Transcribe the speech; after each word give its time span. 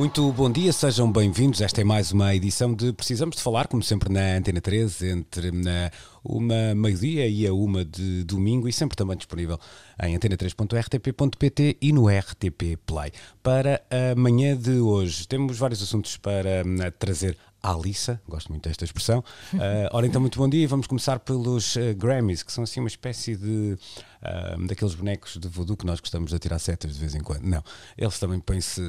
Muito 0.00 0.32
bom 0.32 0.50
dia, 0.50 0.72
sejam 0.72 1.12
bem-vindos. 1.12 1.60
Esta 1.60 1.82
é 1.82 1.84
mais 1.84 2.10
uma 2.10 2.34
edição 2.34 2.72
de 2.72 2.90
Precisamos 2.90 3.36
de 3.36 3.42
Falar, 3.42 3.68
como 3.68 3.82
sempre 3.82 4.10
na 4.10 4.38
Antena 4.38 4.58
13, 4.58 5.10
entre 5.10 5.50
na 5.50 5.90
uma 6.24 6.74
meio-dia 6.74 7.28
e 7.28 7.46
a 7.46 7.52
uma 7.52 7.84
de 7.84 8.24
domingo 8.24 8.66
e 8.66 8.72
sempre 8.72 8.96
também 8.96 9.14
disponível 9.14 9.58
em 10.02 10.18
antena3.rtp.pt 10.18 11.76
e 11.82 11.92
no 11.92 12.08
RTP 12.08 12.78
Play. 12.86 13.12
Para 13.42 13.82
a 13.90 14.14
manhã 14.18 14.56
de 14.56 14.78
hoje, 14.78 15.28
temos 15.28 15.58
vários 15.58 15.82
assuntos 15.82 16.16
para 16.16 16.62
hum, 16.64 16.78
trazer 16.98 17.36
Alissa, 17.62 18.20
gosto 18.26 18.48
muito 18.48 18.68
desta 18.68 18.84
expressão. 18.84 19.20
Uh, 19.52 19.58
ora 19.92 20.06
então, 20.06 20.20
muito 20.20 20.38
bom 20.38 20.48
dia. 20.48 20.66
Vamos 20.66 20.86
começar 20.86 21.18
pelos 21.18 21.76
uh, 21.76 21.94
Grammys, 21.96 22.42
que 22.42 22.50
são 22.50 22.64
assim 22.64 22.80
uma 22.80 22.88
espécie 22.88 23.36
de 23.36 23.76
uh, 24.22 24.66
daqueles 24.66 24.94
bonecos 24.94 25.36
de 25.36 25.46
voodoo 25.46 25.76
que 25.76 25.84
nós 25.84 26.00
gostamos 26.00 26.30
de 26.30 26.38
tirar 26.38 26.58
setas 26.58 26.94
de 26.94 27.00
vez 27.00 27.14
em 27.14 27.20
quando. 27.20 27.42
Não, 27.44 27.62
eles 27.98 28.18
também 28.18 28.40
põem-se 28.40 28.80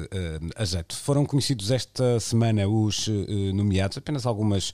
a 0.56 0.64
jeito. 0.64 0.96
Foram 0.96 1.26
conhecidos 1.26 1.70
esta 1.70 2.18
semana 2.18 2.66
os 2.66 3.08
nomeados, 3.54 3.98
apenas 3.98 4.26
algumas. 4.26 4.72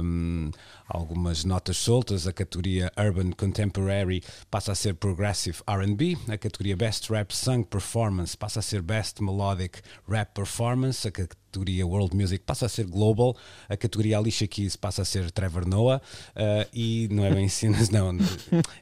Um, 0.00 0.50
algumas 0.88 1.44
notas 1.44 1.76
soltas. 1.76 2.26
A 2.26 2.32
categoria 2.32 2.92
Urban 2.96 3.32
Contemporary 3.32 4.22
passa 4.50 4.72
a 4.72 4.74
ser 4.74 4.94
Progressive 4.94 5.58
RB, 5.68 6.16
a 6.28 6.38
categoria 6.38 6.76
Best 6.76 7.10
Rap 7.10 7.34
Song 7.34 7.64
Performance 7.64 8.36
passa 8.36 8.60
a 8.60 8.62
ser 8.62 8.82
Best 8.82 9.20
Melodic 9.20 9.80
Rap 10.08 10.32
Performance, 10.32 11.06
a 11.06 11.10
categoria 11.10 11.45
World 11.84 12.16
Music 12.16 12.44
passa 12.44 12.66
a 12.66 12.68
ser 12.68 12.86
Global, 12.86 13.36
a 13.68 13.76
categoria 13.76 14.18
Alicia 14.18 14.46
Keys 14.46 14.76
passa 14.76 15.02
a 15.02 15.04
ser 15.04 15.30
Trevor 15.30 15.66
Noah 15.66 16.00
uh, 16.00 16.68
e 16.72 17.08
não 17.10 17.24
é 17.24 17.34
bem 17.34 17.46
assim, 17.46 17.68
não, 17.92 18.16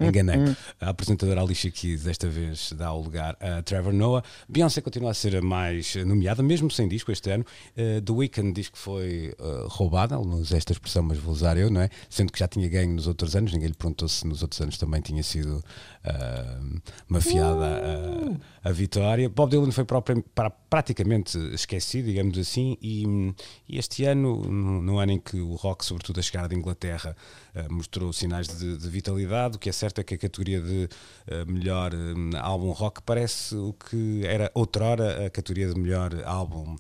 enganei. 0.00 0.54
A 0.80 0.90
apresentadora 0.90 1.40
Alicia 1.40 1.70
Keys 1.70 2.04
desta 2.04 2.28
vez 2.28 2.72
dá 2.72 2.92
o 2.92 3.02
lugar 3.02 3.36
a 3.40 3.62
Trevor 3.62 3.92
Noah. 3.92 4.24
Beyoncé 4.48 4.80
continua 4.80 5.10
a 5.10 5.14
ser 5.14 5.36
a 5.36 5.42
mais 5.42 5.94
nomeada, 5.96 6.42
mesmo 6.42 6.70
sem 6.70 6.88
disco 6.88 7.12
este 7.12 7.30
ano. 7.30 7.44
Uh, 7.76 8.00
The 8.00 8.12
Weeknd 8.12 8.52
diz 8.52 8.68
que 8.68 8.78
foi 8.78 9.34
uh, 9.38 9.68
roubada, 9.68 10.16
ele 10.16 10.26
não 10.26 10.38
usa 10.38 10.56
esta 10.56 10.72
expressão, 10.72 11.02
mas 11.02 11.18
vou 11.18 11.32
usar 11.32 11.56
eu, 11.56 11.70
não 11.70 11.80
é? 11.80 11.90
Sendo 12.08 12.32
que 12.32 12.38
já 12.38 12.48
tinha 12.48 12.68
ganho 12.68 12.94
nos 12.94 13.06
outros 13.06 13.36
anos, 13.36 13.52
ninguém 13.52 13.68
lhe 13.68 13.74
perguntou 13.74 14.08
se 14.08 14.26
nos 14.26 14.42
outros 14.42 14.60
anos 14.60 14.78
também 14.78 15.00
tinha 15.00 15.22
sido 15.22 15.58
uh, 15.58 16.82
mafiada 17.08 18.38
a, 18.64 18.68
a, 18.68 18.72
vitória. 18.72 19.28
Bob 19.28 19.50
Dylan 19.50 19.70
foi 19.70 19.84
próprio, 19.84 20.22
para, 20.34 20.50
praticamente 20.50 21.38
esquecido, 21.54 22.06
digamos 22.06 22.38
assim, 22.38 22.63
e, 22.80 23.34
e 23.68 23.78
este 23.78 24.04
ano, 24.04 24.42
no, 24.44 24.82
no, 24.82 24.98
ano 24.98 25.12
em 25.12 25.20
que 25.20 25.38
o 25.40 25.54
rock, 25.54 25.84
sobretudo 25.84 26.20
a 26.20 26.22
chegada 26.22 26.48
de 26.48 26.54
Inglaterra, 26.54 27.16
uh, 27.54 27.72
mostrou 27.72 28.12
sinais 28.12 28.48
de, 28.48 28.76
de, 28.76 28.88
vitalidade, 28.88 29.56
o 29.56 29.58
que 29.58 29.68
é 29.68 29.72
certo 29.72 30.00
é 30.00 30.04
que 30.04 30.14
a 30.14 30.18
categoria 30.18 30.60
de 30.60 30.88
uh, 31.28 31.50
melhor 31.50 31.92
álbum 32.40 32.70
rock 32.72 33.02
parece 33.02 33.54
o 33.54 33.72
que 33.72 34.22
era 34.24 34.50
outrora 34.54 35.26
a 35.26 35.30
categoria 35.30 35.72
de 35.72 35.78
melhor 35.78 36.10
álbum 36.24 36.76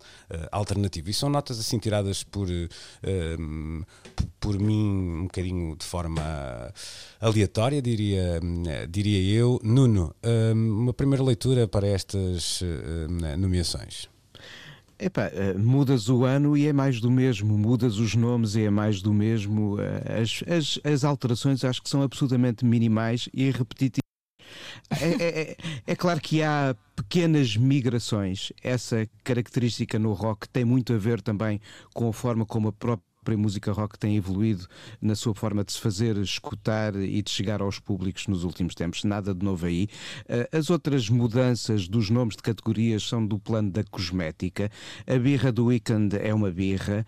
alternativo. 0.50 1.10
E 1.10 1.14
são 1.14 1.28
notas 1.28 1.58
assim 1.58 1.78
tiradas 1.78 2.22
por, 2.22 2.48
por 4.40 4.58
mim 4.58 5.20
um 5.20 5.22
bocadinho 5.24 5.76
de 5.76 5.84
forma 5.84 6.22
aleatória, 7.20 7.80
diria, 7.80 8.40
diria 8.88 9.38
eu. 9.38 9.60
Nuno, 9.62 10.14
uma 10.54 10.92
primeira 10.92 11.22
leitura 11.22 11.68
para 11.68 11.86
estas 11.86 12.60
nomeações. 13.38 14.13
Epá, 15.04 15.30
eh, 15.34 15.52
mudas 15.52 16.08
o 16.08 16.24
ano 16.24 16.56
e 16.56 16.66
é 16.66 16.72
mais 16.72 16.98
do 16.98 17.10
mesmo, 17.10 17.58
mudas 17.58 17.98
os 17.98 18.14
nomes 18.14 18.54
e 18.54 18.62
é 18.62 18.70
mais 18.70 19.02
do 19.02 19.12
mesmo. 19.12 19.78
Eh, 19.78 20.22
as, 20.22 20.42
as, 20.50 20.80
as 20.82 21.04
alterações 21.04 21.62
acho 21.62 21.82
que 21.82 21.90
são 21.90 22.00
absolutamente 22.00 22.64
minimais 22.64 23.28
e 23.34 23.50
repetitivas. 23.50 24.02
É, 24.98 25.04
é, 25.04 25.40
é, 25.40 25.56
é, 25.88 25.94
claro 25.94 26.18
que 26.22 26.42
há 26.42 26.74
pequenas 26.96 27.54
migrações. 27.54 28.50
Essa 28.62 29.06
característica 29.22 29.98
no 29.98 30.14
rock 30.14 30.48
tem 30.48 30.64
muito 30.64 30.94
a 30.94 30.96
ver 30.96 31.20
também 31.20 31.60
com 31.92 32.08
a 32.08 32.12
forma 32.12 32.46
como 32.46 32.68
a 32.68 32.72
própria 32.72 33.13
própria 33.24 33.38
música 33.38 33.72
rock 33.72 33.98
tem 33.98 34.16
evoluído 34.16 34.66
na 35.00 35.14
sua 35.14 35.34
forma 35.34 35.64
de 35.64 35.72
se 35.72 35.80
fazer 35.80 36.18
escutar 36.18 36.94
e 36.94 37.22
de 37.22 37.30
chegar 37.30 37.62
aos 37.62 37.78
públicos 37.78 38.26
nos 38.26 38.44
últimos 38.44 38.74
tempos. 38.74 39.02
Nada 39.02 39.34
de 39.34 39.42
novo 39.42 39.64
aí. 39.64 39.88
Eh, 40.28 40.48
as 40.52 40.68
outras 40.68 41.08
mudanças 41.08 41.88
dos 41.88 42.10
nomes 42.10 42.36
de 42.36 42.42
categorias 42.42 43.02
são 43.02 43.26
do 43.26 43.38
plano 43.38 43.70
da 43.70 43.82
cosmética. 43.82 44.70
A 45.06 45.18
birra 45.18 45.50
do 45.50 45.66
Weekend 45.66 46.16
é 46.18 46.34
uma 46.34 46.50
birra. 46.50 47.06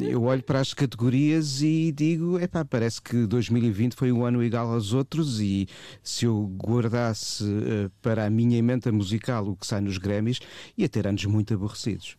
Eu 0.00 0.22
olho 0.24 0.42
para 0.42 0.60
as 0.60 0.72
categorias 0.74 1.62
e 1.62 1.92
digo: 1.92 2.38
epá, 2.38 2.64
parece 2.64 3.00
que 3.00 3.26
2020 3.26 3.94
foi 3.94 4.10
um 4.10 4.24
ano 4.24 4.42
igual 4.42 4.72
aos 4.72 4.94
outros. 4.94 5.40
E 5.40 5.68
se 6.02 6.24
eu 6.24 6.46
guardasse 6.56 7.44
eh, 7.44 7.90
para 8.00 8.24
a 8.24 8.30
minha 8.30 8.56
emenda 8.56 8.90
musical 8.90 9.46
o 9.46 9.56
que 9.56 9.66
sai 9.66 9.82
nos 9.82 9.98
Grammys, 9.98 10.40
ia 10.76 10.88
ter 10.88 11.06
anos 11.06 11.24
muito 11.26 11.52
aborrecidos. 11.52 12.16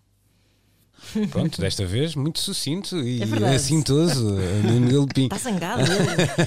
Pronto, 1.31 1.59
desta 1.59 1.85
vez 1.85 2.15
muito 2.15 2.39
sucinto 2.39 2.97
e 2.97 3.21
é 3.21 3.55
assintoso. 3.55 4.37
No 4.89 5.07
Está 5.15 5.37
zangado. 5.37 5.83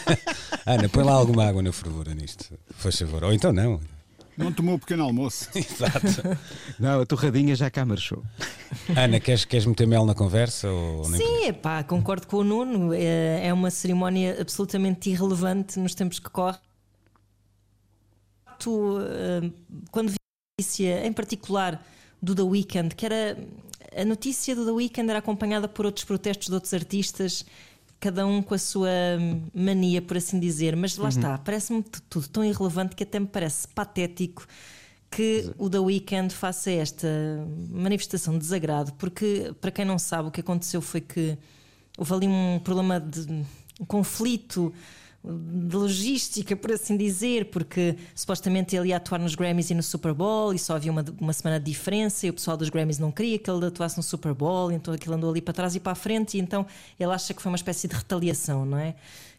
Ana, 0.67 0.89
põe 0.89 1.05
lá 1.05 1.13
alguma 1.13 1.47
água 1.47 1.63
na 1.63 1.73
fervura 1.73 2.15
nisto, 2.15 2.53
faz 2.77 2.99
favor. 2.99 3.25
Ou 3.25 3.33
então 3.33 3.53
não. 3.53 3.81
Não 4.37 4.51
tomou 4.51 4.77
o 4.77 4.79
pequeno 4.79 5.05
almoço. 5.05 5.49
Exato. 5.55 6.39
Não, 6.79 7.03
a 7.03 7.07
torradinha 7.07 7.55
já 7.55 7.71
cá 7.71 7.85
marchou. 7.85 8.23
Ana, 8.97 9.21
queres, 9.21 9.45
queres 9.45 9.67
meter 9.67 9.87
mel 9.87 10.07
na 10.07 10.15
conversa? 10.15 10.71
Ou 10.71 11.05
Sim, 11.05 11.53
pá, 11.53 11.83
concordo 11.83 12.27
com 12.27 12.39
o 12.39 12.45
Nuno. 12.45 12.95
É, 12.95 13.47
é 13.49 13.53
uma 13.53 13.71
cerimónia 13.71 14.37
absolutamente 14.41 15.11
irrelevante 15.11 15.79
nos 15.79 15.95
tempos 15.95 16.19
que 16.19 16.31
correm. 16.31 16.61
Tu, 18.59 18.99
eh, 19.01 19.51
quando 19.91 20.11
vi 20.11 20.17
a 20.17 20.63
notícia, 20.63 21.07
em 21.07 21.13
particular 21.13 21.85
do 22.23 22.35
The 22.35 22.43
Weeknd, 22.43 22.95
que 22.95 23.05
era 23.05 23.37
a 23.97 24.05
notícia 24.05 24.55
do 24.55 24.65
The 24.65 24.73
Weeknd 24.73 25.11
era 25.11 25.19
acompanhada 25.19 25.69
por 25.69 25.87
outros 25.87 26.05
protestos 26.05 26.49
de 26.49 26.55
outros 26.55 26.73
artistas, 26.75 27.45
cada 28.01 28.27
um 28.27 28.43
com 28.43 28.55
a 28.55 28.59
sua 28.59 28.89
mania, 29.55 30.03
por 30.03 30.17
assim 30.17 30.41
dizer. 30.41 30.75
Mas 30.77 30.97
lá 30.97 31.05
uhum. 31.05 31.09
está, 31.09 31.39
parece-me 31.39 31.83
tudo 32.11 32.29
tão 32.29 32.45
irrelevante 32.45 32.97
que 32.97 33.03
até 33.03 33.21
me 33.21 33.27
parece 33.27 33.69
patético 33.69 34.47
que 35.11 35.51
o 35.59 35.69
The 35.69 35.79
Weeknd 35.79 36.35
faça 36.35 36.71
esta 36.71 37.07
manifestação 37.71 38.33
de 38.33 38.41
desagrado, 38.41 38.95
porque 38.95 39.55
para 39.61 39.71
quem 39.71 39.85
não 39.85 39.99
sabe, 39.99 40.29
o 40.29 40.31
que 40.31 40.41
aconteceu 40.41 40.81
foi 40.81 41.03
que 41.03 41.37
houve 41.99 42.15
ali 42.15 42.27
um 42.27 42.59
problema 42.59 42.99
de 42.99 43.31
um 43.79 43.85
conflito 43.87 44.73
de 45.25 45.77
logística, 45.77 46.57
por 46.57 46.73
assim 46.73 46.97
dizer, 46.97 47.47
porque 47.47 47.97
supostamente 48.15 48.75
ele 48.75 48.89
ia 48.89 48.97
atuar 48.97 49.21
nos 49.21 49.37
Grammys 49.37 49.71
e 49.71 49.75
no 49.75 49.83
Super 49.83 50.13
Bowl 50.13 50.53
e 50.53 50.59
só 50.59 50.75
havia 50.75 50.91
uma, 50.91 51.05
uma 51.21 51.33
semana 51.33 51.61
de 51.61 51.67
diferença 51.71 52.27
e 52.27 52.31
o 52.31 52.33
pessoal 52.33 52.57
dos 52.57 52.69
Grammys 52.69 52.99
não 52.99 53.13
queria 53.13 53.39
que 53.39 53.49
ele 53.49 53.67
atuasse 53.67 53.97
no 53.97 54.03
Super 54.03 54.35
Bowl, 54.35 54.73
então 54.73 54.93
aquilo 54.93 55.15
andou 55.15 55.31
ali 55.31 55.41
para 55.41 55.55
trás 55.55 55.77
e 55.77 55.81
para 55.81 55.93
a 55.93 55.95
frente 55.95 56.37
e 56.37 56.41
então 56.41 56.67
ele 56.99 57.13
acha 57.13 57.33
que 57.33 57.41
foi 57.41 57.53
uma 57.53 57.57
espécie 57.57 57.87
de 57.87 57.95
retaliação, 57.95 58.67
não 58.67 58.79
é? 58.79 58.97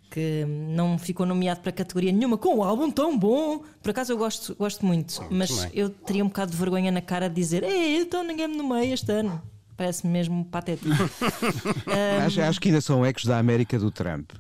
Que 0.10 0.46
não 0.46 0.98
ficou 0.98 1.26
nomeado 1.26 1.60
para 1.60 1.72
categoria 1.72 2.14
nenhuma 2.14 2.38
com 2.38 2.60
um 2.60 2.64
álbum 2.64 2.90
tão 2.90 3.18
bom. 3.18 3.64
Por 3.82 3.90
acaso 3.90 4.14
eu 4.14 4.18
gosto, 4.18 4.56
gosto 4.56 4.86
muito, 4.86 5.22
mas 5.30 5.68
eu 5.74 5.90
teria 5.90 6.24
um 6.24 6.28
bocado 6.28 6.52
de 6.52 6.58
vergonha 6.58 6.92
na 6.92 7.02
cara 7.02 7.28
de 7.28 7.36
dizer: 7.36 7.64
Ei, 7.64 7.98
então 7.98 8.24
ninguém 8.24 8.48
me 8.48 8.56
nomeia 8.56 8.94
este 8.94 9.12
ano. 9.12 9.42
Parece-me 9.76 10.14
mesmo 10.14 10.46
patético. 10.46 10.88
um... 10.94 12.26
acho, 12.26 12.42
acho 12.42 12.62
que 12.62 12.70
ainda 12.70 12.80
são 12.80 13.04
ecos 13.04 13.26
da 13.26 13.40
América 13.40 13.80
do 13.80 13.90
Trump. 13.90 14.32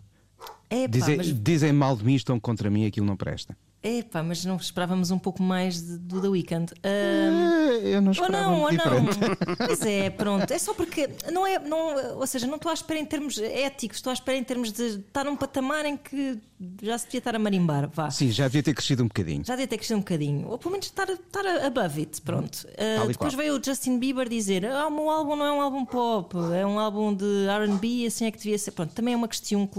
Dizem, 0.89 1.17
mas... 1.17 1.41
dizem 1.41 1.71
mal 1.71 1.95
de 1.95 2.03
mim, 2.03 2.15
estão 2.15 2.39
contra 2.39 2.69
mim, 2.69 2.85
aquilo 2.85 3.05
não 3.05 3.15
presta. 3.15 3.55
Epá, 3.83 4.23
mas 4.23 4.45
não 4.45 4.55
esperávamos 4.55 5.11
um 5.11 5.19
pouco 5.19 5.43
mais 5.43 5.81
de, 5.81 5.97
do 5.97 6.21
The 6.21 6.29
Weeknd. 6.29 6.73
Um, 6.85 7.85
eu 7.85 8.01
não 8.01 8.13
esperava 8.13 8.47
ou 8.47 8.51
não, 8.51 8.61
ou 8.61 8.69
diferente. 8.71 9.19
não. 9.19 9.55
Pois 9.67 9.81
é, 9.81 10.09
pronto. 10.09 10.49
É 10.51 10.57
só 10.57 10.73
porque 10.73 11.09
não 11.29 11.45
é, 11.45 11.59
não, 11.59 12.17
ou 12.17 12.25
seja, 12.25 12.47
não 12.47 12.55
estou 12.55 12.69
à 12.69 12.73
espera 12.73 12.97
em 12.97 13.05
termos 13.05 13.37
éticos, 13.37 13.97
estou 13.97 14.11
à 14.11 14.13
espera 14.13 14.37
em 14.37 14.43
termos 14.43 14.71
de 14.71 14.83
estar 14.83 15.25
num 15.25 15.35
patamar 15.35 15.85
em 15.85 15.97
que 15.97 16.39
já 16.81 16.97
se 16.97 17.05
devia 17.07 17.17
estar 17.17 17.35
a 17.35 17.39
marimbar. 17.39 17.89
Vá. 17.89 18.09
Sim, 18.09 18.31
já 18.31 18.45
devia 18.45 18.63
ter 18.63 18.73
crescido 18.73 19.03
um 19.03 19.07
bocadinho. 19.07 19.43
Já 19.43 19.53
devia 19.53 19.67
ter 19.67 19.75
crescido 19.75 19.97
um 19.97 20.01
bocadinho. 20.01 20.47
Ou 20.47 20.57
pelo 20.57 20.71
menos 20.71 20.85
estar, 20.85 21.09
estar 21.09 21.45
above 21.65 21.99
it, 21.99 22.21
pronto. 22.21 22.65
Uh, 23.03 23.07
depois 23.07 23.33
veio 23.33 23.59
o 23.59 23.61
Justin 23.61 23.99
Bieber 23.99 24.29
dizer: 24.29 24.65
ah, 24.65 24.87
o 24.87 24.91
meu 24.91 25.09
álbum 25.09 25.35
não 25.35 25.45
é 25.45 25.51
um 25.51 25.59
álbum 25.59 25.83
pop, 25.83 26.37
é 26.55 26.65
um 26.65 26.79
álbum 26.79 27.13
de 27.13 27.47
RB, 27.47 28.05
assim 28.05 28.27
é 28.27 28.31
que 28.31 28.37
devia 28.37 28.57
ser. 28.57 28.71
Pronto, 28.71 28.93
também 28.93 29.13
é 29.13 29.17
uma 29.17 29.27
questão, 29.27 29.69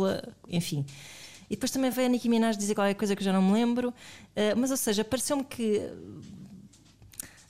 enfim. 0.47 0.85
E 1.55 1.57
depois 1.57 1.71
também 1.71 1.89
veio 1.89 2.09
a 2.09 2.11
Nicki 2.11 2.29
Minaj 2.29 2.57
dizer 2.57 2.75
qualquer 2.75 2.95
coisa 2.95 3.15
que 3.15 3.23
eu 3.23 3.25
já 3.25 3.33
não 3.33 3.41
me 3.41 3.53
lembro. 3.53 3.91
Uh, 3.91 4.57
mas, 4.57 4.73
ou 4.73 4.77
seja, 4.77 5.05
pareceu-me 5.05 5.45
que 5.45 5.89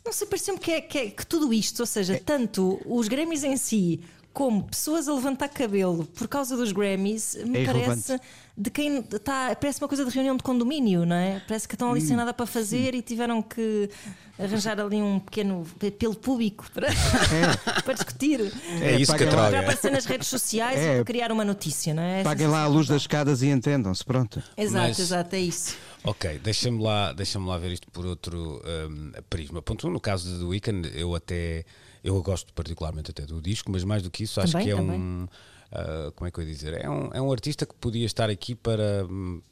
Não 0.05 0.13
sei, 0.13 0.27
parece-me 0.27 0.59
que, 0.59 0.73
é, 0.73 0.81
que, 0.83 0.99
é, 0.99 1.11
que 1.11 1.27
tudo 1.27 1.55
isto, 1.55 1.81
ou 1.81 1.87
seja, 1.87 2.21
tanto 2.23 2.79
os 2.85 3.09
Grammys 3.09 3.45
em 3.45 3.57
si 3.57 4.03
como 4.35 4.65
pessoas 4.65 5.09
a 5.09 5.15
levantar 5.15 5.49
cabelo 5.49 6.05
por 6.07 6.29
causa 6.29 6.57
dos 6.57 6.73
Grammys, 6.73 7.37
me 7.47 7.61
É 7.61 7.65
parece 7.65 7.85
irrelevante. 8.13 8.21
de 8.59 8.71
quem 8.71 8.99
está. 8.99 9.55
Parece 9.55 9.81
uma 9.81 9.89
coisa 9.89 10.05
de 10.05 10.11
reunião 10.11 10.37
de 10.37 10.43
condomínio, 10.43 11.07
não 11.07 11.15
é? 11.17 11.41
Parece 11.49 11.67
que 11.69 11.75
estão 11.77 11.91
ali 11.91 12.03
Hum. 12.03 12.07
sem 12.09 12.17
nada 12.17 12.35
para 12.35 12.45
fazer 12.45 12.95
e 12.97 13.01
tiveram 13.01 13.41
que 13.41 13.89
arranjar 14.37 14.81
ali 14.81 14.97
um 15.01 15.21
pequeno 15.21 15.65
apelo 15.87 16.17
público 16.17 16.67
para, 16.75 16.89
para 17.85 17.95
discutir. 17.95 18.53
É 18.83 18.97
isso 19.01 19.15
que 19.17 19.25
lá. 19.25 19.31
Para 19.49 19.61
aparecer 19.61 19.93
nas 19.93 20.05
redes 20.05 20.27
sociais 20.29 20.79
É. 20.81 20.93
e 20.93 20.95
para 20.97 21.05
criar 21.05 21.31
uma 21.31 21.45
notícia, 21.45 21.95
não 21.95 22.03
é? 22.03 22.23
Paguem 22.25 22.49
lá 22.49 22.65
a 22.65 22.67
luz 22.67 22.89
das 22.89 23.03
escadas 23.03 23.41
e 23.43 23.47
entendam-se, 23.49 24.05
pronto. 24.05 24.43
Exato, 24.57 24.89
Mas- 24.89 24.99
exato, 24.99 25.37
é 25.37 25.41
isso. 25.41 25.77
Ok, 26.03 26.39
deixa-me 26.43 26.83
lá, 26.83 27.13
deixa 27.13 27.39
lá 27.39 27.57
ver 27.57 27.73
isto 27.73 27.87
por 27.93 28.05
outro 28.05 28.61
um, 28.91 29.13
prisma. 29.31 29.63
Ponto 29.63 29.87
um, 29.87 29.91
no 29.93 30.01
caso 30.01 30.29
de 30.29 30.39
The 30.41 30.45
Weeknd, 30.45 30.91
eu 30.95 31.15
até 31.15 31.65
eu 32.05 32.23
gosto 32.23 32.53
particularmente 32.53 33.11
até 33.11 33.25
do 33.25 33.41
disco, 33.41 33.73
mas 33.73 33.83
mais 33.83 34.03
do 34.03 34.11
que 34.11 34.23
isso, 34.23 34.41
acho 34.41 34.53
Também, 34.53 34.67
que 34.67 34.73
é 34.73 34.77
também. 34.77 35.01
um 35.01 35.27
uh, 35.73 36.13
como 36.13 36.29
é 36.29 36.31
que 36.31 36.39
eu 36.39 36.45
ia 36.45 36.51
dizer? 36.53 36.75
É 36.75 36.89
um, 36.89 37.11
é 37.13 37.21
um 37.21 37.33
artista 37.33 37.67
que 37.67 37.75
podia 37.75 38.07
estar 38.07 38.31
aqui 38.31 38.55
para, 38.55 39.07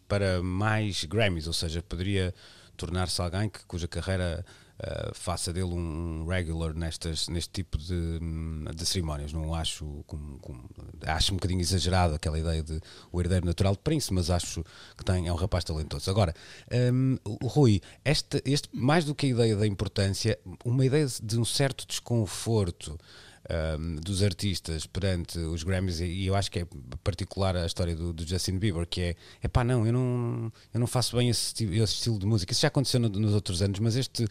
para 0.06 0.42
mais 0.42 1.04
Grammys, 1.04 1.46
ou 1.46 1.52
seja, 1.52 1.82
poderia 1.82 2.34
tornar-se 2.76 3.20
alguém 3.20 3.48
que, 3.48 3.64
cuja 3.66 3.88
carreira 3.88 4.44
uh, 4.82 5.14
faça 5.14 5.52
dele 5.52 5.72
um 5.72 6.26
regular 6.26 6.74
nestas, 6.74 7.28
neste 7.28 7.50
tipo 7.52 7.78
de, 7.78 8.18
de 8.74 8.86
cerimónias. 8.86 9.32
Não 9.32 9.54
acho 9.54 10.04
como, 10.06 10.38
como- 10.38 10.68
acho 11.06 11.32
um 11.32 11.36
bocadinho 11.36 11.60
exagerado 11.60 12.14
aquela 12.14 12.38
ideia 12.38 12.62
de 12.62 12.80
o 13.10 13.20
herdeiro 13.20 13.46
natural 13.46 13.72
de 13.72 13.78
Prince, 13.80 14.12
mas 14.12 14.30
acho 14.30 14.64
que 14.96 15.04
tem, 15.04 15.28
é 15.28 15.32
um 15.32 15.36
rapaz 15.36 15.64
talentoso. 15.64 16.10
Agora, 16.10 16.34
um, 16.92 17.18
Rui, 17.46 17.80
este, 18.04 18.42
este, 18.44 18.68
mais 18.72 19.04
do 19.04 19.14
que 19.14 19.26
a 19.26 19.28
ideia 19.30 19.56
da 19.56 19.66
importância, 19.66 20.38
uma 20.64 20.84
ideia 20.84 21.06
de 21.22 21.38
um 21.38 21.44
certo 21.44 21.86
desconforto 21.86 22.98
um, 23.78 23.96
dos 23.96 24.22
artistas 24.22 24.86
perante 24.86 25.38
os 25.38 25.62
Grammys 25.62 26.00
e 26.00 26.26
eu 26.26 26.34
acho 26.34 26.50
que 26.50 26.60
é 26.60 26.66
particular 27.02 27.56
a 27.56 27.66
história 27.66 27.94
do, 27.96 28.12
do 28.12 28.26
Justin 28.26 28.58
Bieber 28.58 28.86
que 28.86 29.00
é, 29.00 29.16
é 29.42 29.48
pá 29.48 29.64
não, 29.64 29.84
eu 29.86 29.92
não 29.92 30.52
eu 30.72 30.80
não 30.80 30.86
faço 30.86 31.16
bem 31.16 31.28
esse, 31.28 31.64
esse 31.64 31.94
estilo 31.94 32.18
de 32.18 32.26
música, 32.26 32.52
isso 32.52 32.60
já 32.62 32.68
aconteceu 32.68 33.00
no- 33.00 33.08
nos 33.08 33.34
outros 33.34 33.60
anos 33.62 33.78
mas 33.80 33.96
este 33.96 34.24
uh, 34.24 34.28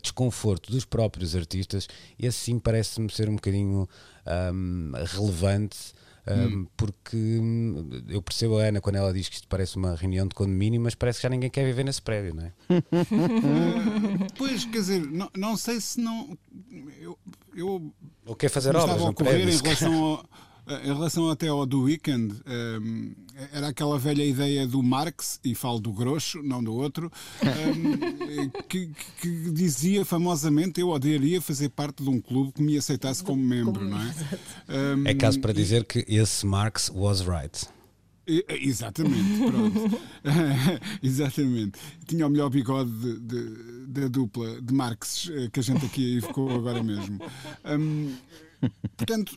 desconforto 0.00 0.70
dos 0.70 0.84
próprios 0.84 1.34
artistas, 1.34 1.88
esse 2.18 2.38
sim 2.38 2.58
parece-me 2.58 3.10
ser 3.10 3.28
um 3.28 3.34
bocadinho 3.36 3.88
um, 4.52 4.92
relevante 5.14 5.76
um, 6.26 6.66
porque 6.76 7.16
hum, 7.16 8.02
eu 8.08 8.22
percebo 8.22 8.58
a 8.58 8.64
Ana 8.64 8.80
quando 8.80 8.96
ela 8.96 9.12
diz 9.12 9.28
que 9.28 9.34
isto 9.34 9.46
parece 9.46 9.76
uma 9.76 9.94
reunião 9.94 10.26
de 10.26 10.34
condomínio 10.34 10.80
mas 10.80 10.94
parece 10.94 11.18
que 11.18 11.24
já 11.24 11.28
ninguém 11.28 11.50
quer 11.50 11.64
viver 11.64 11.84
nesse 11.84 12.00
prédio, 12.00 12.34
não 12.34 12.44
é? 12.44 12.52
Pois, 14.36 14.64
quer 14.64 14.78
dizer, 14.78 15.00
não, 15.06 15.30
não 15.36 15.56
sei 15.56 15.80
se 15.80 16.00
não. 16.00 16.36
Eu, 17.00 17.18
eu 17.54 17.94
Ou 18.24 18.34
quer 18.34 18.48
fazer 18.48 18.70
obras 18.70 18.84
estava 18.84 19.00
a 19.00 19.04
no 19.04 19.10
ocorrer 19.10 19.32
prédio 19.34 19.50
em 19.50 19.62
relação, 19.62 19.94
ao, 19.94 20.24
em 20.66 20.86
relação 20.86 21.28
até 21.30 21.48
ao 21.48 21.66
do 21.66 21.82
Weekend. 21.82 22.34
hum, 22.80 23.12
era 23.52 23.68
aquela 23.68 23.98
velha 23.98 24.24
ideia 24.24 24.66
do 24.66 24.80
Marx, 24.82 25.40
e 25.44 25.54
falo 25.56 25.80
do 25.80 25.92
grosso, 25.92 26.40
não 26.42 26.62
do 26.62 26.72
outro, 26.72 27.10
hum, 27.42 28.50
que, 28.68 28.90
que 29.20 29.50
dizia 29.50 30.04
famosamente: 30.04 30.80
eu 30.80 30.88
odiaria 30.90 31.40
fazer 31.42 31.68
parte 31.70 32.02
de 32.02 32.08
um 32.08 32.20
clube 32.20 32.52
que 32.52 32.62
me 32.62 32.76
aceitasse 32.78 33.22
como 33.24 33.42
membro, 33.42 33.84
não 33.88 34.00
é? 34.00 34.14
Hum, 34.94 35.04
É 35.06 35.14
caso 35.14 35.40
para 35.40 35.52
dizer 35.52 35.84
que 35.84 36.04
esse 36.08 36.46
Marx 36.46 36.90
was 36.94 37.20
right. 37.20 37.66
E- 38.26 38.44
Exatamente, 38.48 39.38
pronto. 39.50 40.00
Exatamente. 41.02 41.78
Tinha 42.06 42.26
o 42.26 42.30
melhor 42.30 42.48
bigode 42.50 42.90
de- 42.90 43.20
de- 43.20 43.86
da 43.88 44.08
dupla 44.08 44.60
de 44.62 44.72
Marx 44.72 45.28
eh, 45.30 45.48
que 45.52 45.60
a 45.60 45.62
gente 45.62 45.84
aqui 45.84 46.16
evocou 46.16 46.50
agora 46.50 46.82
mesmo. 46.82 47.20
Hum, 47.66 48.14
portanto, 48.96 49.36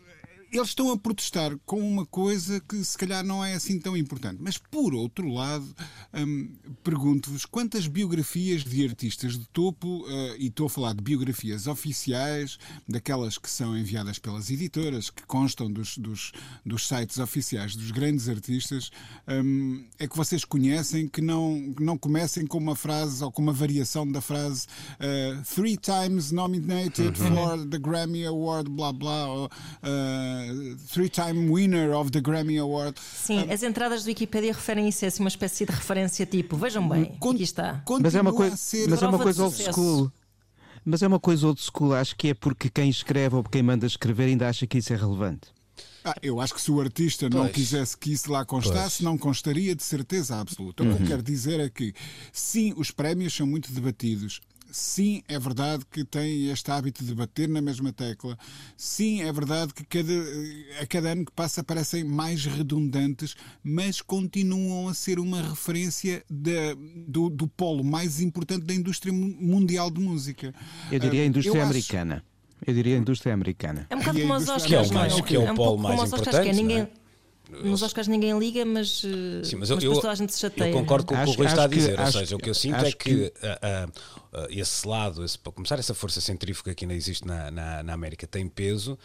eles 0.51 0.69
estão 0.69 0.91
a 0.91 0.97
protestar 0.97 1.57
com 1.65 1.79
uma 1.79 2.05
coisa 2.05 2.59
que 2.59 2.83
se 2.83 2.97
calhar 2.97 3.23
não 3.23 3.43
é 3.43 3.53
assim 3.53 3.79
tão 3.79 3.95
importante. 3.97 4.37
Mas, 4.41 4.57
por 4.57 4.93
outro 4.93 5.29
lado, 5.29 5.75
hum, 6.13 6.49
pergunto-vos 6.83 7.45
quantas 7.45 7.87
biografias 7.87 8.63
de 8.63 8.85
artistas 8.85 9.37
de 9.37 9.45
topo, 9.49 10.05
eh, 10.07 10.35
e 10.39 10.47
estou 10.47 10.67
a 10.67 10.69
falar 10.69 10.93
de 10.93 11.01
biografias 11.01 11.67
oficiais, 11.67 12.57
daquelas 12.87 13.37
que 13.37 13.49
são 13.49 13.77
enviadas 13.77 14.19
pelas 14.19 14.49
editoras, 14.49 15.09
que 15.09 15.23
constam 15.25 15.71
dos, 15.71 15.97
dos, 15.97 16.31
dos 16.65 16.87
sites 16.87 17.17
oficiais 17.19 17.75
dos 17.75 17.91
grandes 17.91 18.29
artistas, 18.29 18.89
hum, 19.27 19.85
é 19.99 20.07
que 20.07 20.15
vocês 20.15 20.45
conhecem 20.45 21.07
que 21.07 21.21
não, 21.21 21.73
não 21.79 21.97
comecem 21.97 22.45
com 22.47 22.57
uma 22.57 22.75
frase 22.75 23.23
ou 23.23 23.31
com 23.31 23.41
uma 23.41 23.53
variação 23.53 24.09
da 24.09 24.21
frase 24.21 24.67
eh, 24.99 25.37
three 25.53 25.77
times 25.77 26.31
nominated 26.31 27.17
for 27.17 27.65
the 27.69 27.77
Grammy 27.77 28.25
Award, 28.25 28.69
blá 28.69 28.93
blá, 28.93 29.27
ou 29.27 29.45
uh, 29.45 30.36
three 30.91 31.09
time 31.09 31.49
winner 31.51 31.95
of 31.95 32.11
the 32.11 32.19
Grammy 32.21 32.57
Award. 32.57 32.97
Sim, 32.99 33.51
as 33.51 33.63
entradas 33.63 34.03
do 34.03 34.07
Wikipedia 34.07 34.53
referem 34.53 34.87
isso 34.87 35.05
a 35.05 35.07
assim, 35.07 35.21
uma 35.23 35.29
espécie 35.29 35.65
de 35.65 35.71
referência 35.71 36.25
tipo, 36.25 36.55
vejam 36.57 36.87
bem, 36.87 37.15
Con- 37.19 37.31
aqui 37.31 37.43
está. 37.43 37.83
Mas 38.01 38.15
é 38.15 38.21
uma 38.21 38.33
coisa, 38.33 38.55
mas 38.89 39.01
é 39.01 39.07
uma 39.07 39.19
coisa 39.19 39.43
old 39.43 39.55
school. 39.63 40.11
Mas 40.85 41.01
é 41.01 41.07
uma 41.07 41.19
coisa 41.19 41.47
old 41.47 41.61
school, 41.61 41.93
acho 41.93 42.15
que 42.15 42.29
é 42.29 42.33
porque 42.33 42.69
quem 42.69 42.89
escreve 42.89 43.35
ou 43.35 43.43
quem 43.43 43.61
manda 43.61 43.85
escrever 43.85 44.25
ainda 44.25 44.47
acha 44.47 44.65
que 44.65 44.77
isso 44.77 44.93
é 44.93 44.95
relevante. 44.95 45.49
Ah, 46.03 46.15
eu 46.21 46.39
acho 46.39 46.55
que 46.55 46.61
se 46.61 46.71
o 46.71 46.79
artista 46.79 47.29
não 47.29 47.41
Pois. 47.41 47.51
quisesse 47.51 47.97
que 47.97 48.13
isso 48.13 48.31
lá 48.31 48.45
constasse, 48.45 48.97
Pois. 48.97 49.01
não 49.01 49.17
constaria 49.17 49.75
de 49.75 49.83
certeza 49.83 50.39
absoluta. 50.39 50.83
O 50.83 50.95
que 50.95 51.03
eu 51.03 51.07
quero 51.07 51.21
dizer 51.21 51.59
é 51.59 51.69
que, 51.69 51.93
sim, 52.31 52.73
os 52.77 52.89
prémios 52.91 53.35
são 53.35 53.45
muito 53.45 53.69
debatidos. 53.73 54.39
Sim, 54.69 55.23
é 55.27 55.39
verdade 55.39 55.83
que 55.89 56.03
tem 56.03 56.49
este 56.49 56.69
hábito 56.71 57.03
de 57.03 57.15
bater 57.15 57.47
na 57.47 57.61
mesma 57.61 57.91
tecla. 57.93 58.37
Sim, 58.75 59.21
é 59.21 59.31
verdade 59.31 59.73
que 59.73 59.83
cada, 59.85 60.13
a 60.81 60.85
cada 60.85 61.09
ano 61.09 61.25
que 61.25 61.31
passa 61.31 61.63
parecem 61.63 62.03
mais 62.03 62.45
redundantes, 62.45 63.35
mas 63.63 64.01
continuam 64.01 64.87
a 64.89 64.93
ser 64.93 65.19
uma 65.19 65.41
referência 65.41 66.23
da- 66.29 66.75
do, 67.07 67.29
do 67.29 67.47
polo 67.47 67.83
mais 67.83 68.19
importante 68.19 68.65
da 68.65 68.73
indústria 68.73 69.13
mu- 69.13 69.35
mundial 69.39 69.89
de 69.89 69.99
música. 70.01 70.53
Eu 70.91 70.99
diria 70.99 71.21
a 71.21 71.23
Ah, 71.23 71.27
indústria 71.27 71.51
eu 71.57 71.61
acho- 71.61 71.63
americana. 71.71 72.23
Eu 72.65 72.73
diria 72.73 72.95
a 72.95 72.99
indústria 72.99 73.33
americana. 73.33 73.85
É 73.89 73.95
um 73.95 73.99
bocado 73.99 74.19
como 74.19 74.33
os 74.35 74.43
Oscars, 74.49 74.63
Que 74.65 74.75
é 74.75 74.79
o 74.79 74.85
não 74.87 74.93
mais- 74.93 75.21
que 75.21 75.35
é 75.35 75.39
o 75.39 75.51
um 75.51 75.55
polo 75.55 75.77
mais 75.77 75.95
que 75.95 76.01
é 76.01 76.07
importante, 76.07 76.49
é? 76.49 76.53
ninguém. 76.53 76.87
Nos 77.49 77.81
Oscars 77.81 78.07
ninguém 78.07 78.37
liga, 78.37 78.65
mas, 78.65 79.01
eh, 79.05 79.43
Sim, 79.43 79.55
mas 79.55 79.69
mas 79.69 79.69
eu, 79.69 79.77
depois 79.77 79.95
eu, 79.97 80.01
toda 80.01 80.11
a 80.11 80.15
gente 80.15 80.33
se 80.33 80.39
chateia. 80.39 80.69
eu 80.69 80.73
concordo 80.73 81.05
com 81.05 81.15
o 81.15 81.23
que 81.23 81.29
o 81.29 81.33
Rui 81.33 81.45
está 81.47 81.61
a 81.61 81.65
acho 81.65 81.69
que- 81.69 81.75
dizer. 81.79 81.99
ou 81.99 82.11
seja, 82.11 82.35
o 82.35 82.39
que 82.39 82.49
eu 82.49 82.53
sinto 82.53 82.83
é 82.83 82.91
que 82.91 83.31
ah, 83.41 83.59
ah, 83.61 83.87
ah, 84.33 84.47
esse 84.49 84.87
lado, 84.87 85.23
esse, 85.23 85.39
para 85.39 85.51
começar, 85.53 85.79
essa 85.79 85.93
força 85.93 86.19
centrífuga 86.19 86.75
que 86.75 86.83
ainda 86.83 86.93
existe 86.93 87.25
na, 87.25 87.49
na, 87.49 87.83
na 87.83 87.93
América 87.93 88.27
tem 88.27 88.47
peso 88.49 88.97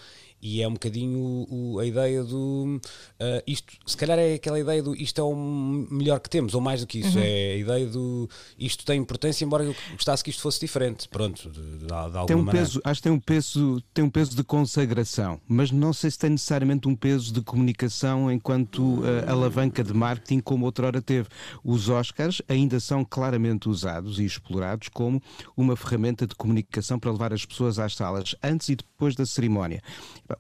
e 0.43 0.61
é 0.61 0.67
um 0.69 0.73
bocadinho 0.73 1.19
o- 1.19 1.75
o- 1.75 1.79
a 1.79 1.87
ideia 1.87 2.25
do 2.25 2.81
ah, 3.21 3.43
isto, 3.47 3.73
se 3.87 3.97
calhar 3.97 4.19
é 4.19 4.35
aquela 4.35 4.59
ideia 4.59 4.83
do 4.83 4.95
isto 4.97 5.21
é 5.21 5.25
o 5.25 5.35
melhor 5.35 6.19
que 6.21 6.29
temos, 6.29 6.55
ou 6.55 6.61
mais 6.61 6.81
do 6.81 6.87
que 6.87 6.99
isso, 6.99 7.17
Uhum. 7.17 7.25
é 7.25 7.53
a 7.53 7.57
ideia 7.59 7.87
do 7.87 8.29
isto 8.59 8.85
tem 8.85 9.01
importância, 9.01 9.45
embora 9.45 9.63
eu 9.65 9.75
gostasse 9.93 10.25
que 10.25 10.31
isto 10.31 10.43
fosse 10.43 10.59
diferente. 10.61 11.09
Pronto, 11.09 11.49
de, 11.51 11.61
de, 11.79 11.87
de 11.87 11.93
alguma 11.95 12.27
Tem 12.27 12.37
um 12.37 12.43
maneira. 12.43 12.67
peso, 12.67 12.81
acho 12.85 13.01
que 13.01 13.03
tem 13.05 13.13
um 13.13 13.21
peso, 13.21 13.83
tem 13.95 14.05
um 14.05 14.11
peso 14.11 14.35
de 14.35 14.43
consagração, 14.43 15.41
mas 15.47 15.71
não 15.71 15.93
sei 15.93 16.11
se 16.11 16.19
tem 16.19 16.31
necessariamente 16.31 16.89
um 16.89 16.97
peso 16.97 17.33
de 17.33 17.41
comunicação 17.43 18.31
enquanto 18.33 19.03
eh, 19.05 19.31
alavanca 19.31 19.85
de 19.85 19.93
marketing 19.95 20.41
como 20.41 20.65
outrora 20.65 21.01
teve. 21.01 21.29
Os 21.63 21.89
Oscars 21.89 22.43
ainda 22.49 22.81
são 22.81 23.05
claramente 23.05 23.69
usados 23.69 24.19
e 24.19 24.25
explorados 24.25 24.89
como 24.89 25.23
uma 25.57 25.77
ferramenta 25.77 26.27
de 26.27 26.35
comunicação 26.35 26.99
para 26.99 27.13
levar 27.13 27.33
as 27.33 27.45
pessoas 27.47 27.79
às 27.79 27.95
salas 27.95 28.35
antes 28.43 28.69
e 28.71 28.77
depois 28.77 29.15
da 29.15 29.25
cerimónia. 29.25 29.81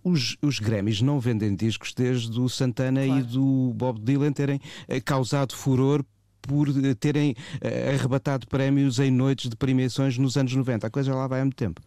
Os, 0.02 0.36
os 0.42 0.58
Grammys 0.58 1.00
não 1.00 1.20
vendem 1.20 1.54
discos 1.54 1.92
desde 1.94 2.40
o 2.40 2.48
Santana 2.48 3.04
e 3.04 3.22
do 3.22 3.72
Bob 3.74 4.00
Dylan 4.00 4.32
terem 4.32 4.60
eh, 4.88 5.00
causado 5.00 5.54
furor 5.54 6.04
por 6.40 6.68
eh, 6.68 6.94
terem 6.94 7.34
eh, 7.60 7.94
arrebatado 7.94 8.46
prémios 8.46 8.98
em 8.98 9.10
noites 9.10 9.48
de 9.48 9.56
premiações 9.56 10.18
nos 10.18 10.36
anos 10.36 10.54
90. 10.54 10.86
A 10.86 10.90
coisa 10.90 11.14
lá 11.14 11.26
vai 11.26 11.40
há 11.40 11.44
muito 11.44 11.56
tempo. 11.56 11.80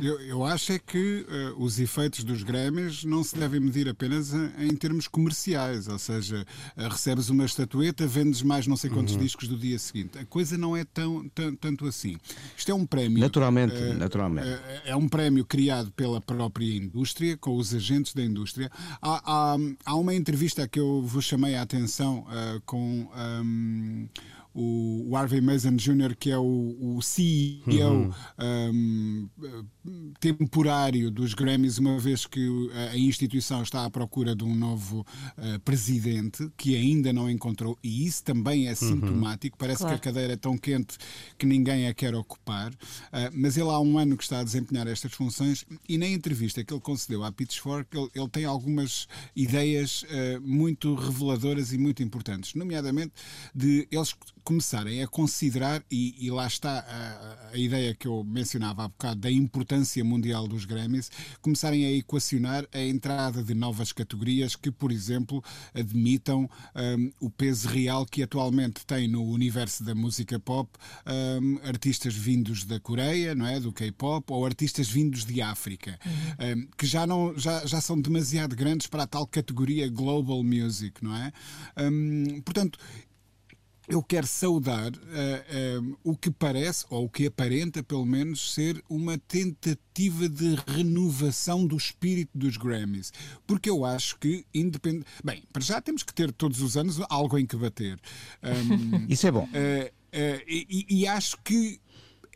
Eu, 0.00 0.18
eu 0.20 0.44
acho 0.44 0.72
é 0.72 0.78
que 0.78 1.26
eh, 1.28 1.52
os 1.58 1.78
efeitos 1.78 2.24
dos 2.24 2.42
Grammys 2.42 3.04
não 3.04 3.22
se 3.22 3.36
devem 3.36 3.60
medir 3.60 3.88
apenas 3.88 4.32
em, 4.32 4.68
em 4.68 4.74
termos 4.74 5.06
comerciais, 5.06 5.86
ou 5.86 5.98
seja, 5.98 6.46
eh, 6.76 6.88
recebes 6.88 7.28
uma 7.28 7.44
estatueta, 7.44 8.06
vendes 8.06 8.40
mais 8.42 8.66
não 8.66 8.74
sei 8.76 8.88
quantos 8.88 9.16
discos 9.18 9.46
do 9.48 9.56
dia 9.58 9.78
seguinte. 9.78 10.18
A 10.18 10.24
coisa 10.24 10.56
não 10.56 10.74
é 10.74 10.82
tão, 10.84 11.28
tão- 11.28 11.54
tanto 11.54 11.86
assim. 11.86 12.16
Isto 12.56 12.70
é 12.72 12.74
um 12.74 12.86
prémio. 12.86 13.18
Naturalmente, 13.18 13.74
eh, 13.76 13.92
naturalmente. 13.94 14.48
eh, 14.48 14.82
é 14.86 14.96
um 14.96 15.08
prémio 15.08 15.44
criado 15.44 15.92
pela 15.92 16.20
própria 16.22 16.74
indústria, 16.74 17.36
com 17.36 17.56
os 17.56 17.74
agentes 17.74 18.14
da 18.14 18.22
indústria. 18.24 18.70
Há, 19.02 19.22
há- 19.54 19.56
há 19.84 19.94
uma 19.94 20.14
entrevista 20.14 20.62
a 20.62 20.68
que 20.68 20.80
eu 20.80 21.02
vos 21.02 21.24
chamei 21.26 21.54
a 21.54 21.60
atenção 21.62 22.24
com. 22.64 23.10
ehm, 23.14 24.06
o, 24.56 25.10
o 25.10 25.16
Harvey 25.16 25.40
Mason 25.42 25.76
Jr., 25.76 26.16
que 26.18 26.30
é 26.30 26.38
o, 26.38 26.96
o 26.96 27.02
CEO 27.02 27.62
uhum. 27.66 28.12
um, 28.40 29.28
temporário 30.18 31.10
dos 31.10 31.34
Grammys, 31.34 31.76
uma 31.76 31.98
vez 31.98 32.24
que 32.24 32.70
a 32.90 32.96
instituição 32.96 33.62
está 33.62 33.84
à 33.84 33.90
procura 33.90 34.34
de 34.34 34.44
um 34.44 34.54
novo 34.54 35.06
uh, 35.36 35.60
presidente, 35.60 36.50
que 36.56 36.74
ainda 36.74 37.12
não 37.12 37.28
encontrou, 37.28 37.78
e 37.84 38.06
isso 38.06 38.24
também 38.24 38.66
é 38.66 38.70
uhum. 38.70 38.76
sintomático. 38.76 39.58
Parece 39.58 39.80
claro. 39.80 40.00
que 40.00 40.08
a 40.08 40.12
cadeira 40.12 40.32
é 40.32 40.36
tão 40.36 40.56
quente 40.56 40.96
que 41.36 41.44
ninguém 41.44 41.86
a 41.86 41.92
quer 41.94 42.14
ocupar. 42.14 42.72
Uh, 42.72 43.30
mas 43.34 43.58
ele 43.58 43.68
há 43.68 43.78
um 43.78 43.98
ano 43.98 44.16
que 44.16 44.22
está 44.22 44.40
a 44.40 44.44
desempenhar 44.44 44.88
estas 44.88 45.12
funções 45.12 45.66
e 45.86 45.98
na 45.98 46.08
entrevista 46.08 46.64
que 46.64 46.72
ele 46.72 46.80
concedeu 46.80 47.22
à 47.22 47.30
Pitchfork, 47.30 47.94
ele, 47.94 48.08
ele 48.14 48.28
tem 48.28 48.46
algumas 48.46 49.06
ideias 49.34 50.02
uh, 50.04 50.40
muito 50.40 50.94
reveladoras 50.94 51.74
e 51.74 51.78
muito 51.78 52.02
importantes, 52.02 52.54
nomeadamente 52.54 53.12
de 53.54 53.86
eles 53.90 54.14
começarem 54.46 55.02
a 55.02 55.08
considerar, 55.08 55.82
e, 55.90 56.14
e 56.24 56.30
lá 56.30 56.46
está 56.46 56.78
a, 56.78 57.50
a, 57.52 57.58
ideia 57.58 57.92
que 57.96 58.06
eu 58.06 58.22
mencionava 58.22 58.84
há 58.84 58.88
bocado 58.88 59.22
da 59.22 59.30
importância 59.30 60.04
mundial 60.04 60.46
dos 60.46 60.64
Grammys, 60.64 61.10
começarem 61.42 61.84
a 61.84 61.90
equacionar 61.90 62.64
a 62.72 62.80
entrada 62.80 63.42
de 63.42 63.54
novas 63.54 63.90
categorias 63.92 64.54
que, 64.54 64.70
por 64.70 64.92
exemplo, 64.92 65.42
admitam 65.74 66.48
um, 66.76 67.10
o 67.20 67.28
peso 67.28 67.66
real 67.66 68.06
que 68.06 68.22
atualmente 68.22 68.86
tem 68.86 69.08
no 69.08 69.24
universo 69.24 69.82
da 69.82 69.96
música 69.96 70.38
pop 70.38 70.70
um, 71.42 71.58
artistas 71.68 72.14
vindos 72.14 72.64
da 72.64 72.78
Coreia, 72.78 73.34
não 73.34 73.46
é, 73.46 73.58
do 73.58 73.72
K-pop, 73.72 74.32
ou 74.32 74.46
artistas 74.46 74.88
vindos 74.88 75.24
de 75.24 75.42
África, 75.42 75.98
uhum. 76.06 76.60
um, 76.60 76.68
que 76.78 76.86
já 76.86 77.04
não 77.04 77.36
já, 77.36 77.66
já 77.66 77.80
são 77.80 78.00
demasiado 78.00 78.54
grandes 78.54 78.86
para 78.86 79.02
a 79.02 79.06
tal 79.08 79.26
categoria 79.26 79.88
global 79.88 80.44
music, 80.44 81.02
não 81.02 81.16
é? 81.16 81.32
Hum, 81.76 82.40
portanto, 82.44 82.78
eu 83.88 84.02
quero 84.02 84.26
saudar 84.26 84.90
uh, 84.92 85.80
uh, 85.80 85.98
o 86.02 86.16
que 86.16 86.30
parece, 86.30 86.84
ou 86.90 87.04
o 87.04 87.08
que 87.08 87.26
aparenta 87.26 87.82
pelo 87.82 88.04
menos, 88.04 88.52
ser 88.54 88.82
uma 88.88 89.16
tentativa 89.16 90.28
de 90.28 90.56
renovação 90.66 91.66
do 91.66 91.76
espírito 91.76 92.30
dos 92.34 92.56
Grammys. 92.56 93.12
Porque 93.46 93.70
eu 93.70 93.84
acho 93.84 94.18
que, 94.18 94.44
independente. 94.52 95.06
Bem, 95.24 95.42
para 95.52 95.62
já 95.62 95.80
temos 95.80 96.02
que 96.02 96.12
ter 96.12 96.32
todos 96.32 96.60
os 96.60 96.76
anos 96.76 97.00
algo 97.08 97.38
em 97.38 97.46
que 97.46 97.56
bater. 97.56 97.98
Um, 98.46 99.06
Isso 99.08 99.26
é 99.26 99.30
bom. 99.30 99.44
Uh, 99.44 99.90
e, 100.46 100.86
e 100.88 101.06
acho 101.06 101.36
que 101.42 101.80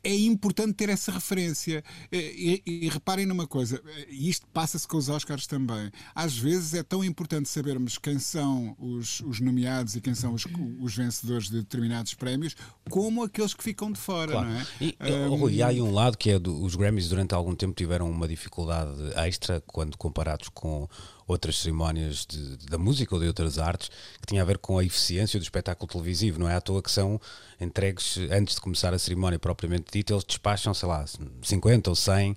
é 0.02 0.14
importante 0.14 0.74
ter 0.74 0.88
essa 0.88 1.12
referência. 1.12 1.82
E, 2.10 2.62
e, 2.66 2.86
e 2.86 2.88
reparem 2.88 3.26
numa 3.26 3.46
coisa, 3.46 3.82
e 4.08 4.28
isto 4.28 4.46
passa-se 4.48 4.86
com 4.86 4.96
os 4.96 5.08
Oscars 5.08 5.46
também. 5.46 5.90
Às 6.14 6.36
vezes 6.36 6.74
é 6.74 6.82
tão 6.82 7.04
importante 7.04 7.48
sabermos 7.48 7.98
quem 7.98 8.18
são 8.18 8.76
os, 8.78 9.20
os 9.20 9.40
nomeados 9.40 9.96
e 9.96 10.00
quem 10.00 10.14
são 10.14 10.34
os, 10.34 10.46
os, 10.80 10.96
vencedores 10.96 11.48
de 11.48 11.58
determinados 11.58 12.14
prémios, 12.14 12.56
como 12.88 13.22
aqueles 13.22 13.54
que 13.54 13.62
ficam 13.62 13.92
de 13.92 13.98
fora, 13.98 14.32
claro. 14.32 14.48
não 14.48 14.56
é? 14.56 14.66
E, 14.80 14.96
um, 15.28 15.48
e 15.48 15.62
há 15.62 15.68
aí 15.68 15.80
um 15.80 15.92
lado 15.92 16.16
que 16.16 16.30
é 16.30 16.38
do, 16.38 16.62
os 16.62 16.74
Grammys 16.74 17.08
durante 17.08 17.34
algum 17.34 17.54
tempo 17.54 17.74
tiveram 17.74 18.10
uma 18.10 18.26
dificuldade 18.26 18.92
extra 19.16 19.60
quando 19.66 19.96
comparados 19.96 20.48
com 20.48 20.88
outras 21.30 21.58
cerimónias 21.58 22.26
de, 22.26 22.56
da 22.66 22.78
música 22.78 23.14
ou 23.14 23.20
de 23.20 23.26
outras 23.26 23.58
artes 23.58 23.90
que 24.20 24.26
tinha 24.26 24.42
a 24.42 24.44
ver 24.44 24.58
com 24.58 24.78
a 24.78 24.84
eficiência 24.84 25.38
do 25.38 25.42
espetáculo 25.42 25.90
televisivo. 25.90 26.38
Não 26.38 26.48
é 26.48 26.54
à 26.54 26.60
toa 26.60 26.82
que 26.82 26.90
são 26.90 27.20
entregues 27.60 28.18
antes 28.30 28.54
de 28.54 28.60
começar 28.60 28.94
a 28.94 28.98
cerimónia 28.98 29.38
propriamente 29.38 29.86
dita, 29.92 30.14
eles 30.14 30.24
despacham, 30.24 30.72
sei 30.72 30.88
lá, 30.88 31.04
50 31.42 31.90
ou 31.90 31.96
100 31.96 32.32
uh, 32.32 32.36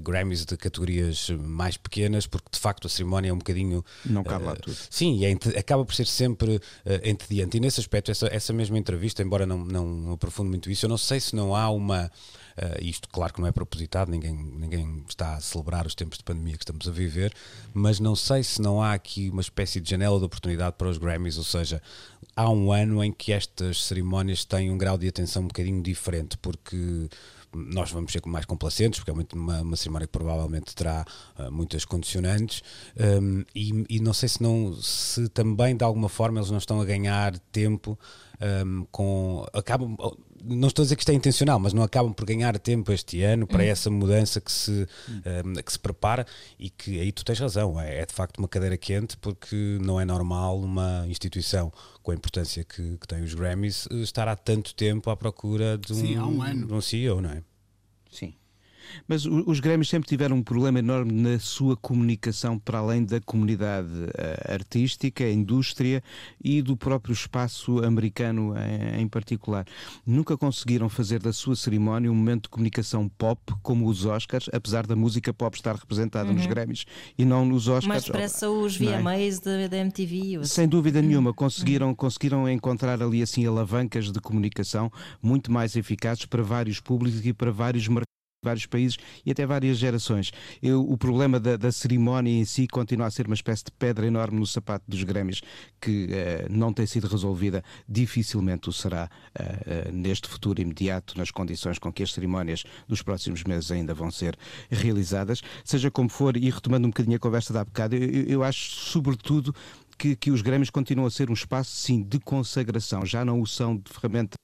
Grammys 0.00 0.44
de 0.44 0.56
categorias 0.56 1.28
mais 1.30 1.76
pequenas, 1.76 2.26
porque 2.26 2.48
de 2.50 2.58
facto 2.58 2.86
a 2.86 2.90
cerimónia 2.90 3.28
é 3.28 3.32
um 3.32 3.38
bocadinho. 3.38 3.84
Não 4.04 4.24
cabe 4.24 4.44
uh, 4.44 4.48
lá 4.48 4.56
tudo. 4.56 4.76
Sim, 4.88 5.18
e 5.18 5.26
é, 5.26 5.58
acaba 5.58 5.84
por 5.84 5.94
ser 5.94 6.06
sempre 6.06 6.56
uh, 6.56 6.60
entediante. 7.04 7.58
E 7.58 7.60
nesse 7.60 7.78
aspecto, 7.80 8.10
essa, 8.10 8.26
essa 8.32 8.52
mesma 8.52 8.78
entrevista, 8.78 9.22
embora 9.22 9.44
não, 9.44 9.58
não 9.58 10.12
aprofunde 10.12 10.48
muito 10.48 10.70
isso, 10.70 10.86
eu 10.86 10.90
não 10.90 10.98
sei 10.98 11.20
se 11.20 11.36
não 11.36 11.54
há 11.54 11.68
uma. 11.70 12.10
Uh, 12.56 12.82
isto, 12.82 13.08
claro 13.08 13.32
que 13.32 13.40
não 13.40 13.48
é 13.48 13.52
propositado, 13.52 14.10
ninguém, 14.10 14.34
ninguém 14.34 15.04
está 15.08 15.34
a 15.34 15.40
celebrar 15.40 15.86
os 15.86 15.94
tempos 15.94 16.18
de 16.18 16.24
pandemia 16.24 16.56
que 16.56 16.62
estamos 16.62 16.88
a 16.88 16.92
viver, 16.92 17.32
mas 17.72 17.98
não 17.98 18.14
sei 18.14 18.42
se 18.42 18.62
não 18.62 18.80
há 18.80 18.92
aqui 18.92 19.28
uma 19.30 19.40
espécie 19.40 19.80
de 19.80 19.90
janela 19.90 20.18
de 20.18 20.24
oportunidade 20.24 20.76
para 20.78 20.88
os 20.88 20.98
Grammys, 20.98 21.36
ou 21.36 21.44
seja, 21.44 21.82
há 22.36 22.48
um 22.50 22.72
ano 22.72 23.02
em 23.02 23.12
que 23.12 23.32
estas 23.32 23.84
cerimónias 23.84 24.44
têm 24.44 24.70
um 24.70 24.78
grau 24.78 24.96
de 24.96 25.08
atenção 25.08 25.42
um 25.42 25.48
bocadinho 25.48 25.82
diferente, 25.82 26.36
porque 26.38 27.08
nós 27.54 27.90
vamos 27.90 28.12
ser 28.12 28.20
mais 28.26 28.44
complacentes, 28.44 28.98
porque 28.98 29.10
é 29.10 29.14
muito 29.14 29.34
uma, 29.34 29.62
uma 29.62 29.76
cerimónia 29.76 30.06
que 30.06 30.12
provavelmente 30.12 30.74
terá 30.74 31.04
uh, 31.38 31.50
muitas 31.50 31.84
condicionantes, 31.84 32.62
um, 33.20 33.44
e, 33.54 33.84
e, 33.88 34.00
não 34.00 34.12
sei 34.12 34.28
se, 34.28 34.42
não, 34.42 34.74
se 34.74 35.28
também 35.28 35.76
de 35.76 35.84
alguma 35.84 36.08
forma 36.08 36.40
eles 36.40 36.50
não 36.50 36.58
estão 36.58 36.80
a 36.80 36.84
ganhar 36.84 37.38
tempo 37.52 37.98
um, 38.66 38.86
com. 38.90 39.46
acabam 39.52 39.96
não 40.44 40.68
estou 40.68 40.82
a 40.82 40.84
dizer 40.84 40.96
que 40.96 41.02
isto 41.02 41.10
é 41.10 41.14
intencional, 41.14 41.58
mas 41.58 41.72
não 41.72 41.82
acabam 41.82 42.12
por 42.12 42.24
ganhar 42.24 42.58
tempo 42.58 42.92
este 42.92 43.22
ano 43.22 43.46
para 43.46 43.62
hum. 43.62 43.66
essa 43.66 43.90
mudança 43.90 44.40
que 44.40 44.52
se, 44.52 44.86
um, 45.44 45.54
que 45.54 45.72
se 45.72 45.78
prepara 45.78 46.26
e 46.58 46.70
que 46.70 47.00
aí 47.00 47.10
tu 47.12 47.24
tens 47.24 47.38
razão, 47.38 47.80
é, 47.80 48.00
é, 48.00 48.06
de 48.06 48.12
facto 48.12 48.38
uma 48.38 48.48
cadeira 48.48 48.76
quente 48.76 49.16
porque 49.16 49.78
não 49.80 50.00
é 50.00 50.04
normal 50.04 50.60
uma 50.60 51.04
instituição 51.08 51.72
com 52.02 52.10
a 52.10 52.14
importância 52.14 52.64
que, 52.64 52.96
que 52.98 53.08
tem 53.08 53.22
os 53.22 53.34
Grammys 53.34 53.88
estar 53.90 54.28
há 54.28 54.36
tanto 54.36 54.74
tempo 54.74 55.10
à 55.10 55.16
procura 55.16 55.78
de 55.78 55.92
um, 55.92 55.96
Sim, 55.96 56.18
um, 56.18 56.42
ano. 56.42 56.66
De 56.66 56.74
um 56.74 56.80
CEO, 56.80 57.20
não 57.20 57.30
é? 57.30 57.42
Sim. 58.10 58.34
Mas 59.06 59.26
os 59.26 59.60
Grêmios 59.60 59.88
sempre 59.88 60.08
tiveram 60.08 60.36
um 60.36 60.42
problema 60.42 60.78
enorme 60.78 61.12
na 61.12 61.38
sua 61.38 61.76
comunicação 61.76 62.58
para 62.58 62.78
além 62.78 63.04
da 63.04 63.20
comunidade 63.20 63.88
uh, 63.88 64.52
artística, 64.52 65.28
indústria 65.28 66.02
e 66.42 66.62
do 66.62 66.76
próprio 66.76 67.12
espaço 67.12 67.84
americano 67.84 68.54
em, 68.56 69.02
em, 69.02 69.08
particular. 69.08 69.64
Nunca 70.06 70.36
conseguiram 70.36 70.88
fazer 70.88 71.20
da 71.20 71.32
sua 71.32 71.56
cerimónia 71.56 72.10
um 72.10 72.14
momento 72.14 72.44
de 72.44 72.48
comunicação 72.48 73.08
pop 73.08 73.40
como 73.62 73.88
os 73.88 74.04
Oscars, 74.04 74.48
apesar 74.52 74.86
da 74.86 74.96
música 74.96 75.32
pop 75.32 75.56
estar 75.56 75.74
representada 75.74 76.28
uhum. 76.28 76.34
nos 76.34 76.46
Grêmios 76.46 76.84
e 77.18 77.24
não 77.24 77.44
nos 77.44 77.68
Oscars. 77.68 77.86
Mais 77.86 78.04
depressa 78.04 78.50
os 78.50 78.76
VMAs 78.76 79.40
é? 79.46 79.68
da, 79.68 79.78
MTV. 79.78 80.36
Assim. 80.36 80.54
Sem 80.54 80.68
dúvida 80.68 81.00
nenhuma, 81.02 81.32
conseguiram, 81.32 81.88
uhum. 81.88 81.94
conseguiram 81.94 82.48
encontrar 82.48 83.02
ali 83.02 83.22
assim 83.22 83.46
alavancas 83.46 84.10
de 84.10 84.20
comunicação 84.20 84.90
muito 85.22 85.50
mais 85.50 85.76
eficazes 85.76 86.26
para 86.26 86.42
vários 86.42 86.80
públicos 86.80 87.24
e 87.24 87.32
para 87.32 87.50
vários 87.50 87.86
mercados 87.88 88.14
vários 88.44 88.66
países 88.66 88.96
e 89.24 89.30
até 89.30 89.44
várias 89.46 89.78
gerações. 89.78 90.30
Eu, 90.62 90.80
o 90.82 90.96
problema 90.96 91.40
da, 91.40 91.56
da, 91.56 91.72
cerimónia 91.72 92.30
em 92.30 92.44
si 92.44 92.68
continua 92.68 93.06
a 93.06 93.10
ser 93.10 93.26
uma 93.26 93.34
espécie 93.34 93.64
de 93.64 93.72
pedra 93.72 94.06
enorme 94.06 94.38
no 94.38 94.46
sapato 94.46 94.84
dos 94.86 95.02
Grêmios 95.02 95.42
que 95.80 96.06
uh, 96.06 96.52
não 96.52 96.72
tem 96.72 96.86
sido 96.86 97.08
resolvida, 97.08 97.62
dificilmente 97.88 98.68
o 98.68 98.72
será 98.72 99.10
uh, 99.38 99.88
uh, 99.88 99.92
neste 99.92 100.28
futuro 100.28 100.60
imediato, 100.60 101.18
nas 101.18 101.30
condições 101.30 101.78
com 101.78 101.92
que 101.92 102.02
as 102.02 102.12
cerimónias 102.12 102.64
dos 102.86 103.02
próximos 103.02 103.42
meses 103.42 103.70
ainda 103.70 103.92
vão 103.92 104.10
ser 104.10 104.38
realizadas. 104.70 105.42
Seja 105.64 105.90
como 105.90 106.08
for, 106.08 106.36
e 106.36 106.50
retomando 106.50 106.86
um 106.86 106.90
bocadinho 106.90 107.16
a 107.16 107.20
conversa 107.20 107.52
da 107.52 107.64
bocado, 107.64 107.96
eu, 107.96 108.24
eu 108.24 108.44
acho 108.44 108.70
sobretudo 108.70 109.54
que, 109.98 110.16
que, 110.16 110.30
os 110.30 110.42
Grêmios 110.42 110.70
continuam 110.70 111.06
a 111.06 111.10
ser 111.10 111.30
um 111.30 111.34
espaço, 111.34 111.70
sim, 111.70 112.02
de 112.02 112.18
consagração, 112.18 113.06
já 113.06 113.24
não 113.24 113.40
o 113.40 113.46
são 113.46 113.76
de 113.76 113.92
ferramenta 113.92 114.34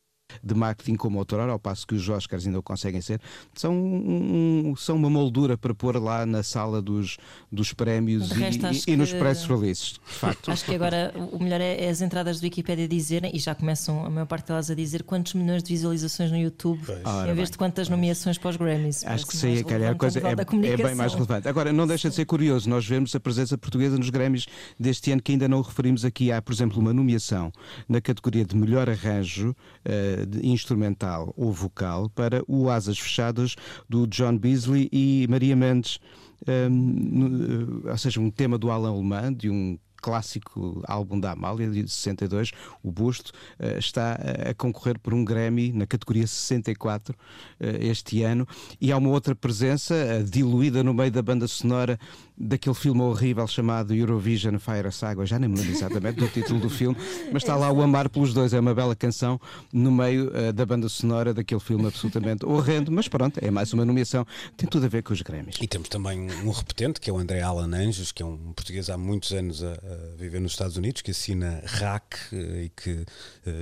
de 0.43 0.55
marketing 0.55 0.95
como 0.95 1.19
outrora, 1.19 1.53
ao 1.53 1.59
passo 1.59 1.87
que 1.87 1.95
os 1.95 2.09
Oscars 2.09 2.47
ainda 2.47 2.59
o 2.59 2.63
conseguem 2.63 3.01
ser, 3.01 3.21
são, 3.55 3.75
um, 3.75 4.75
são 4.77 4.97
uma 4.97 5.11
moldura 5.11 5.57
para 5.57 5.75
pôr 5.75 5.97
lá 5.97 6.27
na 6.27 6.43
sala 6.43 6.83
dos, 6.83 7.17
dos 7.51 7.73
prémios 7.73 8.31
e, 8.33 8.91
e, 8.91 8.93
e, 8.93 8.97
nos 8.97 9.13
press 9.13 9.45
releases, 9.45 9.93
de 9.93 10.13
facto. 10.13 10.51
Acho 10.51 10.65
que 10.65 10.75
agora 10.75 11.13
o 11.33 11.43
melhor 11.43 11.61
é, 11.61 11.85
é 11.85 11.89
as 11.89 12.01
entradas 12.01 12.41
do 12.41 12.45
Wikipedia 12.45 12.87
dizerem, 12.87 13.31
e 13.35 13.39
já 13.39 13.55
começam 13.55 14.05
a 14.05 14.11
maior 14.11 14.27
parte 14.27 14.49
delas 14.49 14.71
a 14.71 14.75
dizer 14.75 15.03
quantos 15.03 15.35
milhões 15.35 15.63
de 15.63 15.71
visualizações 15.71 16.31
no 16.31 16.37
YouTube, 16.37 16.81
Ora, 17.05 17.31
em 17.31 17.35
vez 17.35 17.49
bem, 17.49 17.53
de 17.53 17.59
quantas 17.59 17.89
nomeações 17.89 18.39
para 18.39 18.51
os 18.51 18.57
Grammys. 18.57 19.05
Acho 19.07 19.27
que 19.27 19.37
sim, 19.37 19.63
calhar 19.65 19.93
a 19.93 19.95
coisa 19.95 20.19
é, 20.19 20.33
é 20.33 20.77
bem 20.77 20.95
mais 20.95 21.15
relevante. 21.15 21.49
Agora, 21.49 21.73
não 21.73 21.87
deixa 21.87 22.09
de 22.09 22.15
ser 22.15 22.25
curioso, 22.25 22.69
nós 22.69 22.87
vemos 22.87 23.15
a 23.15 23.21
presença 23.21 23.57
portuguesa 23.57 23.97
nos 23.97 24.11
Grammys 24.11 24.47
deste 24.79 25.13
ano 25.13 25.23
que 25.23 25.33
ainda 25.33 25.49
não 25.49 25.63
referimos 25.63 26.05
aqui. 26.05 26.33
Há, 26.33 26.43
por 26.43 26.53
exemplo, 26.53 26.79
uma 26.79 26.93
nomeação 26.93 27.53
na 27.89 28.01
categoria 28.01 28.45
de 28.45 28.57
melhor 28.57 28.89
arranjo 28.89 29.51
uh, 29.51 30.20
instrumental 30.43 31.33
ou 31.37 31.53
vocal 31.53 32.09
para 32.11 32.43
o 32.47 32.71
Asas 32.71 32.99
Fechadas 32.99 33.57
do 33.89 34.07
John 34.07 34.37
Beasley 34.39 34.89
e 34.93 35.27
Maria 35.29 35.57
Mendes, 35.57 35.99
um, 36.47 37.83
ou 37.89 37.99
seja, 37.99 38.21
um 38.21 38.31
tema 38.31 38.57
do 38.57 38.71
Alan 38.71 38.91
Alemã, 38.91 39.33
de 39.33 39.51
um 39.51 39.79
clássico 40.01 40.83
álbum 40.87 41.21
da 41.21 41.33
Amália 41.33 41.69
de 41.69 41.87
62, 41.87 42.53
o 42.83 42.91
Busto, 42.91 43.33
uh, 43.59 43.79
está 43.79 44.19
a 44.49 44.55
concorrer 44.55 44.99
por 44.99 45.13
um 45.13 45.25
Grammy 45.25 45.73
na 45.73 45.87
categoria 45.87 46.27
64 46.27 47.15
uh, 47.15 47.17
eh, 47.61 47.87
este 47.87 48.23
ano. 48.23 48.47
E 48.81 48.91
há 48.91 48.97
uma 48.97 49.11
outra 49.11 49.35
presença, 49.35 50.25
diluída 50.27 50.83
no 50.83 50.95
meio 50.95 51.11
da 51.11 51.23
banda 51.23 51.47
sonora 51.47 51.99
daquele 52.41 52.75
filme 52.75 53.03
horrível 53.03 53.47
chamado 53.47 53.95
Eurovision 53.95 54.59
Fire 54.59 54.91
Saga, 54.91 55.27
já 55.27 55.39
nem 55.39 55.49
me 55.49 55.59
lembro 55.59 55.73
exatamente 55.73 56.19
do 56.19 56.29
título 56.29 56.59
do 56.59 56.71
filme, 56.71 56.97
mas 57.31 57.43
está 57.43 57.55
lá 57.55 57.71
o 57.71 57.83
Amar 57.83 58.09
pelos 58.09 58.33
Dois, 58.33 58.55
é 58.55 58.61
uma 58.61 58.75
bela 58.75 58.97
canção 58.97 59.39
no 59.71 59.93
meio 59.93 60.29
uh, 60.29 60.51
da 60.51 60.65
banda 60.65 60.89
sonora 60.89 61.35
daquele 61.35 61.61
filme 61.61 61.87
absolutamente 61.87 62.47
horrendo, 62.47 62.91
mas 62.91 63.09
pronto, 63.09 63.39
é 63.43 63.51
mais 63.51 63.75
uma 63.75 63.85
nomeação, 63.85 64.27
tem 64.57 64.67
tudo 64.67 64.87
a 64.87 64.89
ver 64.89 65.03
com 65.03 65.13
os 65.13 65.21
Grêmios. 65.21 65.59
E 65.61 65.69
temos 65.69 65.91
também 65.91 66.31
um 66.43 66.51
repetente, 66.51 66.99
que 66.99 67.11
é 67.11 67.13
o 67.13 67.19
André 67.19 67.43
Alan 67.43 67.77
Anjos, 67.77 68.11
que 68.11 68.23
é 68.23 68.27
um 68.27 68.53
português 68.55 68.89
há 68.89 68.97
muitos 68.97 69.33
anos 69.33 69.63
a, 69.63 69.73
a 69.73 70.17
viver 70.17 70.41
nos 70.41 70.53
Estados 70.53 70.79
Unidos, 70.79 71.03
que 71.03 71.11
assina 71.11 71.63
RAC 71.65 72.15
e 72.33 72.71
que 72.75 73.05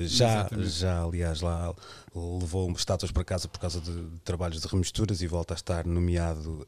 já, 0.06 0.48
já 0.58 1.02
aliás, 1.02 1.40
lá 1.40 1.74
levou 2.14 2.70
estátuas 2.72 3.10
para 3.10 3.24
casa 3.24 3.48
por 3.48 3.58
causa 3.58 3.80
de, 3.80 3.92
de 3.92 4.20
trabalhos 4.20 4.60
de 4.60 4.68
remisturas 4.68 5.20
e 5.20 5.26
volta 5.26 5.54
a 5.54 5.56
estar 5.56 5.84
nomeado, 5.84 6.64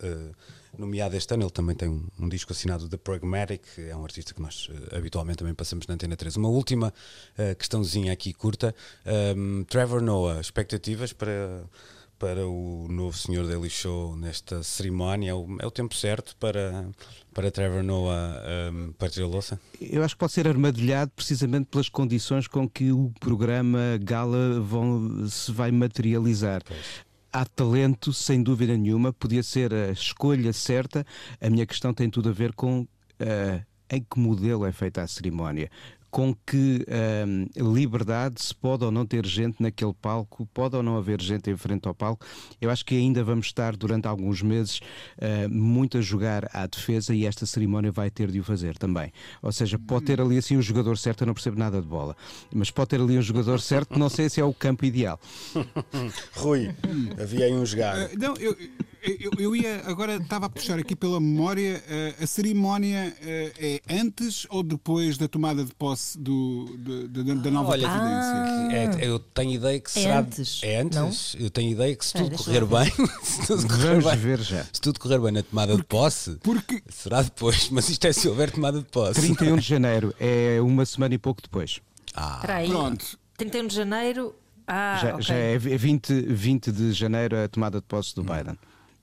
nomeado 0.81 1.17
este 1.17 1.33
ano. 1.35 1.45
Ele 1.45 1.51
também 1.51 1.77
tem 1.77 1.89
um, 1.89 2.07
um, 2.19 2.29
disco 2.29 2.53
assinado 2.53 2.89
da 2.89 2.99
Pragmatic, 2.99 3.63
é 3.79 3.95
um 3.95 4.03
artista 4.03 4.35
que 4.35 4.41
nós 4.41 4.69
habitualmente 4.93 5.39
também 5.39 5.55
passamos 5.55 5.87
na 5.87 5.95
Antena 5.95 6.17
3. 6.17 6.37
Uma 6.37 6.49
última 6.49 6.93
questãozinha 7.59 8.13
aqui 8.13 8.33
curta. 8.33 8.75
Um, 9.37 9.65
Trevor 9.65 10.01
Noah, 10.01 10.41
expectativas 10.41 11.13
para 11.13 11.65
para 12.21 12.47
o 12.47 12.87
novo 12.91 13.17
senhor 13.17 13.47
Daily 13.47 13.71
Show 13.71 14.15
nesta 14.15 14.63
cerimónia? 14.63 15.31
É 15.31 15.35
o, 15.35 15.57
é 15.59 15.67
o 15.67 15.71
tempo 15.71 15.95
certo 15.95 16.37
para, 16.37 16.87
para 17.33 17.51
Trevor 17.51 17.83
Noah 17.83 18.43
um, 18.71 18.93
partir 18.93 19.23
a 19.23 19.27
louça? 19.27 19.59
Eu 19.81 20.05
acho 20.05 20.15
que 20.15 20.19
pode 20.19 20.33
ser 20.33 20.47
armadilhado 20.47 21.11
precisamente 21.17 21.69
pelas 21.71 21.89
condições 21.89 22.47
com 22.47 22.69
que 22.69 22.93
o 22.93 23.11
programa 23.19 23.99
Gala 24.03 24.61
vão, 24.61 25.27
se 25.29 25.51
vai 25.51 25.73
materializar. 25.73 26.63
Pois 26.63 27.10
há 27.33 27.45
talento, 27.45 28.13
sem 28.13 28.43
dúvida 28.43 28.77
nenhuma, 28.77 29.13
podia 29.13 29.43
ser 29.43 29.73
a 29.73 29.91
escolha 29.91 30.53
certa. 30.53 31.05
A 31.41 31.51
minha 31.51 31.67
questão 31.67 31.95
tem 31.95 32.11
tudo 32.11 32.29
a 32.29 32.33
ver 32.33 32.53
com 32.53 32.81
uh, 32.81 33.67
em 33.91 34.03
que 34.03 34.19
modelo 34.19 34.65
é 34.65 34.73
feita 34.73 35.03
a 35.03 35.07
cerimónia 35.07 35.71
com 36.11 36.35
que 36.35 36.85
um, 37.27 37.73
liberdade 37.73 38.43
se 38.43 38.55
pode 38.55 38.85
ou 38.85 38.91
não 38.91 39.07
ter 39.07 39.25
gente 39.25 39.63
naquele 39.63 39.95
palco, 39.95 40.47
pode 40.53 40.77
ou 40.77 40.83
não 40.83 40.97
haver 40.97 41.21
gente 41.21 41.51
em 41.51 41.57
frente 41.57 41.87
ao 41.87 41.95
palco. 41.95 42.27
Eu 42.61 42.71
acho 42.71 42.85
que 42.85 42.95
ainda 42.95 43.23
vamos 43.23 43.47
estar 43.47 43.77
durante 43.77 44.09
alguns 44.09 44.43
meses 44.43 44.81
uh, 45.19 45.49
muito 45.49 45.99
a 45.99 46.01
jogar 46.01 46.49
à 46.53 46.67
defesa 46.67 47.15
e 47.15 47.27
esta 47.27 47.47
cerimónia 47.47 47.93
vai 47.93 48.11
ter 48.11 48.31
de 48.31 48.41
o 48.41 48.45
fazer 48.45 48.77
também. 48.77 49.13
Ou 49.43 49.53
seja, 49.53 49.79
pode 49.79 50.07
ter 50.07 50.21
ali 50.21 50.39
assim 50.39 50.57
um 50.57 50.63
jogador 50.63 50.99
certo, 50.99 51.23
eu 51.23 51.27
não 51.27 51.35
percebo 51.35 51.59
nada 51.59 51.81
de 51.81 51.87
bola, 51.87 52.17
mas 52.53 52.71
pode 52.71 52.91
ter 52.91 53.01
ali 53.01 53.17
um 53.17 53.23
jogador 53.23 53.61
certo, 53.61 53.99
não 53.99 54.09
sei 54.09 54.29
se 54.29 54.41
é 54.41 54.45
o 54.45 54.53
campo 54.53 54.85
ideal. 54.85 55.21
Rui, 56.35 56.75
havia 57.21 57.47
aí 57.47 57.55
um 57.55 57.65
jogar. 57.65 57.97
Uh, 57.97 58.19
não, 58.19 58.37
eu 58.37 58.57
eu, 59.03 59.31
eu, 59.39 59.57
ia 59.57 59.83
agora 59.87 60.17
estava 60.17 60.47
a 60.47 60.49
puxar 60.49 60.79
aqui 60.79 60.95
pela 60.95 61.21
memória 61.21 61.83
uh, 61.87 62.23
a 62.23 62.27
cerimónia 62.27 63.15
uh, 63.21 63.53
é 63.59 63.81
antes 63.89 64.47
ou 64.51 64.63
depois 64.63 65.17
da 65.17 65.27
tomada 65.27 65.65
de 65.65 65.75
posse 65.75 66.19
do, 66.19 66.67
do, 66.79 67.09
do 67.09 67.35
da 67.37 67.51
nova 67.51 67.71
Olha, 67.71 67.89
presidência? 67.89 69.05
É, 69.05 69.09
eu 69.09 69.19
tenho 69.19 69.53
ideia 69.53 69.81
que 69.81 69.91
é 69.91 70.03
será 70.03 70.21
antes. 70.21 70.61
É 70.63 70.81
antes. 70.81 71.35
Não? 71.35 71.45
Eu 71.45 71.51
tenho 71.51 71.71
ideia 71.73 71.97
que 71.97 72.05
se 72.05 72.15
tudo 72.15 72.37
correr 72.37 72.67
bem, 72.67 72.93
se 73.23 73.47
tudo 73.47 73.69
correr 73.69 74.03
bem, 74.03 74.17
ver 74.17 74.41
já. 74.41 74.65
se 74.65 74.81
tudo 74.81 75.01
correr 75.01 75.19
bem 75.19 75.33
na 75.33 75.43
tomada 75.43 75.73
porque, 75.73 75.83
de 75.83 75.89
posse, 75.89 76.37
porque... 76.43 76.83
será 76.89 77.23
depois. 77.23 77.71
Mas 77.71 77.89
isto 77.89 78.05
é 78.07 78.13
se 78.13 78.29
houver 78.29 78.51
tomada 78.51 78.79
de 78.79 78.87
posse. 78.87 79.21
31 79.21 79.57
de 79.57 79.63
janeiro 79.67 80.15
é 80.21 80.61
uma 80.61 80.85
semana 80.85 81.15
e 81.15 81.19
pouco 81.19 81.41
depois. 81.43 81.81
Ah, 82.15 82.43
pronto. 82.67 83.19
31 83.37 83.67
de 83.67 83.75
janeiro. 83.75 84.35
Ah, 84.67 84.99
já, 85.03 85.15
okay. 85.15 85.23
já 85.25 85.35
é 85.35 85.59
20, 85.59 86.13
20 86.29 86.71
de 86.71 86.93
janeiro 86.93 87.37
a 87.37 87.49
tomada 87.49 87.81
de 87.81 87.87
posse 87.87 88.15
do 88.15 88.23
Biden 88.23 88.57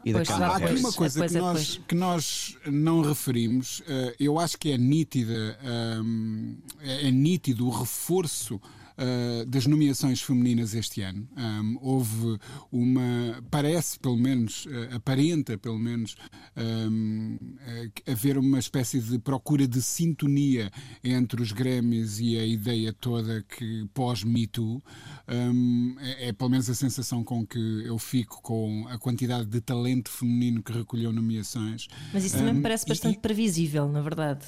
e 0.10 0.14
da 0.14 0.48
Há 0.48 0.56
aqui 0.58 0.74
uma 0.74 0.94
coisa 0.94 1.28
que 1.28 1.38
nós, 1.38 1.82
que 1.88 1.96
nós 1.96 2.58
não 2.66 3.02
referimos, 3.02 3.80
uh, 3.80 4.14
eu 4.20 4.40
acho 4.40 4.58
que 4.58 4.72
é 4.72 4.78
nítida, 4.78 5.58
um, 6.04 6.56
é, 6.82 7.08
é 7.08 7.12
nítido 7.12 7.68
o 7.68 7.70
reforço 7.70 8.62
uh, 8.98 9.46
das 9.46 9.66
nomeações 9.68 10.22
femininas 10.22 10.74
este 10.74 11.01
ano. 11.01 11.27
Um, 11.38 11.77
houve 11.82 12.39
uma, 12.72 13.44
parece 13.50 14.00
pelo 14.00 14.18
menos, 14.18 14.66
uh, 14.66 14.96
aparenta 14.96 15.58
pelo 15.58 15.77
menos, 15.77 16.16
um, 16.56 17.36
uh, 17.36 18.12
haver 18.12 18.38
uma 18.38 18.60
espécie 18.60 19.00
de 19.00 19.20
procura 19.20 19.68
de 19.68 19.82
sintonia 19.82 20.72
entre 21.04 21.42
os 21.42 21.51
Grêmios 21.51 22.20
e 22.20 22.38
a 22.38 22.46
ideia 22.46 22.94
toda 22.94 23.44
que 23.44 23.88
pós-Me 23.94 24.48
Too. 24.48 24.82
Um, 25.27 25.96
é, 26.00 26.30
é 26.30 26.34
pelo 26.34 26.50
menos 26.50 26.70
a 26.70 26.75
sensação 26.75 27.24
com 27.24 27.46
que 27.46 27.84
eu 27.86 27.98
fico 27.98 28.42
com 28.42 28.88
a 28.89 28.98
quantidade 28.98 29.46
de 29.46 29.60
talento 29.62 30.10
feminino 30.10 30.63
que 30.63 30.72
recolheu 30.72 31.12
nomeações. 31.12 31.88
Mas 32.13 32.25
isso 32.25 32.38
também 32.38 32.54
me 32.54 32.62
parece 32.62 32.88
bastante 32.88 33.18
e, 33.18 33.20
previsível, 33.20 33.88
na 33.89 34.01
verdade. 34.01 34.46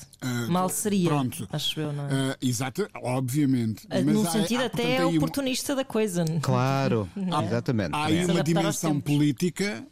Mal 0.50 0.70
seria, 0.70 1.10
pronto. 1.10 1.48
acho 1.52 1.80
eu, 1.80 1.94
não 1.94 2.06
é? 2.06 2.38
exato, 2.42 2.88
obviamente. 2.96 3.88
Mas 3.90 4.06
sentido 4.42 4.64
há, 4.64 4.66
até 4.66 4.96
é 4.98 5.06
oportunista 5.06 5.74
uma... 5.74 5.78
da 5.78 5.86
coisa. 5.86 6.26
Claro, 6.42 7.10
é? 7.16 7.46
exatamente. 7.46 7.94
Há 7.94 8.06
aí 8.06 8.26
uma 8.26 8.44
dimensão 8.44 9.00
política 9.00 9.86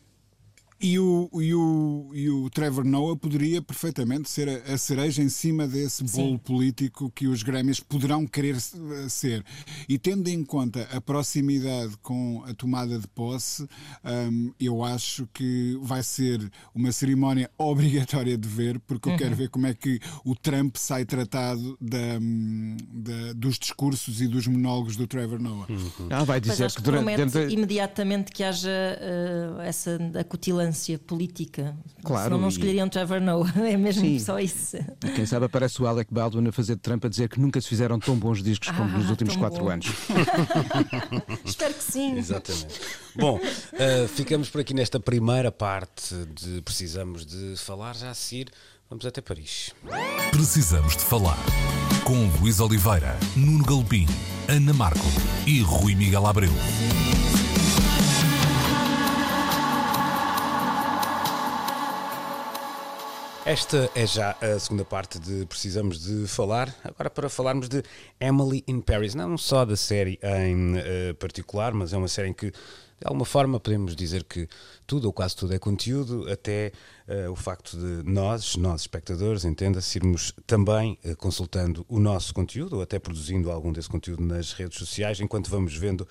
e 0.79 0.99
o, 0.99 1.29
e, 1.33 1.53
o, 1.55 2.11
e 2.13 2.29
o 2.29 2.49
Trevor 2.51 2.85
Noah 2.85 3.17
poderia 3.17 3.61
perfeitamente 3.61 4.29
ser 4.29 4.47
a, 4.47 4.73
a 4.73 4.77
cereja 4.77 5.23
em 5.23 5.29
cima 5.29 5.67
desse 5.67 6.03
bolo 6.03 6.33
Sim. 6.33 6.37
político 6.37 7.11
que 7.11 7.27
os 7.27 7.41
Grêmios 7.41 7.79
poderão 7.79 8.27
querer 8.27 8.57
ser. 9.09 9.43
E 9.89 9.97
tendo 9.97 10.27
em 10.27 10.43
conta 10.43 10.87
a 10.91 11.01
proximidade 11.01 11.97
com 12.03 12.43
a 12.45 12.53
tomada 12.53 12.99
de 12.99 13.07
posse, 13.07 13.67
um, 14.31 14.53
eu 14.59 14.83
acho 14.83 15.27
que 15.33 15.77
vai 15.81 16.03
ser 16.03 16.47
uma 16.75 16.91
cerimónia 16.91 17.49
obrigatória 17.57 18.37
de 18.37 18.47
ver, 18.47 18.79
porque 18.81 19.09
eu 19.09 19.13
uhum. 19.13 19.17
quero 19.17 19.35
ver 19.35 19.49
como 19.49 19.65
é 19.65 19.73
que 19.73 19.99
o 20.23 20.35
Trump 20.35 20.75
sai 20.77 21.05
tratado 21.05 21.75
da, 21.81 22.19
da, 22.93 23.33
dos 23.33 23.57
discursos 23.57 24.21
e 24.21 24.27
dos 24.27 24.45
monólogos 24.45 24.95
do 24.95 25.07
Trevor 25.07 25.39
Noah. 25.39 25.65
Uhum. 25.71 26.07
Ah, 26.11 26.23
vai 26.23 26.39
dizer 26.39 26.71
que 26.71 26.81
durante. 26.83 27.15
Dentro... 27.17 27.49
imediatamente 27.49 28.31
que 28.31 28.43
haja 28.43 28.69
uh, 28.69 29.61
essa 29.61 29.97
acutilância 30.19 30.66
política. 30.99 31.75
Claro. 32.03 32.23
Senão 32.25 32.37
não 32.37 32.49
escolheriam 32.49 32.87
Trevor 32.89 33.19
Noah, 33.19 33.51
é 33.67 33.77
mesmo 33.77 34.01
Sim. 34.01 34.19
só 34.19 34.39
isso. 34.39 34.77
E 34.77 35.11
quem 35.11 35.25
sabe 35.25 35.45
aparece 35.45 35.81
o 35.81 35.87
Alec 35.87 36.13
Baldwin 36.13 36.47
a 36.47 36.51
fazer 36.51 36.75
de 36.75 36.81
Trump 36.81 37.05
a 37.05 37.09
dizer 37.09 37.29
que 37.29 37.39
nunca 37.39 37.59
se 37.59 37.67
fizeram 37.67 37.99
tão 37.99 38.15
bons 38.15 38.41
discos 38.43 38.69
como 38.69 38.83
ah, 38.83 38.97
nos 38.97 39.09
últimos 39.09 39.35
quatro 39.35 39.63
bom. 39.63 39.71
anos. 39.71 39.87
Espero 41.45 41.73
que 41.73 41.83
sim. 41.83 42.17
Exatamente. 42.17 42.79
Bom, 43.15 43.37
uh, 43.37 44.07
ficamos 44.07 44.49
por 44.49 44.61
aqui 44.61 44.73
nesta 44.73 44.99
primeira 44.99 45.51
parte 45.51 46.15
de 46.33 46.61
Precisamos 46.61 47.25
de 47.25 47.55
Falar. 47.57 47.95
Já 47.95 48.11
a 48.11 48.13
seguir, 48.13 48.51
vamos 48.89 49.05
até 49.05 49.21
Paris. 49.21 49.73
Precisamos 50.31 50.95
de 50.95 51.03
Falar. 51.03 51.37
Com 52.03 52.27
Luís 52.39 52.59
Oliveira, 52.59 53.17
Nuno 53.35 53.65
Galpim, 53.65 54.05
Ana 54.47 54.73
Marco 54.73 54.99
e 55.45 55.61
Rui 55.61 55.95
Miguel 55.95 56.25
Abreu. 56.25 56.51
Esta 63.47 63.89
é 63.95 64.05
já 64.05 64.35
a 64.41 64.59
segunda 64.59 64.83
parte 64.83 65.17
de 65.17 65.45
Precisamos 65.45 66.01
de 66.03 66.27
Falar. 66.27 66.75
Agora 66.83 67.09
para 67.09 67.29
falarmos 67.29 67.69
de 67.69 67.81
Emily 68.19 68.61
in 68.67 68.81
Paris. 68.81 69.15
Não 69.15 69.37
só 69.37 69.63
da 69.63 69.77
série 69.77 70.19
em 70.21 70.73
uh, 70.73 71.15
particular, 71.15 71.73
mas 71.73 71.93
é 71.93 71.97
uma 71.97 72.09
série 72.09 72.27
em 72.27 72.33
que, 72.33 72.51
de 72.51 72.57
alguma 73.05 73.23
forma, 73.23 73.57
podemos 73.57 73.95
dizer 73.95 74.25
que 74.25 74.49
tudo 74.85 75.05
ou 75.05 75.13
quase 75.13 75.33
tudo 75.33 75.55
é 75.55 75.59
conteúdo, 75.59 76.29
até 76.29 76.73
uh, 77.07 77.31
o 77.31 77.37
facto 77.37 77.77
de 77.77 78.03
nós, 78.03 78.57
nós 78.57 78.81
espectadores, 78.81 79.45
entenda-se, 79.45 79.97
irmos 79.97 80.33
também 80.45 80.99
uh, 81.05 81.15
consultando 81.15 81.85
o 81.87 82.01
nosso 82.01 82.33
conteúdo 82.33 82.75
ou 82.75 82.81
até 82.81 82.99
produzindo 82.99 83.49
algum 83.49 83.71
desse 83.71 83.87
conteúdo 83.87 84.25
nas 84.25 84.51
redes 84.51 84.77
sociais, 84.77 85.21
enquanto 85.21 85.49
vamos 85.49 85.73
vendo 85.73 86.05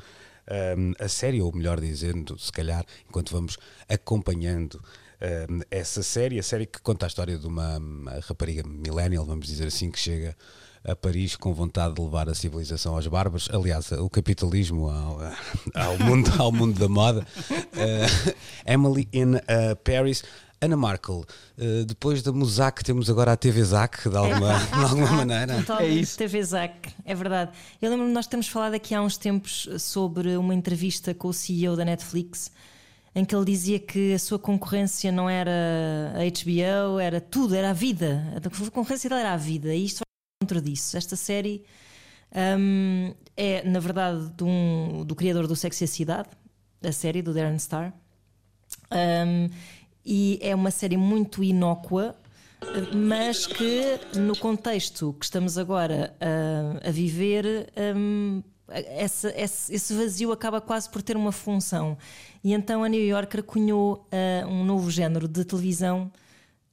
a 1.01 1.09
série, 1.09 1.43
ou 1.43 1.53
melhor 1.53 1.81
dizendo, 1.81 2.39
se 2.39 2.53
calhar, 2.53 2.87
enquanto 3.09 3.33
vamos 3.33 3.59
acompanhando 3.89 4.81
uh, 5.21 5.65
essa 5.71 6.03
série, 6.03 6.39
a 6.39 6.43
série 6.43 6.67
que 6.67 6.81
conta 6.81 7.07
a 7.07 7.09
história 7.09 7.39
de 7.39 7.47
uma, 7.47 7.79
uma 7.79 8.13
rapariga 8.21 8.63
millennial, 8.67 9.25
vamos 9.25 9.47
dizer 9.47 9.67
assim, 9.67 9.91
que 9.91 9.99
chega 9.99 10.37
a 10.87 10.95
Paris 10.95 11.35
com 11.35 11.53
vontade 11.53 11.95
de 11.95 12.01
levar 12.01 12.29
a 12.29 12.35
civilização 12.35 12.95
aos 12.95 13.07
bárbaros, 13.09 13.49
aliás, 13.53 13.91
o 13.93 14.09
capitalismo 14.09 14.89
ao, 14.89 15.21
ao, 15.75 15.99
mundo, 15.99 16.31
ao 16.39 16.53
mundo 16.53 16.79
da 16.79 16.89
moda. 16.89 17.27
Uh, 17.51 18.35
Emily 18.65 19.09
in 19.13 19.35
uh, 19.35 19.77
Paris. 19.85 20.23
Ana 20.59 20.75
Markle, 20.75 21.17
uh, 21.17 21.85
depois 21.85 22.23
da 22.23 22.33
Musac 22.33 22.83
temos 22.83 23.11
agora 23.11 23.33
a 23.33 23.37
TV 23.37 23.63
Zac, 23.63 24.09
de 24.09 24.17
alguma, 24.17 24.59
de 24.65 24.85
alguma 24.85 25.13
maneira. 25.13 25.59
Totalmente, 25.59 25.87
é 25.87 25.95
isso. 25.95 26.17
TV 26.17 26.43
Zac, 26.43 26.89
é 27.05 27.15
verdade. 27.15 27.51
Eu 27.81 27.91
lembro-me, 27.91 28.11
nós 28.11 28.27
temos 28.27 28.49
falado 28.49 28.73
aqui 28.73 28.95
há 28.95 29.03
uns 29.03 29.19
tempos 29.19 29.69
sobre 29.79 30.35
uma 30.39 30.55
entrevista 30.55 31.13
com 31.13 31.29
o 31.29 31.33
CEO 31.33 31.77
da 31.77 31.85
Netflix, 31.85 32.51
em 33.17 33.25
que 33.25 33.35
ele 33.35 33.47
dizia 33.47 33.79
que 33.79 34.13
a 34.13 34.19
sua 34.19 34.39
concorrência 34.39 35.11
não 35.11 35.29
era 35.29 36.13
a 36.15 36.19
HBO, 36.19 37.01
era 37.01 37.19
tudo, 37.19 37.55
era 37.55 37.71
a 37.71 37.73
vida. 37.73 38.23
A 38.37 38.71
concorrência 38.71 39.09
dele 39.09 39.23
era 39.23 39.33
a 39.33 39.39
vida. 39.39 39.75
E 39.75 39.87
isto 39.87 40.01
vai 40.01 40.43
contra 40.43 40.61
disso. 40.61 40.99
Esta 40.99 41.17
série 41.17 41.65
um, 42.59 43.15
é, 43.35 43.67
na 43.67 43.81
verdade, 43.81 44.31
um, 44.45 45.03
do 45.03 45.15
criador 45.15 45.47
do 45.47 45.57
Sexy 45.57 45.85
a 45.85 45.87
Cidade, 45.87 46.29
a 46.85 46.93
série 46.93 47.23
do 47.23 47.33
Darren 47.33 47.59
Star. 47.59 47.95
Um, 48.93 49.49
e 50.05 50.39
é 50.43 50.55
uma 50.55 50.71
série 50.71 50.99
muito 50.99 51.43
inócua, 51.43 52.15
mas 52.95 53.47
que 53.47 53.99
no 54.15 54.37
contexto 54.37 55.15
que 55.19 55.25
estamos 55.25 55.57
agora 55.57 56.15
a, 56.21 56.89
a 56.89 56.91
viver 56.91 57.73
um, 57.97 58.43
essa, 58.69 59.33
esse, 59.37 59.95
vazio 59.95 60.33
acaba 60.33 60.61
quase 60.61 60.89
por 60.91 61.03
ter 61.03 61.17
uma 61.17 61.33
função. 61.33 61.97
E 62.43 62.53
então 62.53 62.83
a 62.83 62.89
New 62.89 63.05
Yorker 63.05 63.43
cunhou 63.43 64.07
uh, 64.13 64.47
um 64.49 64.65
novo 64.65 64.91
género 64.91 65.29
de 65.29 65.45
televisão 65.45 66.11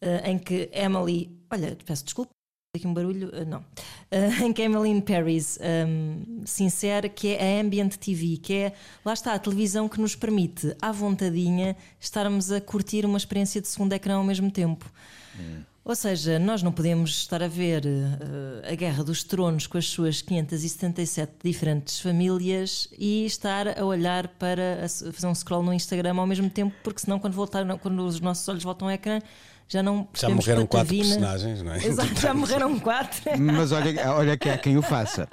uh, 0.01 0.27
em 0.27 0.37
que 0.37 0.69
Emily, 0.73 1.31
olha, 1.51 1.77
peço 1.85 2.03
desculpa, 2.03 2.31
aqui 2.75 2.87
um 2.87 2.93
barulho, 2.93 3.29
uh, 3.29 3.45
não. 3.45 3.63
Em 4.45 4.53
que 4.53 4.61
a 4.61 4.65
Emmeline 4.65 5.01
Paris 5.01 5.59
um, 5.87 6.43
se 6.45 6.63
insere, 6.63 7.09
que 7.09 7.29
é 7.29 7.59
a 7.59 7.61
Ambient 7.61 7.95
TV, 7.97 8.37
que 8.37 8.53
é, 8.53 8.73
lá 9.03 9.13
está, 9.13 9.33
a 9.33 9.39
televisão 9.39 9.87
que 9.87 9.99
nos 9.99 10.15
permite, 10.15 10.75
à 10.81 10.91
vontadinha, 10.91 11.75
estarmos 11.99 12.51
a 12.51 12.59
curtir 12.61 13.05
uma 13.05 13.17
experiência 13.17 13.61
de 13.61 13.67
segundo 13.67 13.93
ecrã 13.93 14.15
ao 14.15 14.23
mesmo 14.23 14.51
tempo. 14.51 14.91
Hum. 15.39 15.61
Ou 15.85 15.95
seja, 15.95 16.39
nós 16.39 16.63
não 16.63 16.71
podemos 16.71 17.09
estar 17.09 17.43
a 17.43 17.47
ver 17.49 17.83
uh, 17.85 18.71
a 18.71 18.73
Guerra 18.73 19.03
dos 19.03 19.21
Tronos 19.21 19.67
com 19.67 19.77
as 19.77 19.85
suas 19.85 20.21
577 20.21 21.33
diferentes 21.43 21.99
famílias 21.99 22.87
e 22.97 23.25
estar 23.25 23.77
a 23.77 23.83
olhar 23.83 24.29
para 24.29 24.85
a 24.85 25.11
fazer 25.11 25.27
um 25.27 25.35
scroll 25.35 25.61
no 25.61 25.73
Instagram 25.73 26.15
ao 26.15 26.25
mesmo 26.25 26.49
tempo, 26.49 26.73
porque 26.81 27.01
senão, 27.01 27.19
quando, 27.19 27.33
voltar, 27.33 27.65
quando 27.79 27.99
os 28.05 28.21
nossos 28.21 28.47
olhos 28.47 28.63
voltam 28.63 28.87
ao 28.87 28.93
ecrã, 28.93 29.19
já 29.67 29.81
não 29.81 30.07
Já 30.13 30.29
morreram 30.29 30.67
quatro 30.67 30.95
personagens, 30.95 31.61
não 31.61 31.73
é? 31.73 31.85
Exato, 31.85 32.19
já 32.19 32.33
morreram 32.33 32.79
quatro. 32.79 33.21
Mas 33.39 33.71
olha, 33.71 34.13
olha 34.13 34.37
que 34.37 34.49
há 34.49 34.57
quem 34.57 34.77
o 34.77 34.81
faça. 34.81 35.27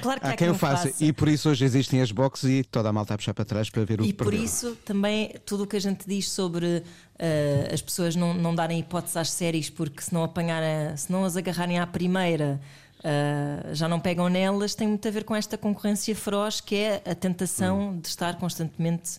Claro 0.00 0.20
que 0.20 0.26
há, 0.26 0.30
há 0.30 0.36
quem, 0.36 0.46
quem 0.48 0.50
o 0.50 0.58
faça. 0.58 0.88
faça. 0.88 1.04
E 1.04 1.12
por 1.12 1.28
isso 1.28 1.48
hoje 1.48 1.64
existem 1.64 2.00
as 2.00 2.10
boxes 2.10 2.50
e 2.50 2.64
toda 2.64 2.88
a 2.88 2.92
malta 2.92 3.14
a 3.14 3.16
puxar 3.16 3.34
para 3.34 3.44
trás 3.44 3.70
para 3.70 3.84
ver 3.84 4.00
o 4.00 4.04
E 4.04 4.12
por 4.12 4.24
programa. 4.24 4.44
isso 4.44 4.76
também 4.84 5.34
tudo 5.46 5.64
o 5.64 5.66
que 5.66 5.76
a 5.76 5.80
gente 5.80 6.08
diz 6.08 6.30
sobre 6.30 6.66
uh, 6.66 7.72
as 7.72 7.80
pessoas 7.80 8.16
não, 8.16 8.34
não 8.34 8.54
darem 8.54 8.80
hipótese 8.80 9.18
às 9.18 9.30
séries 9.30 9.70
porque 9.70 10.02
se 10.02 10.12
não, 10.12 10.24
apanharem, 10.24 10.96
se 10.96 11.10
não 11.12 11.24
as 11.24 11.36
agarrarem 11.36 11.78
à 11.78 11.86
primeira. 11.86 12.60
Uh, 13.00 13.74
já 13.74 13.86
não 13.86 14.00
pegam 14.00 14.30
nelas, 14.30 14.74
tem 14.74 14.88
muito 14.88 15.06
a 15.06 15.10
ver 15.10 15.24
com 15.24 15.36
esta 15.36 15.58
concorrência 15.58 16.16
feroz 16.16 16.60
que 16.60 16.74
é 16.74 17.02
a 17.04 17.14
tentação 17.14 17.90
hum. 17.90 18.00
de 18.00 18.08
estar 18.08 18.36
constantemente 18.38 19.18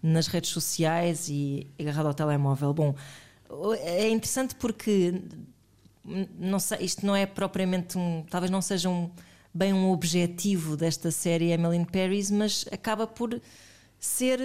nas 0.00 0.28
redes 0.28 0.50
sociais 0.50 1.28
e 1.28 1.66
agarrado 1.80 2.06
ao 2.06 2.14
telemóvel. 2.14 2.72
Bom, 2.72 2.94
é 3.80 4.08
interessante 4.08 4.54
porque 4.54 5.22
não 6.04 6.58
sei, 6.58 6.78
isto 6.80 7.04
não 7.04 7.16
é 7.16 7.26
propriamente 7.26 7.96
um. 7.96 8.24
Talvez 8.28 8.50
não 8.50 8.60
seja 8.60 8.88
um, 8.88 9.10
bem 9.52 9.72
um 9.72 9.90
objetivo 9.90 10.76
desta 10.76 11.10
série 11.10 11.50
Emily 11.50 11.84
Paris, 11.86 12.30
mas 12.30 12.64
acaba 12.70 13.06
por 13.06 13.40
ser. 13.98 14.38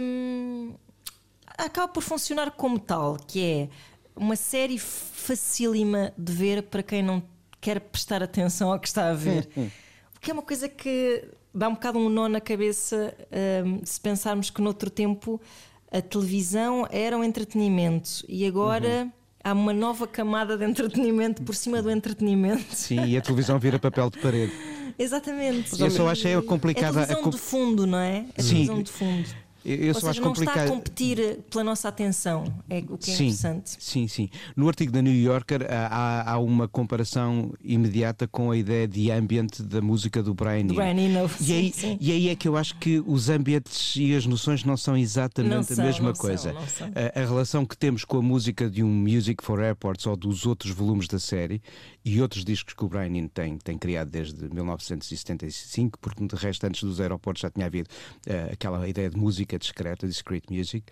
Hum, 0.00 0.74
acaba 1.46 1.88
por 1.88 2.02
funcionar 2.02 2.52
como 2.52 2.78
tal, 2.78 3.16
que 3.16 3.44
é 3.44 3.68
uma 4.14 4.36
série 4.36 4.78
facílima 4.78 6.12
de 6.16 6.32
ver 6.32 6.62
para 6.64 6.82
quem 6.82 7.02
não 7.02 7.22
quer 7.60 7.80
prestar 7.80 8.22
atenção 8.22 8.72
ao 8.72 8.78
que 8.78 8.88
está 8.88 9.10
a 9.10 9.14
ver. 9.14 9.48
Hum, 9.56 9.64
hum. 9.64 9.70
que 10.20 10.30
é 10.30 10.34
uma 10.34 10.42
coisa 10.42 10.68
que 10.68 11.24
dá 11.52 11.68
um 11.68 11.74
bocado 11.74 11.98
um 11.98 12.08
nó 12.08 12.28
na 12.28 12.40
cabeça 12.40 13.14
um, 13.64 13.84
se 13.84 14.00
pensarmos 14.00 14.50
que 14.50 14.62
noutro 14.62 14.88
tempo 14.88 15.40
a 15.90 16.00
televisão 16.00 16.86
era 16.90 17.16
um 17.16 17.24
entretenimento 17.24 18.24
e 18.28 18.46
agora. 18.46 19.04
Uhum. 19.04 19.12
Há 19.42 19.54
uma 19.54 19.72
nova 19.72 20.06
camada 20.06 20.54
de 20.54 20.66
entretenimento 20.66 21.40
por 21.40 21.54
cima 21.54 21.80
do 21.80 21.90
entretenimento. 21.90 22.76
Sim, 22.76 23.06
e 23.06 23.16
a 23.16 23.22
televisão 23.22 23.58
vira 23.58 23.78
papel 23.78 24.10
de 24.10 24.18
parede. 24.18 24.52
Exatamente. 24.98 25.80
Eu 25.80 25.90
só 25.90 26.10
achei 26.10 26.38
complicada. 26.42 27.00
É 27.00 27.06
televisão 27.06 27.28
a... 27.28 27.30
de 27.30 27.38
fundo, 27.38 27.86
não 27.86 27.98
é? 27.98 28.26
É 28.36 28.42
televisão 28.42 28.76
Sim. 28.76 28.82
de 28.82 28.90
fundo. 28.90 29.28
Eu 29.64 29.94
Ou 29.94 30.00
seja, 30.00 30.20
não 30.20 30.28
complicado. 30.28 30.56
está 30.56 30.64
a 30.64 30.76
competir 30.76 31.38
pela 31.50 31.64
nossa 31.64 31.88
atenção, 31.88 32.44
é 32.68 32.78
o 32.88 32.96
que 32.96 33.10
é 33.10 33.14
sim, 33.14 33.24
interessante. 33.24 33.76
Sim, 33.78 34.08
sim. 34.08 34.30
No 34.56 34.68
artigo 34.68 34.90
da 34.90 35.02
New 35.02 35.12
Yorker 35.14 35.66
há, 35.68 36.32
há, 36.32 36.38
uma 36.38 36.66
comparação 36.66 37.52
imediata 37.62 38.26
com 38.26 38.50
a 38.50 38.56
ideia 38.56 38.88
de 38.88 39.10
ambiente 39.10 39.62
da 39.62 39.82
música 39.82 40.22
do 40.22 40.32
Brian 40.32 40.60
Eno. 40.60 40.74
Brian 40.74 40.98
Eno, 40.98 41.30
e, 41.40 41.52
aí, 41.52 41.72
sim. 41.72 41.98
e 42.00 42.10
aí 42.10 42.28
é 42.30 42.36
que 42.36 42.48
eu 42.48 42.56
acho 42.56 42.76
que 42.78 43.02
os 43.06 43.28
ambientes 43.28 43.96
e 43.96 44.14
as 44.14 44.24
noções 44.24 44.64
não 44.64 44.76
são 44.76 44.96
exatamente 44.96 45.52
não 45.52 45.60
a 45.60 45.62
são, 45.62 45.84
mesma 45.84 46.08
não 46.08 46.14
coisa. 46.14 46.52
São, 46.52 46.68
são. 46.68 46.92
A, 46.94 47.20
a, 47.20 47.24
relação 47.24 47.66
que 47.66 47.76
temos 47.76 48.04
com 48.04 48.16
a 48.16 48.22
música 48.22 48.68
de 48.70 48.82
um 48.82 48.90
Music 48.90 49.44
for 49.44 49.60
Airports 49.60 50.06
ou 50.06 50.16
dos 50.16 50.46
outros 50.46 50.72
volumes 50.72 51.06
da 51.06 51.18
série 51.18 51.60
e 52.02 52.22
outros 52.22 52.44
discos 52.44 52.72
que 52.72 52.84
o 52.84 52.88
Brian 52.88 53.14
Eno 53.14 53.28
tem, 53.28 53.58
tem 53.58 53.76
criado 53.76 54.08
desde 54.08 54.48
1975, 54.48 55.98
porque 55.98 56.26
de 56.26 56.34
resto 56.34 56.64
antes 56.64 56.82
dos 56.82 57.00
aeroportos 57.00 57.42
já 57.42 57.50
tinha 57.50 57.66
havido 57.66 57.88
uh, 58.26 58.52
aquela 58.52 58.88
ideia 58.88 59.10
de 59.10 59.18
música 59.18 59.49
discreta, 59.58 60.06
discrete 60.06 60.52
music, 60.52 60.84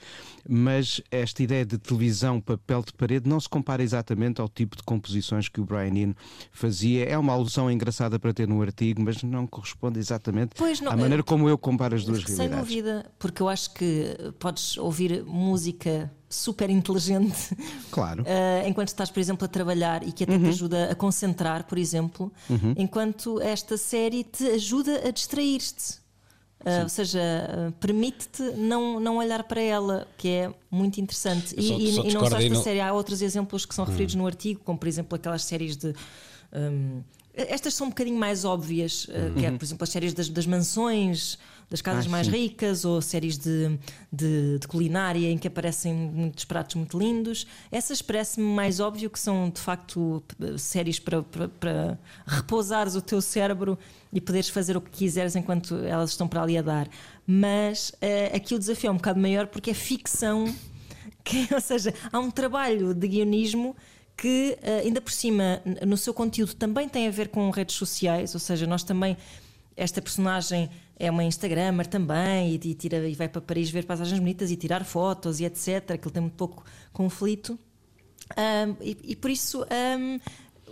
mas 0.49 1.01
esta 1.11 1.43
ideia 1.43 1.65
de 1.65 1.79
televisão, 1.79 2.41
papel 2.41 2.83
de 2.83 2.93
parede, 2.93 3.29
não 3.29 3.41
se 3.41 3.49
compara 3.49 3.83
exatamente 3.83 4.41
ao 4.41 4.49
tipo 4.49 4.77
de 4.77 4.83
composições 4.83 5.49
que 5.49 5.61
o 5.61 5.65
Brian 5.65 5.95
Eno 5.95 6.17
fazia. 6.51 7.05
É 7.05 7.17
uma 7.19 7.33
alusão 7.33 7.71
engraçada 7.71 8.19
para 8.19 8.33
ter 8.33 8.49
no 8.49 8.61
artigo, 8.63 9.03
mas 9.03 9.23
não 9.23 9.47
corresponde 9.47 9.99
exatamente 9.99 10.53
não, 10.83 10.93
à 10.93 10.97
maneira 10.97 11.23
como 11.23 11.49
eu 11.49 11.59
comparo 11.59 11.95
as 11.95 12.05
duas 12.05 12.23
sem 12.23 12.37
realidades. 12.37 12.69
Sem 12.69 12.83
dúvida, 12.83 13.11
porque 13.19 13.43
eu 13.43 13.49
acho 13.49 13.73
que 13.75 14.17
podes 14.39 14.77
ouvir 14.77 15.25
música 15.25 16.11
super 16.29 16.69
inteligente. 16.69 17.57
Claro. 17.91 18.23
Uh, 18.23 18.67
enquanto 18.69 18.89
estás, 18.89 19.11
por 19.11 19.21
exemplo, 19.21 19.45
a 19.45 19.49
trabalhar 19.49 20.07
e 20.07 20.13
que 20.13 20.25
até 20.25 20.35
uhum. 20.35 20.43
te 20.43 20.49
ajuda 20.49 20.91
a 20.91 20.95
concentrar, 20.95 21.65
por 21.65 21.79
exemplo, 21.79 22.33
uhum. 22.49 22.75
enquanto 22.77 23.41
esta 23.41 23.77
série 23.77 24.25
te 24.25 24.45
ajuda 24.47 25.09
a 25.09 25.11
distrair-te. 25.11 26.08
Uh, 26.69 26.83
ou 26.83 26.89
seja, 26.89 27.21
uh, 27.21 27.73
permite-te 27.73 28.43
não, 28.57 29.01
não 29.01 29.17
olhar 29.17 29.43
para 29.45 29.61
ela, 29.61 30.07
que 30.17 30.29
é 30.29 30.55
muito 30.71 31.01
interessante. 31.01 31.55
E, 31.57 31.63
só, 31.63 31.79
e, 31.79 31.93
só 31.93 32.05
e 32.05 32.13
não 32.13 32.27
só 32.27 32.37
esta 32.39 32.55
não... 32.55 32.63
série, 32.63 32.81
há 32.81 32.93
outros 32.93 33.23
exemplos 33.23 33.65
que 33.65 33.75
são 33.75 33.85
referidos 33.85 34.15
hum. 34.15 34.19
no 34.19 34.27
artigo, 34.27 34.61
como 34.65 34.79
por 34.79 34.89
exemplo 34.89 35.17
aquelas 35.17 35.45
séries 35.45 35.77
de. 35.77 35.95
Um, 36.53 37.03
estas 37.35 37.75
são 37.75 37.87
um 37.87 37.91
bocadinho 37.91 38.19
mais 38.19 38.45
óbvias, 38.45 39.05
uh, 39.05 39.35
que 39.39 39.47
é, 39.47 39.51
por 39.51 39.65
exemplo, 39.65 39.85
as 39.85 39.91
séries 39.91 40.13
das, 40.13 40.29
das 40.29 40.47
mansões 40.47 41.39
das 41.71 41.83
casas 41.83 42.07
ah, 42.07 42.09
mais 42.09 42.27
sim. 42.27 42.33
ricas 42.33 42.85
ou 42.85 43.01
séries 43.03 43.37
de, 43.37 43.79
de, 44.13 44.59
de, 44.59 44.67
culinária 44.67 45.31
em 45.31 45.37
que 45.37 45.49
aparecem 45.49 45.93
muitos 45.93 46.45
pratos 46.45 46.77
muito 46.77 46.99
lindos. 46.99 47.47
Essas 47.71 48.01
parece-me 48.01 48.47
mais 48.47 48.81
óbvio 48.81 49.11
que 49.11 49.19
são 49.19 49.51
de 49.51 49.61
facto 49.61 50.23
séries 50.57 50.99
para, 50.99 51.23
para, 51.23 51.49
para 51.49 51.99
repousares 52.27 52.95
o 52.95 53.03
teu 53.03 53.21
cérebro 53.21 53.79
e 54.13 54.21
poderes 54.21 54.49
fazer 54.49 54.77
o 54.77 54.81
que 54.81 54.91
quiseres 54.91 55.37
enquanto 55.37 55.75
elas 55.85 56.11
estão 56.11 56.27
para 56.27 56.43
ali 56.43 56.57
a 56.57 56.63
dar. 56.63 56.89
Mas 57.27 57.91
uh, 57.91 58.37
aqui 58.37 58.55
o 58.55 58.59
desafio 58.59 58.89
é 58.89 58.91
um 58.91 58.97
bocado 58.97 59.21
maior 59.21 59.47
porque 59.47 59.71
é 59.71 59.75
ficção, 59.75 60.47
que, 61.23 61.47
ou 61.53 61.61
seja, 61.61 61.93
há 62.11 62.19
um 62.19 62.31
trabalho 62.31 62.95
de 62.95 63.07
guionismo 63.07 63.77
que, 64.17 64.59
uh, 64.63 64.87
ainda 64.87 65.01
por 65.01 65.13
cima, 65.13 65.63
no 65.87 65.97
seu 65.97 66.15
conteúdo 66.15 66.55
também 66.55 66.89
tem 66.89 67.07
a 67.07 67.11
ver 67.11 67.29
com 67.29 67.51
redes 67.51 67.77
sociais, 67.77 68.35
ou 68.35 68.41
seja, 68.41 68.67
nós 68.67 68.83
também. 68.83 69.17
Esta 69.79 70.03
personagem 70.03 70.69
é 70.99 71.09
uma 71.09 71.23
Instagrammer 71.23 71.87
também 71.87 72.53
e, 72.53 72.75
tira, 72.75 73.09
e 73.09 73.15
vai 73.15 73.29
para 73.29 73.41
Paris 73.41 73.71
ver 73.71 73.87
paisagens 73.87 74.19
bonitas 74.19 74.51
e 74.51 74.57
tirar 74.57 74.85
fotos 74.85 75.39
e 75.39 75.45
etc. 75.45 75.97
Que 75.97 76.09
ele 76.09 76.11
tem 76.13 76.21
muito 76.21 76.35
pouco 76.35 76.65
conflito. 76.93 77.57
Um, 78.37 78.77
e, 78.83 78.99
e, 79.05 79.17
por 79.17 79.31
isso 79.31 79.65
um, 79.65 80.19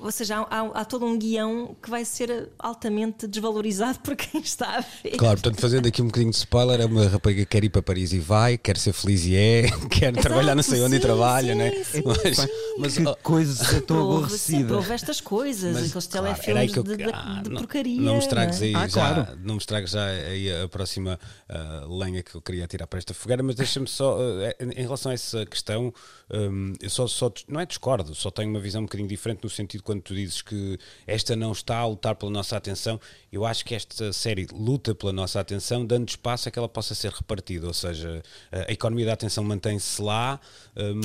ou 0.00 0.10
seja, 0.10 0.38
há, 0.38 0.60
há, 0.60 0.80
há, 0.80 0.84
todo 0.84 1.04
um 1.04 1.18
guião 1.18 1.76
que 1.82 1.90
vai 1.90 2.04
ser 2.04 2.50
altamente 2.58 3.26
desvalorizado 3.26 3.98
por 4.00 4.16
quem 4.16 4.40
está 4.40 4.78
a 4.78 4.80
ver. 4.80 5.16
Claro, 5.16 5.40
portanto, 5.40 5.60
fazendo 5.60 5.86
aqui 5.86 6.02
um 6.02 6.06
bocadinho 6.06 6.30
de 6.30 6.36
spoiler, 6.36 6.80
é 6.80 6.86
uma 6.86 7.06
rapariga 7.08 7.42
que 7.42 7.46
quer 7.46 7.64
ir 7.64 7.70
para 7.70 7.82
Paris 7.82 8.12
e 8.12 8.18
vai, 8.18 8.58
quer 8.58 8.76
ser 8.76 8.92
feliz 8.92 9.24
e 9.26 9.36
é, 9.36 9.62
quer 9.90 10.12
Exato, 10.12 10.20
trabalhar 10.20 10.54
não 10.54 10.62
sei 10.62 10.80
onde 10.82 10.92
sim, 10.92 10.96
e 10.96 11.00
trabalha, 11.00 11.52
sim, 11.52 11.58
né? 11.58 11.84
Sim, 11.84 12.02
mas, 12.04 12.36
sim. 12.36 12.46
mas 12.78 12.96
que 12.96 13.22
coisa 13.22 13.80
tão 13.82 14.02
aborrecida. 14.02 14.74
Houve 14.76 14.92
estas 14.92 15.20
coisas, 15.20 15.74
mas, 15.74 15.88
aqueles 15.88 16.06
claro, 16.06 16.26
telefilmes 16.26 16.76
eu, 16.76 16.82
de, 16.82 16.96
de, 16.96 17.04
ah, 17.12 17.40
de 17.42 17.50
não, 17.50 17.56
porcaria. 17.62 18.00
Não 18.00 18.14
me 18.14 18.18
estragues 18.18 18.62
aí, 18.62 18.74
Ah, 18.74 18.88
já, 18.88 19.14
claro. 19.14 19.38
não 19.42 19.54
me 19.54 19.60
estragues 19.60 19.90
já 19.90 20.06
aí 20.06 20.62
a 20.62 20.68
próxima 20.68 21.18
uh, 21.48 21.98
lenha 21.98 22.22
que 22.22 22.34
eu 22.34 22.42
queria 22.42 22.66
tirar 22.66 22.86
para 22.86 22.98
esta 22.98 23.14
fogueira, 23.14 23.42
mas 23.42 23.54
deixa-me 23.54 23.86
só, 23.86 24.18
uh, 24.18 24.42
em 24.60 24.82
relação 24.82 25.10
a 25.10 25.14
essa 25.14 25.44
questão, 25.46 25.92
um, 26.30 26.74
eu 26.80 26.90
só, 26.90 27.06
só, 27.06 27.32
não 27.48 27.60
é 27.60 27.66
discordo, 27.66 28.14
só 28.14 28.30
tenho 28.30 28.50
uma 28.50 28.60
visão 28.60 28.82
um 28.82 28.84
bocadinho 28.84 29.08
diferente 29.08 29.42
no 29.42 29.50
sentido 29.50 29.82
quando 29.86 30.02
tu 30.02 30.14
dizes 30.14 30.42
que 30.42 30.78
esta 31.06 31.34
não 31.34 31.52
está 31.52 31.78
a 31.78 31.86
lutar 31.86 32.14
pela 32.16 32.30
nossa 32.30 32.56
atenção. 32.56 33.00
Eu 33.32 33.44
acho 33.46 33.64
que 33.64 33.74
esta 33.74 34.12
série 34.12 34.46
luta 34.52 34.94
pela 34.94 35.12
nossa 35.12 35.38
atenção, 35.40 35.84
dando 35.84 36.08
espaço 36.08 36.48
a 36.48 36.52
que 36.52 36.58
ela 36.58 36.68
possa 36.68 36.94
ser 36.94 37.10
repartida, 37.12 37.66
ou 37.66 37.74
seja, 37.74 38.22
a 38.50 38.72
economia 38.72 39.06
da 39.06 39.12
atenção 39.12 39.44
mantém-se 39.44 40.00
lá, 40.02 40.40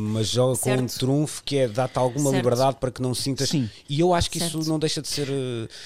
mas 0.01 0.29
joga 0.29 0.55
certo. 0.55 0.77
com 0.79 0.83
um 0.83 0.87
trunfo 0.87 1.43
que 1.43 1.57
é 1.57 1.67
dar-te 1.67 1.97
alguma 1.97 2.29
certo. 2.31 2.43
liberdade 2.43 2.77
para 2.79 2.91
que 2.91 3.01
não 3.01 3.13
sintas. 3.13 3.49
Sim. 3.49 3.69
E 3.89 3.99
eu 3.99 4.13
acho 4.13 4.29
que 4.31 4.39
Certo. 4.39 4.59
isso 4.59 4.69
não 4.69 4.79
deixa 4.79 5.01
de 5.01 5.07
ser 5.07 5.27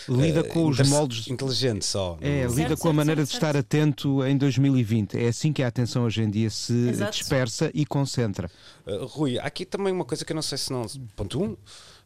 Lida 0.08 0.42
uh, 0.42 0.48
com 0.50 0.68
os 0.68 0.80
moldes- 0.88 1.28
inteligente 1.28 1.84
só. 1.86 2.18
É, 2.22 2.44
Não- 2.46 2.50
lida 2.52 2.70
Certo, 2.70 2.82
com 2.82 2.88
a 2.88 2.92
certo, 2.92 2.96
maneira 2.96 3.22
certo, 3.26 3.30
de 3.32 3.36
estar 3.36 3.58
atento 3.58 4.24
em 4.26 4.38
2020. 4.38 5.18
É 5.18 5.28
assim 5.28 5.52
que 5.52 5.64
a 5.64 5.68
atenção 5.68 6.04
hoje 6.06 6.22
em 6.22 6.30
dia 6.30 6.50
se 6.50 6.74
Exato. 6.90 7.12
dispersa 7.18 7.72
e 7.74 7.86
concentra. 7.86 8.50
Uh, 8.86 9.06
Rui, 9.06 9.40
há 9.40 9.44
aqui 9.46 9.66
também 9.66 9.92
uma 9.92 10.06
coisa 10.06 10.24
que 10.24 10.32
eu 10.32 10.36
não 10.36 10.42
sei 10.42 10.58
se 10.58 10.72
não. 10.72 10.86
Ponto 11.16 11.42
1. 11.42 11.44
Um, 11.46 11.58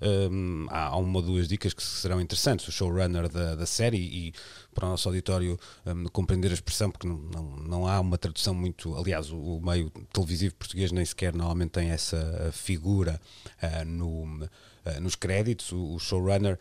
um, 0.02 0.68
há 0.70 0.96
uma 0.98 1.20
ou 1.20 1.26
duas 1.26 1.48
dicas 1.48 1.74
que 1.74 1.84
serão 1.84 2.22
interessantes. 2.22 2.68
O 2.68 2.72
showrunner 2.72 3.30
da, 3.30 3.56
da 3.56 3.66
série 3.66 3.98
e 3.98 4.34
para 4.74 4.86
o 4.88 4.90
nosso 4.90 5.10
auditório 5.10 5.60
um, 5.86 6.06
compreender 6.06 6.52
a 6.52 6.54
expressão, 6.54 6.90
porque 6.90 7.08
não, 7.08 7.18
não, 7.18 7.44
não 7.58 7.88
há 7.88 8.00
uma 8.00 8.18
tradução 8.18 8.54
muito. 8.54 8.96
Aliás, 8.96 9.32
o, 9.32 9.38
o 9.38 9.62
meio 9.62 9.90
televisivo 10.14 10.56
português 10.56 10.92
nem 10.92 11.04
sequer 11.04 11.34
normalmente 11.34 11.72
tem 11.72 11.90
essa 11.90 12.50
figura 12.54 13.20
uh, 13.62 13.86
no. 13.86 14.50
Uh, 14.97 15.02
nos 15.02 15.15
créditos, 15.15 15.71
o, 15.71 15.95
o 15.95 15.99
showrunner 15.99 16.58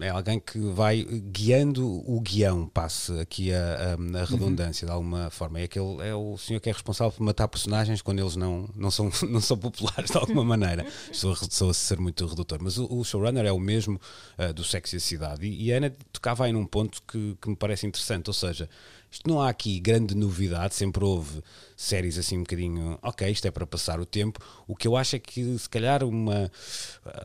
é 0.00 0.10
alguém 0.10 0.38
que 0.38 0.58
vai 0.58 1.02
guiando 1.04 1.84
o 2.08 2.20
guião, 2.20 2.66
passe 2.68 3.18
aqui 3.18 3.52
a, 3.52 3.96
a, 4.14 4.20
a 4.20 4.24
redundância 4.24 4.84
uhum. 4.84 4.90
de 4.90 4.92
alguma 4.92 5.30
forma. 5.30 5.60
É, 5.60 5.64
aquele, 5.64 6.00
é 6.02 6.14
o 6.14 6.36
senhor 6.36 6.60
que 6.60 6.68
é 6.68 6.72
responsável 6.72 7.12
por 7.12 7.24
matar 7.24 7.48
personagens 7.48 8.02
quando 8.02 8.20
eles 8.20 8.36
não, 8.36 8.68
não, 8.76 8.90
são, 8.90 9.10
não 9.28 9.40
são 9.40 9.56
populares 9.56 10.10
de 10.10 10.16
alguma 10.16 10.44
maneira. 10.44 10.86
Estou, 11.10 11.32
estou 11.32 11.70
a 11.70 11.74
ser 11.74 11.98
muito 11.98 12.26
redutor, 12.26 12.58
mas 12.60 12.78
o, 12.78 12.86
o 12.90 13.04
showrunner 13.04 13.46
é 13.46 13.52
o 13.52 13.58
mesmo 13.58 14.00
uh, 14.38 14.52
do 14.52 14.62
Sexo 14.62 14.96
e 14.96 14.98
a 14.98 15.00
Cidade. 15.00 15.46
E, 15.46 15.64
e 15.64 15.72
a 15.72 15.78
Ana 15.78 15.92
tocava 16.12 16.44
aí 16.44 16.52
num 16.52 16.66
ponto 16.66 17.02
que, 17.02 17.36
que 17.40 17.48
me 17.48 17.56
parece 17.56 17.86
interessante, 17.86 18.28
ou 18.28 18.34
seja, 18.34 18.68
isto 19.14 19.30
não 19.30 19.40
há 19.40 19.48
aqui 19.48 19.78
grande 19.78 20.12
novidade, 20.12 20.74
sempre 20.74 21.04
houve 21.04 21.40
séries 21.76 22.18
assim 22.18 22.36
um 22.36 22.40
bocadinho, 22.42 22.98
ok, 23.00 23.30
isto 23.30 23.46
é 23.46 23.50
para 23.52 23.64
passar 23.64 24.00
o 24.00 24.04
tempo. 24.04 24.40
O 24.66 24.74
que 24.74 24.88
eu 24.88 24.96
acho 24.96 25.14
é 25.14 25.20
que 25.20 25.56
se 25.56 25.68
calhar 25.68 26.02
uma, 26.02 26.50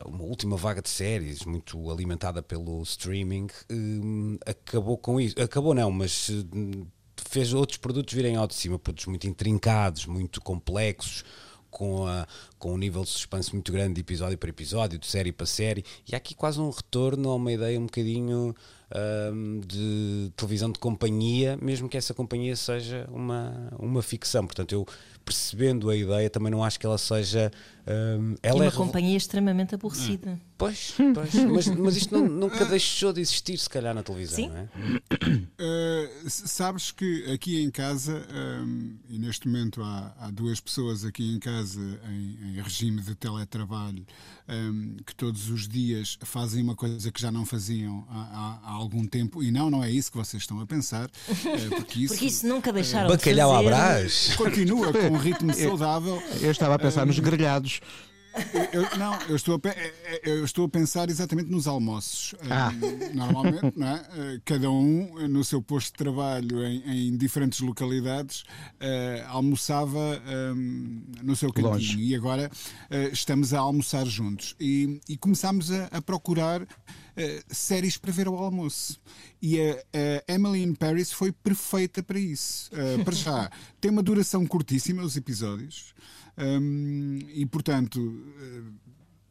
uma 0.05 0.23
última 0.23 0.55
vaga 0.55 0.83
de 0.83 0.89
séries, 0.89 1.43
muito 1.45 1.89
alimentada 1.89 2.43
pelo 2.43 2.79
streaming, 2.83 3.47
um, 3.71 4.37
acabou 4.45 4.99
com 4.99 5.19
isso. 5.19 5.41
Acabou 5.41 5.73
não, 5.73 5.89
mas 5.89 6.29
hum, 6.29 6.85
fez 7.27 7.53
outros 7.53 7.79
produtos 7.79 8.13
virem 8.13 8.35
ao 8.35 8.45
de 8.45 8.53
cima, 8.53 8.77
produtos 8.77 9.07
muito 9.07 9.25
intrincados, 9.25 10.05
muito 10.05 10.39
complexos, 10.41 11.23
com, 11.71 12.05
a, 12.05 12.27
com 12.59 12.73
um 12.73 12.77
nível 12.77 13.03
de 13.03 13.09
suspense 13.09 13.51
muito 13.51 13.71
grande 13.71 13.95
de 13.95 14.01
episódio 14.01 14.37
para 14.37 14.49
episódio, 14.51 14.99
de 14.99 15.07
série 15.07 15.31
para 15.31 15.47
série, 15.47 15.83
e 16.07 16.13
há 16.13 16.17
aqui 16.17 16.35
quase 16.35 16.59
um 16.59 16.69
retorno 16.69 17.31
a 17.31 17.35
uma 17.35 17.51
ideia 17.51 17.79
um 17.79 17.85
bocadinho 17.85 18.55
um, 18.95 19.59
de 19.59 20.31
televisão 20.35 20.71
de 20.71 20.79
companhia, 20.79 21.57
mesmo 21.61 21.87
que 21.87 21.97
essa 21.97 22.13
companhia 22.13 22.55
seja 22.55 23.07
uma, 23.11 23.71
uma 23.77 24.01
ficção. 24.01 24.45
Portanto, 24.45 24.71
eu 24.71 24.87
percebendo 25.29 25.91
a 25.91 25.95
ideia, 25.95 26.27
também 26.27 26.51
não 26.51 26.63
acho 26.63 26.79
que 26.79 26.85
ela 26.87 26.97
seja. 26.97 27.51
Um, 27.87 28.35
ela 28.41 28.57
e 28.57 28.61
uma 28.61 28.67
é 28.67 28.71
companhia 28.71 29.15
extremamente 29.15 29.75
aborrecida. 29.75 30.31
Hum. 30.31 30.49
Pois, 30.57 30.93
pois 31.13 31.33
mas, 31.45 31.67
mas, 31.67 31.95
isto 31.95 32.13
não, 32.13 32.27
nunca 32.27 32.65
deixou 32.65 33.13
de 33.13 33.21
existir, 33.21 33.57
se 33.57 33.69
calhar, 33.69 33.95
na 33.95 34.03
televisão, 34.03 34.35
Sim? 34.35 34.49
não 34.49 34.57
é? 34.57 34.65
Uh, 34.65 36.29
sabes 36.29 36.91
que 36.91 37.31
aqui 37.31 37.63
em 37.63 37.71
casa, 37.71 38.27
um, 38.61 38.97
e 39.09 39.17
neste 39.17 39.47
momento 39.47 39.81
há, 39.81 40.13
há, 40.19 40.31
duas 40.31 40.59
pessoas 40.59 41.05
aqui 41.05 41.33
em 41.33 41.39
casa 41.39 41.79
em, 42.09 42.49
em 42.49 42.61
regime 42.61 43.01
de 43.01 43.15
teletrabalho 43.15 44.05
um, 44.49 44.97
que 45.05 45.15
todos 45.15 45.49
os 45.49 45.67
dias 45.67 46.17
fazem 46.23 46.63
uma 46.63 46.75
coisa 46.75 47.11
que 47.11 47.21
já 47.21 47.31
não 47.31 47.45
faziam 47.45 48.05
há, 48.09 48.59
há, 48.63 48.69
há 48.69 48.71
algum 48.71 49.05
tempo, 49.05 49.41
e 49.43 49.51
não, 49.51 49.69
não 49.69 49.83
é 49.83 49.91
isso 49.91 50.11
que 50.11 50.17
vocês 50.17 50.43
estão 50.43 50.59
a 50.59 50.65
pensar, 50.65 51.05
uh, 51.07 51.69
porque 51.75 51.99
isso, 52.01 52.13
porque 52.13 52.25
isso 52.25 52.47
nunca 52.47 52.73
deixaram 52.73 53.09
Bacalhau 53.09 53.51
de 53.51 53.55
fazer. 53.55 53.67
à 53.67 53.77
brás. 53.77 54.35
Continua 54.35 54.91
com 54.91 55.17
ritmo 55.19 55.53
saudável. 55.55 56.21
Eu 56.41 56.51
estava 56.51 56.75
a 56.75 56.79
pensar 56.79 57.05
nos 57.05 57.19
grelhados. 57.19 57.81
Eu, 58.71 58.97
não, 58.97 59.19
eu 59.23 59.35
estou, 59.35 59.55
a, 59.55 59.69
é, 59.69 59.93
é, 60.03 60.21
eu 60.23 60.45
estou 60.45 60.65
a 60.65 60.69
pensar 60.69 61.09
exatamente 61.09 61.49
nos 61.49 61.67
almoços. 61.67 62.35
Ah. 62.49 62.71
Normalmente, 63.13 63.73
não 63.75 63.87
é? 63.87 64.05
Eh, 64.15 64.41
cada 64.45 64.69
um 64.69 65.27
no 65.27 65.43
seu 65.43 65.61
posto 65.61 65.87
de 65.87 65.93
trabalho 65.93 66.63
em, 66.65 67.07
em 67.07 67.17
diferentes 67.17 67.59
localidades 67.59 68.41
uh, 68.41 69.27
almoçava 69.27 70.21
um, 70.55 71.03
no 71.23 71.35
seu 71.35 71.51
cantinho 71.51 71.73
Longe. 71.73 71.99
e 71.99 72.15
agora 72.15 72.49
estamos 73.11 73.53
a 73.53 73.59
almoçar 73.59 74.05
juntos 74.05 74.55
e, 74.59 75.01
e 75.09 75.17
começámos 75.17 75.71
a, 75.71 75.85
a 75.85 76.01
procurar 76.01 76.65
Uh, 77.19 77.43
séries 77.53 77.97
para 77.97 78.13
ver 78.13 78.27
ao 78.27 78.37
almoço. 78.37 78.97
E 79.41 79.59
a, 79.59 79.73
a, 79.73 80.33
Emily 80.33 80.63
in 80.63 80.73
Paris 80.73 81.11
foi 81.11 81.33
perfeita 81.33 82.01
para 82.01 82.17
isso. 82.17 82.71
Uh, 82.71 83.03
para 83.03 83.13
já, 83.13 83.51
tem 83.79 83.91
uma 83.91 84.03
duração 84.03 84.45
curtíssima 84.45 85.03
os 85.03 85.15
episódios. 85.15 85.93
Um, 86.37 87.19
e 87.33 87.45
portanto, 87.45 87.99
uh, 87.99 88.73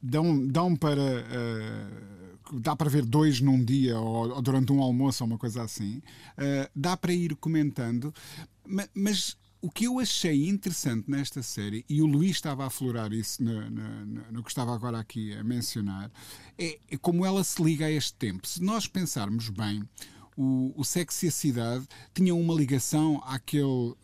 dão, 0.03 0.47
dão 0.47 0.77
para. 0.77 1.03
Uh, 1.03 2.19
dá 2.61 2.75
para 2.75 2.89
ver 2.89 3.05
dois 3.05 3.41
num 3.41 3.63
dia 3.63 3.99
ou, 3.99 4.31
ou, 4.31 4.43
durante 4.43 4.73
um 4.73 4.83
almoço 4.83 5.23
ou 5.23 5.29
uma 5.29 5.39
coisa 5.39 5.63
assim. 5.63 5.99
Uh, 6.39 6.69
dá 6.75 6.97
para 6.97 7.13
ir 7.13 7.37
comentando, 7.37 8.13
mas, 8.67 8.89
mas 8.95 9.37
o 9.61 9.71
que 9.71 9.85
eu 9.85 9.99
achei 9.99 10.49
interessante 10.49 11.11
nesta 11.11 11.43
série, 11.43 11.85
e 11.89 12.01
o 12.01 12.07
Luís 12.07 12.33
estava 12.33 12.65
a 12.65 12.69
aflorar 12.69 13.13
isso 13.13 13.43
no, 13.43 13.71
no, 13.71 14.33
no 14.33 14.43
que 14.43 14.51
estava 14.51 14.75
agora 14.75 14.99
aqui 14.99 15.35
a 15.35 15.43
mencionar, 15.43 16.11
é, 16.57 16.79
é, 16.89 16.97
como 16.97 17.27
ela 17.27 17.43
se 17.43 17.63
liga 17.63 17.87
a 17.87 17.91
este 17.91 18.15
tempo. 18.15 18.47
Se 18.47 18.63
nós 18.63 18.87
pensarmos 18.87 19.49
bem, 19.51 19.83
o, 20.39 20.73
o 20.77 20.85
Sexo 20.85 21.25
e 21.25 21.29
a 21.29 21.33
Cidade 21.33 21.85
tinham 22.15 22.41
uma 22.41 22.55
ligação 22.55 23.21
àquele 23.27 23.65
uh, 23.65 23.97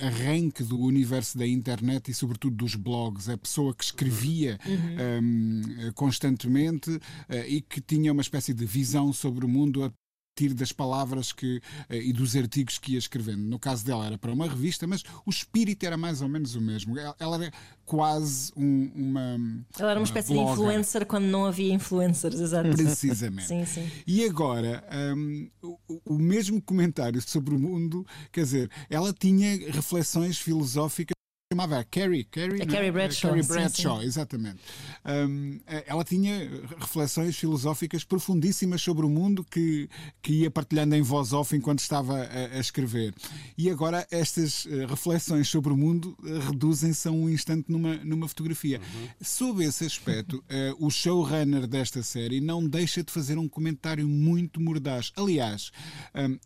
arranque 0.00 0.62
do 0.62 0.78
universo 0.78 1.36
da 1.36 1.46
internet 1.46 2.08
e, 2.08 2.14
sobretudo, 2.14 2.54
dos 2.54 2.76
blogs. 2.76 3.28
A 3.28 3.36
pessoa 3.36 3.74
que 3.74 3.82
escrevia 3.82 4.60
uhum. 4.64 4.74
um, 4.74 5.78
ehm, 5.80 5.92
constantemente 5.94 6.90
uh, 6.90 7.02
e 7.48 7.60
que 7.60 7.80
tinha 7.80 8.12
uma 8.12 8.22
espécie 8.22 8.54
de 8.54 8.64
visão 8.64 9.12
sobre 9.12 9.44
o 9.44 9.48
mundo 9.48 9.92
partir 10.36 10.52
das 10.52 10.70
palavras 10.70 11.32
que, 11.32 11.62
eh, 11.88 11.96
e 11.96 12.12
dos 12.12 12.36
artigos 12.36 12.78
que 12.78 12.92
ia 12.92 12.98
escrevendo. 12.98 13.42
No 13.42 13.58
caso 13.58 13.84
dela 13.84 14.04
era 14.04 14.18
para 14.18 14.30
uma 14.30 14.46
revista, 14.46 14.86
mas 14.86 15.02
o 15.24 15.30
espírito 15.30 15.86
era 15.86 15.96
mais 15.96 16.20
ou 16.20 16.28
menos 16.28 16.54
o 16.54 16.60
mesmo. 16.60 16.94
Ela 16.98 17.36
era 17.36 17.52
quase 17.86 18.52
um, 18.54 18.90
uma. 18.94 19.64
Ela 19.78 19.92
era 19.92 20.00
uma, 20.00 20.04
espécie 20.04 20.34
de 20.34 20.38
influencer 20.38 21.06
quando 21.06 21.24
não 21.24 21.46
havia 21.46 21.72
influencers, 21.72 22.38
exato. 22.38 22.68
Precisamente. 22.68 23.48
sim, 23.48 23.64
sim. 23.64 23.90
E 24.06 24.24
agora, 24.24 24.84
um, 25.16 25.48
o, 25.62 25.78
o 26.04 26.18
mesmo 26.18 26.60
comentário 26.60 27.20
sobre 27.22 27.54
o 27.54 27.58
mundo, 27.58 28.06
quer 28.30 28.42
dizer, 28.42 28.70
ela 28.90 29.14
tinha 29.14 29.56
reflexões 29.70 30.38
filosóficas 30.38 31.16
chamava 31.56 31.82
Carrie, 31.90 32.24
Carrie, 32.24 32.62
a 32.62 32.66
Carrie 32.66 32.90
Bradshaw, 32.90 33.30
Carrie 33.30 33.46
Bradshaw 33.46 33.96
sim, 33.96 34.02
sim. 34.02 34.06
exatamente. 34.06 34.58
Um, 35.04 35.58
ela 35.86 36.04
tinha 36.04 36.50
reflexões 36.78 37.36
filosóficas 37.36 38.04
profundíssimas 38.04 38.82
sobre 38.82 39.06
o 39.06 39.08
mundo 39.08 39.42
que, 39.42 39.88
que 40.20 40.42
ia 40.42 40.50
partilhando 40.50 40.94
em 40.94 41.02
voz 41.02 41.32
off 41.32 41.56
enquanto 41.56 41.78
estava 41.78 42.18
a, 42.18 42.56
a 42.56 42.60
escrever. 42.60 43.14
E 43.56 43.70
agora 43.70 44.06
estas 44.10 44.66
eh, 44.66 44.86
reflexões 44.86 45.48
sobre 45.48 45.72
o 45.72 45.76
mundo 45.76 46.16
eh, 46.24 46.38
reduzem-se 46.46 47.08
a 47.08 47.10
um 47.10 47.30
instante 47.30 47.70
numa, 47.72 47.96
numa 47.96 48.28
fotografia. 48.28 48.78
Uhum. 48.78 49.08
Sob 49.22 49.64
esse 49.64 49.84
aspecto, 49.86 50.36
uh, 50.36 50.86
o 50.86 50.90
showrunner 50.90 51.66
desta 51.66 52.02
série 52.02 52.40
não 52.40 52.66
deixa 52.66 53.02
de 53.02 53.10
fazer 53.10 53.38
um 53.38 53.48
comentário 53.48 54.06
muito 54.06 54.60
mordaz. 54.60 55.12
Aliás, 55.16 55.70
um, 56.14 56.38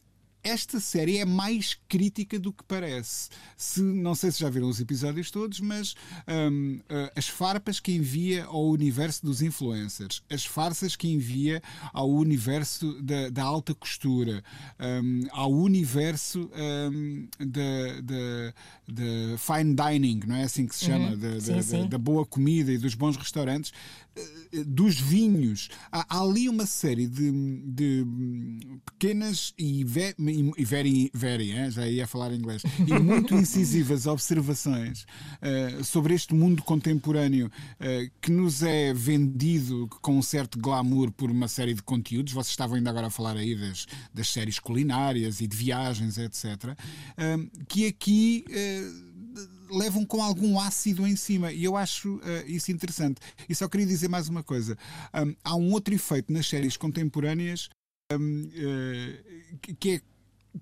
esta 0.42 0.80
série 0.80 1.18
é 1.18 1.24
mais 1.24 1.78
crítica 1.88 2.38
do 2.38 2.52
que 2.52 2.64
parece. 2.64 3.28
Se, 3.56 3.82
não 3.82 4.14
sei 4.14 4.30
se 4.30 4.40
já 4.40 4.48
viram 4.48 4.68
os 4.68 4.80
episódios 4.80 5.30
todos, 5.30 5.60
mas 5.60 5.94
um, 6.26 6.76
uh, 6.76 7.10
as 7.14 7.28
farpas 7.28 7.78
que 7.78 7.92
envia 7.92 8.44
ao 8.44 8.68
universo 8.68 9.24
dos 9.24 9.42
influencers, 9.42 10.22
as 10.30 10.44
farsas 10.44 10.96
que 10.96 11.08
envia 11.08 11.62
ao 11.92 12.10
universo 12.10 13.00
da, 13.02 13.28
da 13.28 13.42
alta 13.42 13.74
costura, 13.74 14.42
um, 14.78 15.26
ao 15.30 15.52
universo 15.52 16.50
um, 16.92 17.28
da, 17.38 18.00
da, 18.02 18.54
da, 18.88 19.38
fine 19.38 19.74
dining, 19.74 20.20
não 20.26 20.36
é 20.36 20.44
assim 20.44 20.66
que 20.66 20.74
se 20.74 20.86
chama? 20.86 21.10
Uhum. 21.10 21.18
Da, 21.18 21.40
sim, 21.40 21.62
sim. 21.62 21.88
da, 21.88 21.98
boa 21.98 22.24
comida 22.24 22.72
e 22.72 22.78
dos 22.78 22.94
bons 22.94 23.16
restaurantes, 23.16 23.72
dos 24.66 24.98
vinhos. 24.98 25.68
Há, 25.90 26.06
há, 26.08 26.22
ali 26.22 26.48
uma 26.48 26.66
série 26.66 27.06
de, 27.06 27.30
de 27.64 28.06
pequenas 28.84 29.54
e 29.58 29.80
e 29.80 30.64
very, 30.64 31.10
very 31.14 31.52
hein? 31.52 31.70
já 31.70 31.86
ia 31.86 32.06
falar 32.06 32.32
inglês, 32.32 32.62
e 32.86 32.98
muito 32.98 33.34
incisivas 33.34 34.06
observações 34.06 35.06
uh, 35.40 35.82
sobre 35.84 36.14
este 36.14 36.34
mundo 36.34 36.62
contemporâneo 36.62 37.46
uh, 37.46 38.10
que 38.20 38.30
nos 38.30 38.62
é 38.62 38.92
vendido 38.92 39.88
com 40.02 40.18
um 40.18 40.22
certo 40.22 40.58
glamour 40.58 41.10
por 41.12 41.30
uma 41.30 41.48
série 41.48 41.74
de 41.74 41.82
conteúdos. 41.82 42.32
Vocês 42.32 42.50
estavam 42.50 42.76
ainda 42.76 42.90
agora 42.90 43.06
a 43.06 43.10
falar 43.10 43.36
aí 43.36 43.54
das, 43.54 43.86
das 44.12 44.28
séries 44.28 44.58
culinárias 44.58 45.40
e 45.40 45.46
de 45.46 45.56
viagens, 45.56 46.18
etc. 46.18 46.44
Uh, 46.44 46.76
eh, 47.16 47.36
que 47.68 47.86
aqui 47.86 48.44
levam 49.70 50.04
com 50.04 50.22
algum 50.22 50.58
ácido 50.58 51.06
em 51.06 51.16
cima. 51.16 51.52
E 51.52 51.64
eu 51.64 51.76
acho 51.76 52.16
uh, 52.16 52.22
isso 52.46 52.72
interessante. 52.72 53.20
E 53.48 53.54
só 53.54 53.68
queria 53.68 53.86
dizer 53.86 54.08
mais 54.08 54.28
uma 54.28 54.42
coisa: 54.42 54.76
um, 55.14 55.34
há 55.44 55.56
um 55.56 55.72
outro 55.72 55.94
efeito 55.94 56.32
nas 56.32 56.46
séries 56.46 56.76
contemporâneas 56.76 57.68
um, 58.12 58.42
uh, 58.42 59.74
que 59.78 59.90
é 59.90 60.00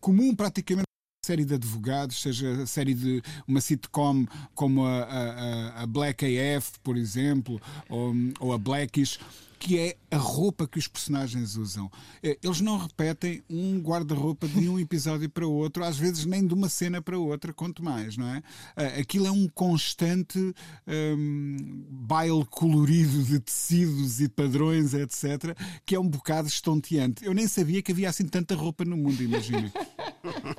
comum 0.01 0.35
praticamente 0.35 0.89
série 1.25 1.45
de 1.45 1.55
advogados, 1.55 2.23
seja 2.23 2.63
a 2.63 2.67
série 2.67 2.95
de 2.95 3.23
uma 3.47 3.61
sitcom 3.61 4.25
como 4.55 4.87
a, 4.87 5.03
a, 5.03 5.83
a 5.83 5.87
Black 5.87 6.25
AF, 6.25 6.79
por 6.83 6.97
exemplo, 6.97 7.61
ou, 7.91 8.15
ou 8.41 8.53
a 8.55 8.57
Blackish 8.57 9.19
que 9.59 9.79
é 9.79 9.97
a 10.11 10.17
roupa 10.17 10.67
que 10.67 10.79
os 10.79 10.87
personagens 10.87 11.57
usam. 11.57 11.91
Eh, 12.23 12.39
eles 12.43 12.61
não 12.61 12.79
repetem 12.79 13.43
um 13.51 13.81
guarda-roupa 13.81 14.47
de 14.47 14.69
um 14.69 14.79
episódio 14.79 15.29
para 15.29 15.47
o 15.47 15.53
outro, 15.53 15.85
às 15.85 15.99
vezes 15.99 16.25
nem 16.25 16.47
de 16.47 16.55
uma 16.55 16.69
cena 16.69 17.03
para 17.03 17.19
outra, 17.19 17.53
quanto 17.53 17.83
mais, 17.83 18.17
não 18.17 18.27
é? 18.29 18.43
Eh, 18.77 19.01
aquilo 19.01 19.27
é 19.27 19.31
um 19.31 19.49
constante 19.49 20.55
um, 20.87 21.85
baile 21.91 22.45
colorido 22.51 23.23
de 23.25 23.41
tecidos 23.41 24.21
e 24.21 24.29
padrões, 24.29 24.95
etc., 24.95 25.57
que 25.85 25.95
é 25.95 26.01
um 26.01 26.09
bocado 26.09 26.49
estonteante. 26.49 27.25
Eu 27.25 27.35
nem 27.35 27.49
sabia 27.49 27.83
que 27.83 27.93
havia 27.93 28.09
assim 28.09 28.27
tanta 28.27 28.55
roupa 28.55 28.85
no 28.85 28.97
mundo, 28.97 29.23
imagina. 29.23 29.73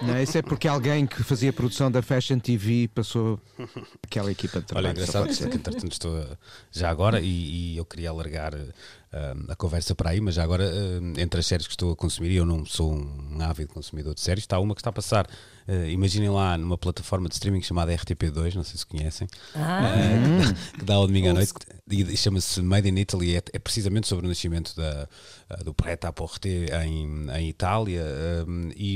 Não, 0.01 0.21
isso 0.21 0.37
é 0.37 0.41
porque 0.41 0.67
alguém 0.67 1.05
que 1.05 1.23
fazia 1.23 1.51
produção 1.51 1.91
da 1.91 2.01
Fashion 2.01 2.39
TV 2.39 2.89
passou 2.93 3.39
aquela 4.03 4.31
equipa 4.31 4.59
de 4.59 4.67
trabalho. 4.67 4.87
Olha, 4.87 4.93
engraçado 4.93 5.27
que, 5.27 5.43
entretanto 5.43 5.91
estou 5.91 6.37
já 6.71 6.89
agora 6.89 7.19
e, 7.19 7.73
e 7.73 7.77
eu 7.77 7.85
queria 7.85 8.09
alargar 8.09 8.53
a 9.47 9.55
conversa 9.55 9.95
para 9.95 10.11
aí, 10.11 10.21
mas 10.21 10.35
já 10.35 10.43
agora 10.43 10.63
ah, 10.69 11.21
entre 11.21 11.39
as 11.39 11.45
séries 11.47 11.65
que 11.67 11.73
estou 11.73 11.91
a 11.91 11.95
consumir, 11.95 12.29
e 12.31 12.35
eu 12.35 12.45
não 12.45 12.65
sou 12.65 12.93
um 12.93 13.41
ávido 13.41 13.73
consumidor 13.73 14.13
de 14.13 14.21
séries, 14.21 14.43
está 14.43 14.59
uma 14.59 14.75
que 14.75 14.81
está 14.81 14.91
a 14.91 14.93
passar. 14.93 15.27
ah, 15.67 15.87
imaginem 15.87 16.29
lá 16.29 16.57
numa 16.57 16.77
plataforma 16.77 17.27
de 17.27 17.33
streaming 17.35 17.61
chamada 17.63 17.91
RTP2, 17.91 18.53
não 18.55 18.63
sei 18.63 18.77
se 18.77 18.85
conhecem, 18.85 19.27
Ah, 19.55 19.81
ah, 19.95 20.77
que 20.77 20.85
dá 20.85 20.95
ao 20.95 21.07
domingo 21.07 21.29
à 21.29 21.33
noite 21.33 21.53
e 21.91 22.03
e 22.03 22.15
chama-se 22.15 22.61
Made 22.61 22.87
in 22.87 22.99
Italy. 22.99 23.35
É, 23.35 23.41
é 23.51 23.57
precisamente 23.57 24.07
sobre 24.07 24.27
o 24.27 24.29
nascimento 24.29 24.75
da, 24.75 25.07
do 25.65 25.73
prêt-à-porter 25.73 26.71
em, 26.83 27.27
em 27.31 27.49
Itália 27.49 28.05
e 28.75 28.95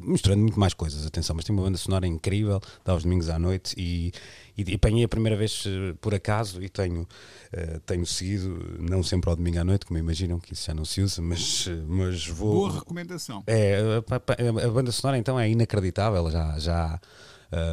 misturando 0.00 0.40
muito 0.40 0.58
mais 0.58 0.72
coisas. 0.72 1.06
Atenção, 1.06 1.36
mas 1.36 1.44
tem 1.44 1.54
uma 1.54 1.62
banda 1.62 1.76
sonora 1.76 2.06
incrível, 2.06 2.58
dá 2.86 2.92
aos 2.92 3.02
domingos 3.02 3.28
à 3.28 3.38
noite 3.38 3.74
e, 3.76 4.12
e, 4.56 4.74
apanhei 4.74 5.04
a 5.04 5.08
primeira 5.08 5.36
vez 5.36 5.64
eh, 5.66 5.94
por 6.00 6.14
acaso 6.14 6.62
e 6.62 6.68
tenho, 6.68 7.06
eh, 7.52 7.80
tenho 7.86 8.04
seguido, 8.06 8.76
não 8.78 9.02
sempre 9.02 9.30
ao 9.30 9.36
domingo 9.36 9.58
à 9.58 9.64
noite, 9.64 9.86
como 9.86 9.98
imaginam, 9.98 10.38
que 10.38 10.52
isso 10.52 10.66
já 10.66 10.74
não 10.74 10.84
se 10.84 11.00
usa, 11.00 11.20
mas, 11.22 11.66
eh, 11.68 11.82
mas 11.86 12.26
vou. 12.26 12.68
Boa 12.68 12.72
recomendação. 12.80 13.42
É, 13.46 13.76
a, 14.10 14.14
a- 14.16 14.66
a 14.66 14.70
banda 14.70 14.92
sonora 14.92 15.18
então 15.18 15.38
é 15.38 15.48
inacreditável, 15.50 16.30
já 16.30 16.58
já 16.58 17.00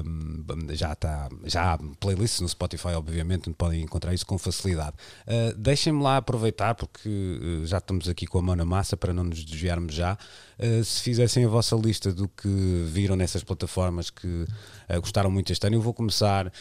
hum, 0.05 0.43
já 0.71 0.93
está 0.93 1.29
já 1.45 1.73
há 1.73 1.77
playlists 1.99 2.41
no 2.41 2.49
Spotify 2.49 2.89
obviamente 2.89 3.49
onde 3.49 3.55
podem 3.57 3.81
encontrar 3.81 4.13
isso 4.13 4.25
com 4.25 4.37
facilidade. 4.37 4.95
Uh, 5.27 5.57
Deixem-me 5.57 6.01
lá 6.03 6.17
aproveitar 6.17 6.75
porque 6.75 7.07
uh, 7.09 7.65
já 7.65 7.77
estamos 7.77 8.07
aqui 8.09 8.25
com 8.27 8.39
a 8.39 8.41
mão 8.41 8.55
na 8.55 8.65
massa 8.65 8.95
para 8.97 9.13
não 9.13 9.23
nos 9.23 9.43
desviarmos 9.43 9.93
já. 9.93 10.17
Uh, 10.59 10.83
se 10.83 11.01
fizessem 11.01 11.45
a 11.45 11.47
vossa 11.47 11.75
lista 11.75 12.11
do 12.13 12.27
que 12.27 12.47
viram 12.91 13.15
nessas 13.15 13.43
plataformas 13.43 14.09
que 14.09 14.27
uh, 14.27 14.47
gostaram 15.01 15.31
muito 15.31 15.51
este 15.51 15.65
ano, 15.65 15.75
eu 15.77 15.81
vou 15.81 15.93
começar 15.93 16.47
uh, 16.47 16.51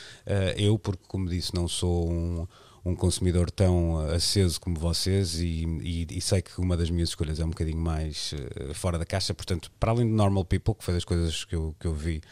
eu 0.56 0.78
porque 0.78 1.02
como 1.08 1.28
disse 1.28 1.54
não 1.54 1.66
sou 1.68 2.10
um 2.10 2.46
um 2.84 2.94
consumidor 2.94 3.50
tão 3.50 3.98
aceso 4.14 4.58
como 4.58 4.78
vocês 4.78 5.34
e, 5.40 5.66
e- 5.82 6.06
e 6.10 6.20
sei 6.22 6.40
que 6.40 6.58
uma 6.58 6.74
das 6.74 6.88
minhas 6.88 7.10
escolhas 7.10 7.38
é 7.38 7.44
um 7.44 7.50
bocadinho 7.50 7.76
mais 7.76 8.32
eh, 8.32 8.72
fora 8.72 8.96
da 8.96 9.04
caixa, 9.04 9.34
portanto, 9.34 9.70
para 9.78 9.90
além 9.90 10.06
de 10.06 10.12
Normal 10.14 10.44
People, 10.46 10.74
que 10.74 10.84
foi 10.84 10.94
das 10.94 11.04
coisas 11.04 11.44
que 11.44 11.54
eu, 11.54 11.74
que 11.78 11.86
eu 11.86 11.92
vi 11.92 12.22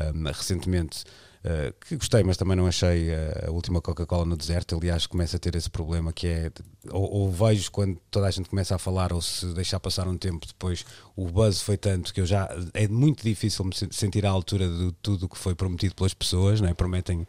ahm, 0.00 0.26
recentemente, 0.26 1.04
eh, 1.44 1.72
que 1.80 1.96
gostei, 1.96 2.24
mas 2.24 2.36
também 2.36 2.56
não 2.56 2.66
achei 2.66 3.10
eh, 3.10 3.44
a 3.46 3.50
última 3.50 3.80
Coca-Cola 3.80 4.24
no 4.24 4.36
deserto, 4.36 4.76
aliás, 4.76 5.06
começa 5.06 5.36
a 5.36 5.40
ter 5.40 5.54
esse 5.54 5.70
problema 5.70 6.12
que 6.12 6.26
é, 6.26 6.50
ou, 6.90 7.10
ou 7.10 7.32
vejo 7.32 7.70
quando 7.70 7.98
toda 8.10 8.26
a 8.26 8.30
gente 8.30 8.48
começa 8.48 8.74
a 8.74 8.78
falar, 8.78 9.12
ou 9.12 9.22
se 9.22 9.46
deixar 9.54 9.78
passar 9.78 10.08
um 10.08 10.18
tempo 10.18 10.46
depois, 10.46 10.84
o 11.14 11.26
buzz 11.26 11.62
foi 11.62 11.76
tanto 11.76 12.12
que 12.12 12.20
eu 12.20 12.26
já, 12.26 12.48
é 12.74 12.88
muito 12.88 13.22
difícil 13.22 13.64
me 13.64 13.74
sen- 13.74 13.88
sentir 13.92 14.26
à 14.26 14.30
altura 14.30 14.68
de 14.68 14.92
tudo 15.00 15.26
o 15.26 15.28
que 15.28 15.38
foi 15.38 15.54
prometido 15.54 15.94
pelas 15.94 16.12
pessoas, 16.12 16.60
não 16.60 16.68
é? 16.68 16.74
prometem 16.74 17.20
uh, 17.20 17.26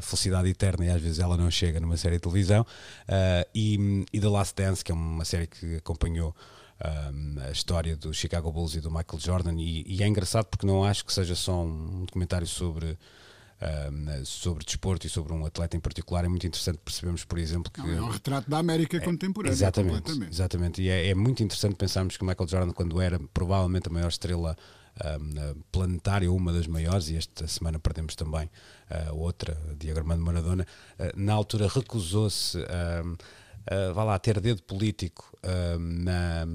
felicidade 0.00 0.48
eterna 0.48 0.86
e 0.86 0.88
às 0.88 1.00
vezes 1.02 1.18
ela 1.18 1.36
não 1.36 1.50
chega 1.50 1.78
numa 1.78 1.96
série 1.96 2.16
de 2.16 2.22
televisão. 2.22 2.62
Uh, 2.62 3.46
e, 3.54 4.06
e 4.12 4.20
The 4.20 4.28
Last 4.28 4.54
Dance, 4.56 4.82
que 4.82 4.90
é 4.92 4.94
uma 4.94 5.24
série 5.24 5.46
que 5.46 5.76
acompanhou 5.76 6.34
um, 6.84 7.40
a 7.46 7.50
história 7.50 7.96
do 7.96 8.12
Chicago 8.12 8.50
Bulls 8.52 8.74
e 8.74 8.80
do 8.80 8.90
Michael 8.90 9.18
Jordan, 9.18 9.54
e, 9.58 9.84
e 9.86 10.02
é 10.02 10.06
engraçado 10.06 10.46
porque 10.46 10.66
não 10.66 10.84
acho 10.84 11.04
que 11.04 11.12
seja 11.12 11.34
só 11.34 11.62
um 11.62 12.04
documentário 12.04 12.46
sobre. 12.46 12.98
um, 13.62 14.24
sobre 14.24 14.64
desporto 14.64 15.06
e 15.06 15.10
sobre 15.10 15.32
um 15.32 15.46
atleta 15.46 15.76
em 15.76 15.80
particular, 15.80 16.24
é 16.24 16.28
muito 16.28 16.46
interessante 16.46 16.78
percebermos, 16.84 17.24
por 17.24 17.38
exemplo, 17.38 17.70
que 17.70 17.80
Não, 17.80 17.88
é 17.88 18.02
um 18.02 18.08
retrato 18.08 18.50
da 18.50 18.58
América 18.58 19.00
contemporânea. 19.00 19.54
Exatamente, 19.54 20.10
exatamente. 20.28 20.82
E 20.82 20.88
é, 20.88 21.10
é 21.10 21.14
muito 21.14 21.42
interessante 21.44 21.76
pensarmos 21.76 22.16
que 22.16 22.24
o 22.24 22.26
Michael 22.26 22.48
Jordan, 22.48 22.72
quando 22.72 23.00
era 23.00 23.20
provavelmente 23.32 23.88
a 23.88 23.92
maior 23.92 24.08
estrela 24.08 24.56
ahm, 25.00 25.54
planetária, 25.70 26.30
uma 26.30 26.52
das 26.52 26.66
maiores, 26.66 27.08
e 27.08 27.16
esta 27.16 27.46
semana 27.46 27.78
perdemos 27.78 28.16
também 28.16 28.50
ah, 28.90 29.12
outra, 29.12 29.56
Diego 29.78 30.00
Armando 30.00 30.24
Maradona, 30.24 30.66
ah, 30.98 31.12
na 31.14 31.32
altura 31.32 31.68
recusou-se 31.68 32.58
ahm, 32.58 33.16
a, 33.66 33.92
vá 33.92 34.04
lá, 34.04 34.18
ter 34.18 34.40
dedo 34.40 34.62
político 34.62 35.36
ahm, 35.42 36.02
na, 36.04 36.46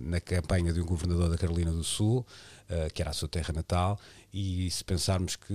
na- 0.00 0.20
campanha 0.20 0.72
de 0.72 0.80
um 0.80 0.86
governador 0.86 1.28
da 1.30 1.36
Carolina 1.36 1.70
do 1.70 1.84
Sul, 1.84 2.26
ah, 2.68 2.88
que 2.92 3.02
era 3.02 3.10
a 3.10 3.14
sua 3.14 3.28
terra 3.28 3.52
natal, 3.54 3.98
e 4.32 4.70
se 4.70 4.82
pensarmos 4.84 5.36
que 5.36 5.52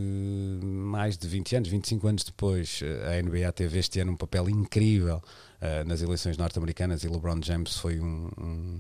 mais 0.64 1.18
de 1.18 1.28
20 1.28 1.56
anos, 1.56 1.70
25 1.70 2.08
anos 2.08 2.24
depois, 2.24 2.80
a 3.10 3.22
NBA 3.22 3.52
teve 3.52 3.80
este 3.80 4.00
ano 4.00 4.12
um 4.12 4.16
papel 4.16 4.50
incrível 4.50 5.22
nas 5.88 6.04
eleições 6.04 6.38
norte-americanas 6.38 7.04
e 7.04 7.08
LeBron 7.08 7.40
James 7.42 7.76
foi 7.78 8.00
um, 8.00 8.30
um, 8.38 8.80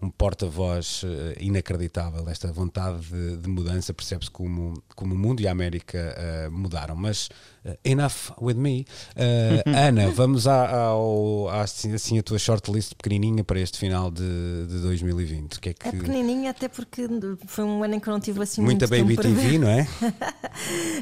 um 0.00 0.10
porta-voz 0.10 1.02
eh, 1.04 1.36
inacreditável. 1.40 2.28
Esta 2.28 2.52
vontade 2.52 3.00
de, 3.06 3.36
de 3.38 3.48
mudança 3.48 3.94
percebe-se 3.94 4.30
como, 4.30 4.74
como 4.94 5.14
o 5.14 5.18
mundo 5.18 5.40
e 5.40 5.48
a 5.48 5.52
América 5.52 5.98
eh, 5.98 6.48
mudaram. 6.50 6.94
Mas 6.94 7.28
eh, 7.64 7.78
enough 7.84 8.32
with 8.40 8.54
me. 8.54 8.86
Eh, 9.16 9.62
Ana, 9.88 10.10
vamos 10.10 10.46
à, 10.46 10.70
ao, 10.70 11.48
à, 11.48 11.62
assim, 11.62 11.92
assim, 11.92 12.18
a 12.18 12.22
tua 12.22 12.38
shortlist 12.38 12.94
pequenininha 12.94 13.42
para 13.42 13.58
este 13.58 13.78
final 13.78 14.10
de, 14.10 14.66
de 14.68 14.80
2020. 14.82 15.54
O 15.56 15.60
que 15.60 15.70
é 15.70 15.74
que. 15.74 15.88
é 15.88 15.92
pequenininha, 15.92 16.50
até 16.50 16.68
porque 16.68 17.08
foi 17.46 17.64
um 17.64 17.82
ano 17.82 17.94
em 17.94 18.00
que 18.00 18.08
eu 18.08 18.12
não 18.12 18.20
tive 18.20 18.42
assim 18.42 18.60
Muita 18.60 18.86
muito 18.86 19.02
Baby 19.02 19.16
tempo 19.16 19.34
para 19.34 19.42
ver. 19.42 19.50
TV, 19.50 19.58
não 19.58 19.68
é? 19.68 19.88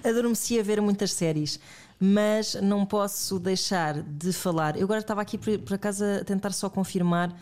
adormeci 0.08 0.58
a 0.58 0.62
ver 0.62 0.80
muitas 0.80 1.12
séries, 1.12 1.58
mas 1.98 2.54
não 2.54 2.86
posso 2.86 3.38
deixar 3.38 4.02
de 4.02 4.32
falar. 4.32 4.76
Eu 4.76 4.84
agora 4.84 5.00
estava 5.00 5.20
aqui 5.20 5.36
por, 5.36 5.58
por 5.58 5.74
acaso 5.74 6.04
a 6.04 6.24
tentar 6.24 6.52
só 6.52 6.70
confirmar 6.70 7.34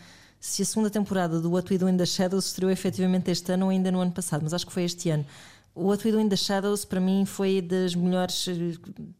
se 0.45 0.61
a 0.61 0.65
segunda 0.65 0.89
temporada 0.89 1.39
do 1.39 1.49
What 1.51 1.71
We 1.71 1.77
Do 1.77 1.87
in 1.87 1.95
the 1.95 2.05
Shadows 2.05 2.47
estreou 2.47 2.69
efetivamente 2.69 3.31
este 3.31 3.49
ano 3.53 3.65
ou 3.67 3.71
ainda 3.71 3.89
no 3.89 4.01
ano 4.01 4.11
passado, 4.11 4.41
mas 4.43 4.53
acho 4.53 4.67
que 4.67 4.73
foi 4.73 4.83
este 4.83 5.09
ano. 5.09 5.25
O 5.73 5.85
What 5.85 6.05
We 6.05 6.11
Do 6.11 6.19
in 6.19 6.27
the 6.27 6.35
Shadows 6.35 6.83
para 6.83 6.99
mim 6.99 7.23
foi 7.25 7.61
das 7.61 7.95
melhores 7.95 8.45
eh, 8.49 8.75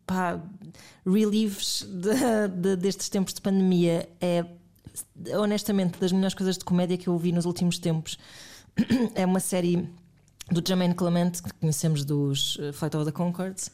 pá, 0.05 0.37
relieves 1.05 1.87
de- 1.89 2.47
de- 2.61 2.75
destes 2.75 3.07
tempos 3.07 3.33
de 3.33 3.39
pandemia. 3.41 4.07
É 4.19 4.43
honestamente 5.37 5.97
das 5.97 6.11
melhores 6.11 6.33
coisas 6.35 6.57
de 6.57 6.65
comédia 6.65 6.97
que 6.97 7.07
eu 7.07 7.13
ouvi 7.13 7.31
nos 7.31 7.45
últimos 7.45 7.77
tempos. 7.79 8.17
É 9.15 9.25
uma 9.25 9.39
série 9.39 9.87
do 10.51 10.61
Jermaine 10.67 10.93
Clement, 10.93 11.31
que 11.41 11.53
conhecemos 11.53 12.03
dos 12.03 12.57
eh, 12.59 12.73
Flight 12.73 12.97
of 12.97 13.05
the 13.05 13.11
Concords, 13.13 13.71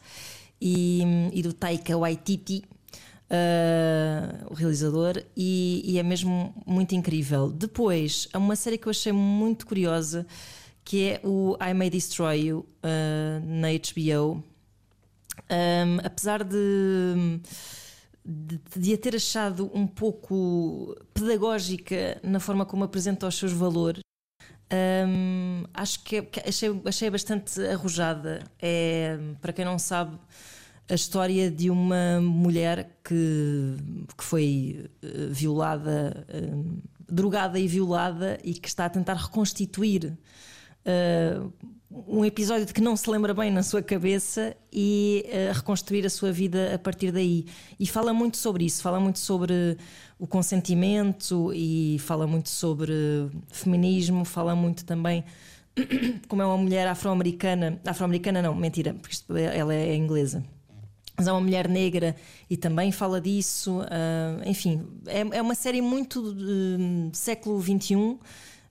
e, 0.61 1.01
e 1.33 1.41
do 1.41 1.51
Taika 1.51 1.97
Waititi, 1.97 2.63
eh, 3.29 4.45
o 4.49 4.53
realizador, 4.53 5.23
e, 5.35 5.81
e 5.85 5.99
é 5.99 6.03
mesmo 6.03 6.53
muito 6.65 6.95
incrível. 6.95 7.51
Depois, 7.51 8.27
há 8.33 8.37
uma 8.37 8.55
série 8.55 8.77
que 8.77 8.87
eu 8.87 8.91
achei 8.91 9.11
muito 9.11 9.67
curiosa, 9.67 10.25
que 10.83 11.09
é 11.09 11.21
o 11.23 11.55
I 11.61 11.73
May 11.73 11.89
Destroy 11.89 12.47
You, 12.47 12.65
eh, 12.83 13.39
na 13.43 13.67
HBO. 13.69 14.43
Um, 15.51 15.99
apesar 16.03 16.43
de, 16.43 17.39
de, 18.25 18.59
de 18.75 18.93
a 18.93 18.97
ter 18.97 19.15
achado 19.15 19.71
um 19.73 19.87
pouco 19.87 20.95
pedagógica 21.13 22.19
na 22.23 22.39
forma 22.39 22.65
como 22.65 22.83
apresenta 22.83 23.27
os 23.27 23.35
seus 23.35 23.51
valores, 23.51 24.01
um, 24.71 25.63
acho 25.73 26.03
que, 26.03 26.21
que 26.21 26.39
achei, 26.47 26.69
achei 26.85 27.09
bastante 27.09 27.59
arrojada. 27.67 28.43
É, 28.61 29.17
para 29.41 29.53
quem 29.53 29.65
não 29.65 29.79
sabe, 29.79 30.17
a 30.89 30.95
história 30.95 31.51
de 31.51 31.69
uma 31.69 32.19
mulher 32.19 32.99
que, 33.03 33.75
que 34.17 34.23
foi 34.23 34.89
eh, 35.03 35.27
violada, 35.29 36.25
eh, 36.27 36.49
drogada 37.07 37.59
e 37.59 37.67
violada 37.67 38.39
e 38.43 38.53
que 38.53 38.67
está 38.67 38.85
a 38.85 38.89
tentar 38.89 39.13
reconstituir 39.15 40.17
eh, 40.85 41.39
um 41.91 42.23
episódio 42.23 42.65
de 42.65 42.73
que 42.73 42.81
não 42.81 42.95
se 42.95 43.09
lembra 43.09 43.33
bem 43.33 43.51
na 43.51 43.63
sua 43.63 43.81
cabeça 43.81 44.55
e 44.71 45.25
eh, 45.27 45.51
reconstruir 45.53 46.05
a 46.05 46.09
sua 46.09 46.31
vida 46.31 46.75
a 46.75 46.79
partir 46.79 47.11
daí. 47.11 47.45
E 47.79 47.87
fala 47.87 48.13
muito 48.13 48.37
sobre 48.37 48.65
isso, 48.65 48.81
fala 48.81 48.99
muito 48.99 49.19
sobre 49.19 49.77
o 50.17 50.27
consentimento 50.27 51.51
e 51.53 51.97
fala 51.99 52.27
muito 52.27 52.49
sobre 52.49 52.93
feminismo, 53.51 54.23
fala 54.23 54.55
muito 54.55 54.85
também 54.85 55.23
como 56.27 56.41
é 56.41 56.45
uma 56.45 56.57
mulher 56.57 56.87
afro-americana, 56.87 57.79
afro-americana 57.85 58.41
não, 58.41 58.53
mentira, 58.55 58.93
porque 58.93 59.17
ela 59.53 59.73
é 59.73 59.95
inglesa. 59.95 60.43
Mas 61.19 61.27
é 61.27 61.31
uma 61.31 61.41
mulher 61.41 61.67
negra 61.67 62.15
e 62.49 62.57
também 62.57 62.91
fala 62.91 63.19
disso. 63.21 63.81
ah, 63.89 64.41
enfim, 64.45 64.87
é, 65.05 65.37
é 65.37 65.41
uma 65.41 65.55
série 65.55 65.81
muito 65.81 66.33
de 66.33 67.17
século 67.17 67.61
XXI, 67.61 68.17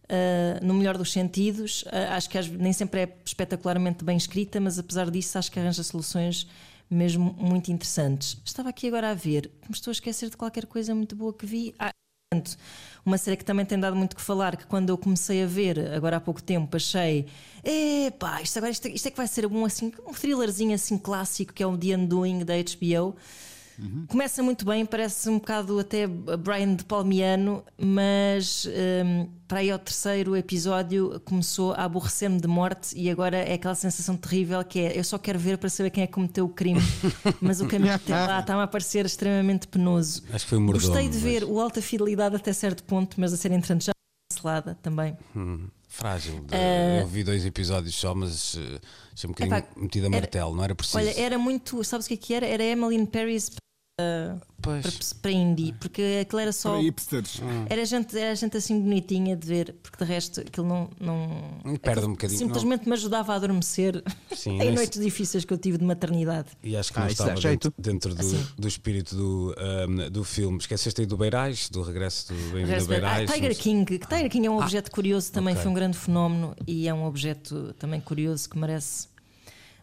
ah, 0.09 0.61
no 0.63 0.75
melhor 0.75 0.97
dos 0.97 1.13
sentidos. 1.13 1.85
Ah, 1.93 2.17
acho 2.17 2.29
que 2.29 2.41
nem 2.51 2.73
sempre 2.73 3.01
é 3.03 3.17
espetacularmente 3.25 4.05
bem 4.05 4.17
escrita, 4.17 4.61
mas 4.61 4.79
apesar 4.79 5.11
disso, 5.11 5.39
acho 5.39 5.51
que 5.53 5.59
arranja 5.61 5.83
soluções 5.83 6.47
mesmo 6.91 7.35
muito 7.39 7.71
interessantes. 7.71 8.41
Estava 8.45 8.71
aqui 8.71 8.89
agora 8.89 9.11
a 9.11 9.15
ver, 9.15 9.51
me 9.69 9.75
estou 9.75 9.91
a 9.91 9.93
esquecer 9.93 10.31
de 10.31 10.37
qualquer 10.37 10.67
coisa 10.67 10.95
muito 10.95 11.15
boa 11.15 11.33
que 11.33 11.45
vi. 11.45 11.75
Ah, 11.79 11.91
Portanto, 12.31 12.59
uma 13.07 13.17
série 13.17 13.39
que 13.39 13.45
também 13.45 13.65
tem 13.65 13.81
dado 13.81 13.97
muito 13.97 14.15
que 14.15 14.21
falar, 14.21 14.55
que 14.55 14.67
quando 14.67 14.91
eu 14.91 14.99
comecei 14.99 15.43
a 15.43 15.47
ver, 15.47 15.93
agora 15.95 16.19
há 16.19 16.21
pouco 16.21 16.43
tempo, 16.43 16.77
achei, 16.77 17.25
epá, 17.65 18.43
isto 18.43 18.59
agora 18.59 18.71
isto, 18.71 18.87
isto 18.87 19.09
é 19.09 19.11
que 19.11 19.17
vai 19.17 19.27
ser 19.27 19.47
um, 19.47 19.65
assim, 19.65 19.91
um 20.07 20.13
thrillerzinho 20.13 20.75
assim 20.75 20.99
clássico, 20.99 21.55
que 21.55 21.63
é 21.63 21.67
o 21.67 21.79
The 21.79 21.97
Undoing 21.97 22.45
da 22.45 22.53
HBO. 22.53 23.17
Uhum. 23.79 24.07
Começa 24.09 24.43
muito 24.43 24.65
bem, 24.65 24.85
parece 24.85 25.29
um 25.29 25.39
bocado 25.39 25.79
até 25.79 26.07
Brian 26.07 26.75
de 26.75 26.85
Palmiano, 26.85 27.63
mas 27.79 28.67
um, 28.67 29.29
para 29.47 29.61
aí 29.61 29.71
ao 29.71 29.79
terceiro 29.79 30.37
episódio 30.37 31.21
começou 31.25 31.73
a 31.73 31.85
aborrecer-me 31.85 32.41
de 32.41 32.49
morte 32.49 32.99
e 32.99 33.09
agora 33.09 33.37
é 33.37 33.55
aquela 33.55 33.75
sensação 33.75 34.17
terrível 34.17 34.63
que 34.65 34.81
é 34.81 34.99
eu 34.99 35.05
só 35.05 35.17
quero 35.19 35.39
ver 35.39 35.59
para 35.59 35.69
saber 35.71 35.91
quem 35.91 36.03
é 36.03 36.07
que 36.07 36.13
cometeu 36.13 36.45
o 36.45 36.49
crime, 36.49 36.81
mas 37.41 37.61
o 37.61 37.67
caminho 37.69 37.95
até 37.95 38.13
lá 38.15 38.41
está-me 38.41 38.63
a 38.63 38.67
parecer 38.67 39.07
extremamente 39.07 39.69
penoso. 39.69 40.23
Acho 40.33 40.45
que 40.45 40.51
foi 40.51 40.59
um 40.59 40.63
mordomo, 40.63 40.87
Gostei 40.89 41.09
de 41.09 41.15
mas- 41.15 41.23
ver 41.23 41.45
o 41.45 41.61
Alta 41.61 41.81
Fidelidade 41.81 42.35
até 42.37 42.53
certo 42.53 42.83
ponto, 42.85 43.21
mas 43.21 43.33
a 43.33 43.37
ser 43.37 43.53
entrante 43.53 43.87
já 43.87 43.93
cancelada 44.33 44.77
também. 44.83 45.17
Hum, 45.35 45.69
frágil. 45.89 46.45
Eh, 46.51 47.01
Eu 47.03 47.07
vi 47.07 47.25
dois 47.25 47.45
episódios 47.47 47.95
só, 47.95 48.15
mas 48.15 48.55
uh, 48.55 48.61
achei 49.15 49.29
um 49.29 49.33
bocadinho 49.33 49.57
Epá, 49.57 49.69
metido 49.77 50.05
a 50.05 50.09
era- 50.09 50.17
martelo, 50.21 50.55
não 50.55 50.65
era 50.65 50.75
preciso. 50.75 50.99
Olha, 50.99 51.19
era 51.21 51.39
muito, 51.39 51.83
sabes 51.85 52.07
o 52.07 52.09
que 52.09 52.15
é 52.15 52.17
que 52.19 52.35
era? 52.35 52.47
Era 52.47 52.65
Emmeline 52.65 53.07
Paris. 53.07 53.51
Para, 54.63 54.83
para 55.21 55.31
indie, 55.33 55.73
porque 55.81 56.21
aquilo 56.23 56.41
era 56.41 56.53
só. 56.53 56.71
Para 56.75 56.83
hipsters. 56.83 57.41
Era 57.69 57.85
gente, 57.85 58.17
era 58.17 58.35
gente 58.37 58.57
assim 58.57 58.81
bonitinha 58.81 59.37
de 59.37 59.47
ver, 59.47 59.75
porque 59.83 60.05
de 60.05 60.09
resto 60.11 60.41
aquilo 60.41 60.67
não. 60.69 60.89
não 61.01 61.77
Perde 61.77 61.91
aquilo 61.91 62.07
um 62.07 62.11
bocadinho, 62.13 62.39
Simplesmente 62.39 62.87
me 62.87 62.93
ajudava 62.95 63.33
a 63.33 63.37
adormecer 63.37 64.03
Sim, 64.35 64.59
em 64.63 64.73
noites 64.73 65.01
difíceis 65.01 65.45
que 65.45 65.53
eu 65.53 65.59
tive 65.59 65.79
de 65.79 65.85
maternidade. 65.85 66.51
E 66.63 66.77
acho 66.77 66.93
que 66.93 66.99
Ah, 66.99 67.03
não 67.03 67.09
estava 67.09 67.37
jeito. 67.37 67.73
dentro, 67.77 67.93
dentro 68.11 68.15
do, 68.15 68.21
Assim. 68.21 68.47
do 68.57 68.69
espírito 68.69 69.17
do, 69.17 69.55
ahm, 69.59 70.09
do 70.11 70.23
filme. 70.23 70.59
Esqueceste 70.59 71.01
aí 71.01 71.07
do 71.07 71.17
Beirais, 71.17 71.69
do 71.69 71.83
regresso 71.83 72.29
do 72.33 72.35
Bem-vindo 72.53 72.71
a 72.73 72.75
Resto- 72.75 72.85
ah, 72.87 72.95
Beirais. 72.95 73.31
Tiger 73.33 73.49
mas- 73.49 73.59
King. 73.59 73.99
Tiger 73.99 74.31
King 74.31 74.47
é 74.47 74.51
um 74.51 74.59
objeto 74.59 74.91
curioso, 74.93 75.33
também 75.33 75.55
ok. 75.55 75.63
foi 75.63 75.71
um 75.73 75.75
grande 75.75 75.97
fenómeno 75.99 76.55
e 76.67 76.87
é 76.87 76.95
um 76.95 77.05
objeto 77.05 77.75
também 77.81 78.01
curioso 78.01 78.49
que 78.49 78.57
merece, 78.57 79.09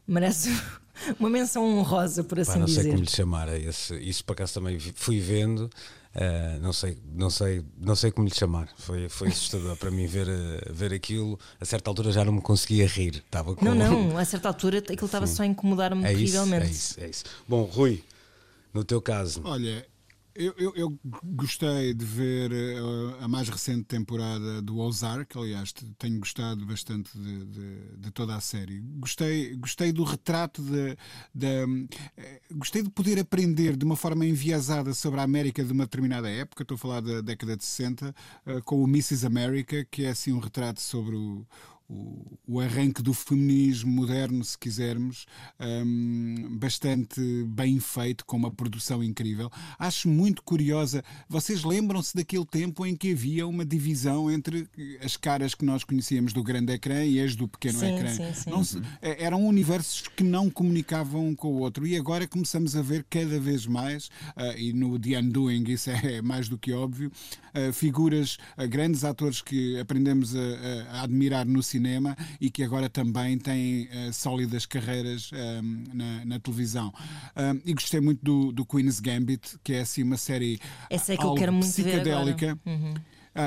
merece 0.08 0.50
uma 1.20 1.30
menção 1.30 1.66
honrosa, 1.78 2.24
por 2.24 2.36
Pá, 2.38 2.42
assim 2.42 2.60
não 2.60 2.68
sei 2.68 2.78
dizer. 2.78 2.90
como 2.92 3.04
lhe 3.04 3.10
chamar 3.10 3.50
a 3.50 3.58
esse. 3.58 3.96
Isso 3.98 4.24
por 4.24 4.34
acaso 4.34 4.54
também 4.54 4.80
fui 4.80 5.20
vendo. 5.20 5.70
ah, 6.16 6.58
não, 6.62 6.72
sei, 6.72 6.98
não, 7.14 7.30
sei, 7.30 7.64
não 7.78 7.96
sei 7.96 8.12
como 8.12 8.28
lhe 8.28 8.34
chamar. 8.34 8.70
Foi, 8.78 9.10
foi 9.10 9.28
assustador 9.30 9.76
para 9.78 9.92
mim 9.92 10.06
ver, 10.08 10.28
ah, 10.30 10.72
ver 10.72 10.94
aquilo. 10.94 11.38
A 11.60 11.66
certa 11.66 11.90
altura 11.90 12.12
já 12.12 12.24
não 12.24 12.34
me 12.34 12.42
conseguia 12.42 12.88
rir. 12.88 13.24
Estava 13.26 13.56
com... 13.56 13.66
Não, 13.66 13.76
não, 13.76 14.18
a 14.18 14.26
certa 14.26 14.48
altura 14.48 14.80
aquilo 14.80 15.06
estava 15.06 15.28
só 15.28 15.44
a 15.44 15.46
incomodar-me 15.46 16.04
É 16.06 16.12
isso, 16.14 16.20
terrivelmente. 16.34 16.66
é 16.68 16.70
isso, 16.70 17.00
é 17.02 17.08
isso. 17.10 17.24
Bom, 17.48 17.64
Rui, 17.64 18.04
no 18.74 18.84
teu 18.84 19.02
caso. 19.02 19.42
Olha, 19.44 19.86
eu, 20.36 20.54
eu, 20.58 20.74
eu 20.76 21.00
gostei 21.24 21.94
de 21.94 22.04
ver 22.06 22.52
eh, 22.52 22.78
a 23.22 23.28
mais 23.28 23.48
recente 23.48 23.84
temporada 23.86 24.62
do 24.62 24.78
Ozark, 24.80 25.38
aliás, 25.38 25.72
te- 25.72 25.86
tenho 25.98 26.20
gostado 26.20 26.66
bastante 26.66 27.18
de, 27.18 27.46
de- 27.46 27.98
de 27.98 28.12
toda 28.12 28.36
a 28.36 28.42
série. 28.42 28.80
Gostei, 29.00 29.56
gostei 29.56 29.92
do 29.94 30.04
retrato 30.04 30.62
de, 30.62 30.98
de- 31.34 31.88
eh, 32.18 32.42
gostei 32.54 32.84
de 32.84 32.90
poder 32.90 33.20
aprender 33.20 33.78
de 33.78 33.86
uma 33.86 33.96
forma 33.96 34.26
enviesada 34.26 34.94
sobre 34.94 35.20
a 35.20 35.24
América 35.24 35.64
de 35.64 35.72
uma 35.72 35.86
determinada 35.86 36.30
época, 36.30 36.64
estou 36.64 36.76
a 36.76 36.78
falar 36.80 37.02
da 37.02 37.22
década 37.22 37.56
de 37.56 37.64
60, 37.64 38.14
eh, 38.46 38.62
com 38.62 38.84
o 38.84 38.88
Mrs. 38.88 39.26
America, 39.26 39.86
que 39.90 40.04
é 40.06 40.10
assim 40.10 40.34
um 40.34 40.40
retrato 40.40 40.82
sobre 40.82 41.16
o, 41.16 41.46
o, 41.88 42.38
o 42.48 42.60
arranque 42.60 43.02
do 43.02 43.14
feminismo 43.14 43.92
moderno, 43.92 44.44
se 44.44 44.58
quisermos, 44.58 45.26
hum, 45.60 46.58
bastante 46.60 47.22
bem 47.48 47.80
feito, 47.80 48.26
com 48.26 48.38
uma 48.38 48.50
produção 48.52 49.04
incrível. 49.04 49.52
Acho 49.78 50.10
muito 50.10 50.42
curiosa. 50.44 51.04
Vocês 51.30 51.64
lembram-se 51.64 52.16
daquele 52.16 52.46
tempo 52.46 52.86
em 52.86 52.96
que 52.96 53.12
havia 53.12 53.46
uma 53.48 53.64
divisão 53.64 54.32
entre 54.32 54.68
as 55.04 55.16
caras 55.16 55.54
que 55.54 55.64
nós 55.64 55.84
conhecíamos 55.84 56.34
do 56.34 56.44
grande 56.44 56.74
ecrã 56.74 57.04
e 57.06 57.20
as 57.22 57.36
do 57.36 57.48
pequeno 57.48 57.80
Sim, 57.80 57.96
ecrã? 57.96 58.08
sim, 58.08 58.34
sim. 58.34 58.50
Não 58.50 58.64
se- 58.64 58.82
eh, 59.02 59.24
eram 59.24 59.46
universos 59.46 60.08
que 60.16 60.24
não 60.24 60.50
comunicavam 60.50 61.28
um 61.28 61.36
com 61.36 61.50
o 61.50 61.60
outro 61.60 61.86
e 61.86 61.96
agora 61.96 62.28
começamos 62.28 62.76
a 62.76 62.82
ver 62.82 63.06
cada 63.10 63.40
vez 63.40 63.68
mais, 63.68 64.10
ah, 64.36 64.56
e 64.58 64.74
no 64.74 64.98
The 64.98 65.20
Undoing 65.20 65.64
isso 65.70 65.90
é 66.18 66.22
mais 66.22 66.50
do 66.50 66.58
que 66.58 66.72
óbvio, 66.74 67.12
ah, 67.54 67.72
figuras, 67.72 68.38
ah, 68.58 68.66
grandes 68.66 69.04
atores 69.04 69.42
que 69.42 69.80
aprendemos 69.80 70.36
a- 70.36 70.40
a 70.90 71.02
admirar 71.04 71.46
no 71.46 71.62
cinema 71.62 71.75
e 72.40 72.50
que 72.50 72.64
agora 72.64 72.90
também 72.90 73.38
têm 73.38 73.88
ah, 73.92 74.12
sólidas 74.14 74.66
carreiras 74.66 75.30
ah, 75.34 75.62
na, 75.94 76.26
na 76.26 76.40
televisão. 76.40 76.94
Ah, 77.36 77.56
e 77.66 77.74
gostei 77.74 78.00
muito 78.00 78.24
do, 78.24 78.52
do 78.52 78.66
Queen's 78.66 79.00
Gambit, 79.00 79.58
que 79.64 79.74
é 79.74 79.82
assim 79.82 80.04
uma 80.04 80.18
série 80.18 80.60
Essa 80.90 81.14
é 81.14 81.18
que 81.18 81.24
eu 81.24 81.36
quero 81.36 81.54
muito 81.54 81.72
ver 81.72 82.02
agora. 82.02 82.34
psicadélica. 82.36 82.60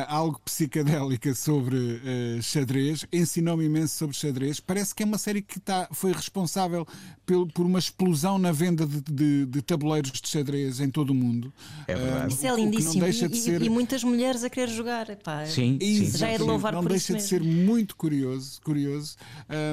Algo 0.07 0.39
psicadélica 0.45 1.35
sobre 1.35 2.01
ah, 2.05 2.43
xadrez, 2.43 3.07
ensinou-me 3.11 3.65
imenso 3.65 3.95
sobre 3.97 4.15
xadrez. 4.15 4.61
Parece 4.61 4.95
que 4.95 5.03
é 5.03 5.07
uma 5.07 5.17
série 5.17 5.41
que 5.41 5.59
tá, 5.59 5.89
foi 5.93 6.13
responsável 6.13 6.87
pelo- 7.25 7.47
por 7.47 7.65
uma 7.65 7.79
explosão 7.79 8.39
na 8.39 8.53
venda 8.53 8.87
de, 8.87 9.01
de- 9.01 9.47
de 9.47 9.63
tabuleiros 9.63 10.13
de 10.13 10.29
xadrez 10.29 10.79
em 10.81 10.91
todo 10.91 11.11
o 11.11 11.15
mundo. 11.15 11.51
É 11.87 11.95
verdade. 11.95 12.25
Ah, 12.25 12.29
Isso 12.29 12.47
é 12.47 12.51
não 12.51 12.57
lindíssimo. 12.57 13.01
deixa 13.03 13.25
E, 13.25 13.29
de 13.29 13.37
e- 13.39 13.41
ser- 13.41 13.63
e 13.63 13.69
muitas 13.71 14.05
mulheres 14.05 14.45
a 14.45 14.51
querer 14.51 14.69
jogar. 14.69 15.09
Epá, 15.09 15.47
Sim, 15.47 15.79
sim. 15.81 16.05
Já 16.19 16.29
é 16.29 16.37
de 16.37 16.43
louvar 16.43 16.75
não 16.75 16.83
por 16.83 16.91
deixa 16.91 17.17
isso 17.17 17.23
de 17.23 17.29
ser 17.29 17.43
muito 17.43 17.97
curioso, 17.97 18.61
curioso. 18.63 19.17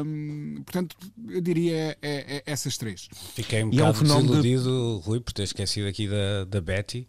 Hum, 0.06 0.62
portanto, 0.66 0.96
eu 1.28 1.42
diria 1.42 1.98
é- 2.02 2.38
é- 2.38 2.44
essas 2.46 2.78
três. 2.78 3.10
Fiquei 3.36 3.64
um 3.64 3.70
E 3.74 3.80
é 3.80 3.84
um 3.84 3.88
bocado 3.88 3.98
fenómeno 3.98 4.36
de- 4.36 4.42
desiludido, 4.50 4.98
Rui, 5.06 5.20
por 5.20 5.34
ter 5.34 5.44
esquecido 5.44 5.88
aqui 5.88 6.08
da, 6.08 6.46
da 6.46 6.62
Betty, 6.62 7.08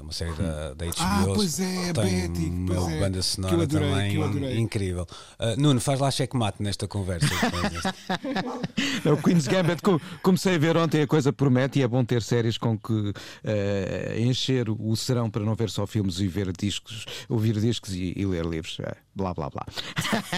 uma 0.00 0.12
série 0.12 0.32
da, 0.34 0.74
da 0.74 0.86
HBO. 0.86 0.94
Ah, 1.00 1.22
pois 1.34 1.58
é, 1.58 1.92
tem 1.92 2.28
Betty, 2.28 2.44
uma 2.46 2.74
pois 2.74 2.92
é, 2.92 3.00
banda 3.00 3.22
sonora 3.22 3.62
adorei, 3.64 4.16
também 4.18 4.60
incrível. 4.60 5.06
Ah, 5.38 5.56
Nuno, 5.56 5.80
faz 5.80 5.98
lá 5.98 6.10
checkmate 6.10 6.62
nesta 6.62 6.86
conversa. 6.86 7.26
É 9.04 9.10
o 9.10 9.16
Queen's 9.16 9.46
Gambit 9.46 9.82
co- 9.82 10.00
comecei 10.22 10.54
a 10.54 10.58
ver 10.58 10.76
ontem, 10.76 11.02
a 11.02 11.06
coisa 11.06 11.32
promete 11.32 11.78
e 11.78 11.82
é 11.82 11.88
bom 11.88 12.04
ter 12.04 12.22
séries 12.22 12.58
com 12.58 12.78
que 12.78 13.12
eh, 13.44 14.16
encher 14.18 14.68
o 14.68 14.94
serão 14.96 15.30
para 15.30 15.42
não 15.44 15.54
ver 15.54 15.70
só 15.70 15.86
filmes 15.86 16.18
e 16.20 16.26
ver 16.28 16.52
discos, 16.56 17.06
ouvir 17.28 17.58
discos 17.58 17.94
e, 17.94 18.12
e 18.16 18.24
ler 18.26 18.44
livros. 18.44 18.76
Eh, 18.80 18.94
blá 19.14 19.32
blá 19.34 19.48
blá. 19.50 19.66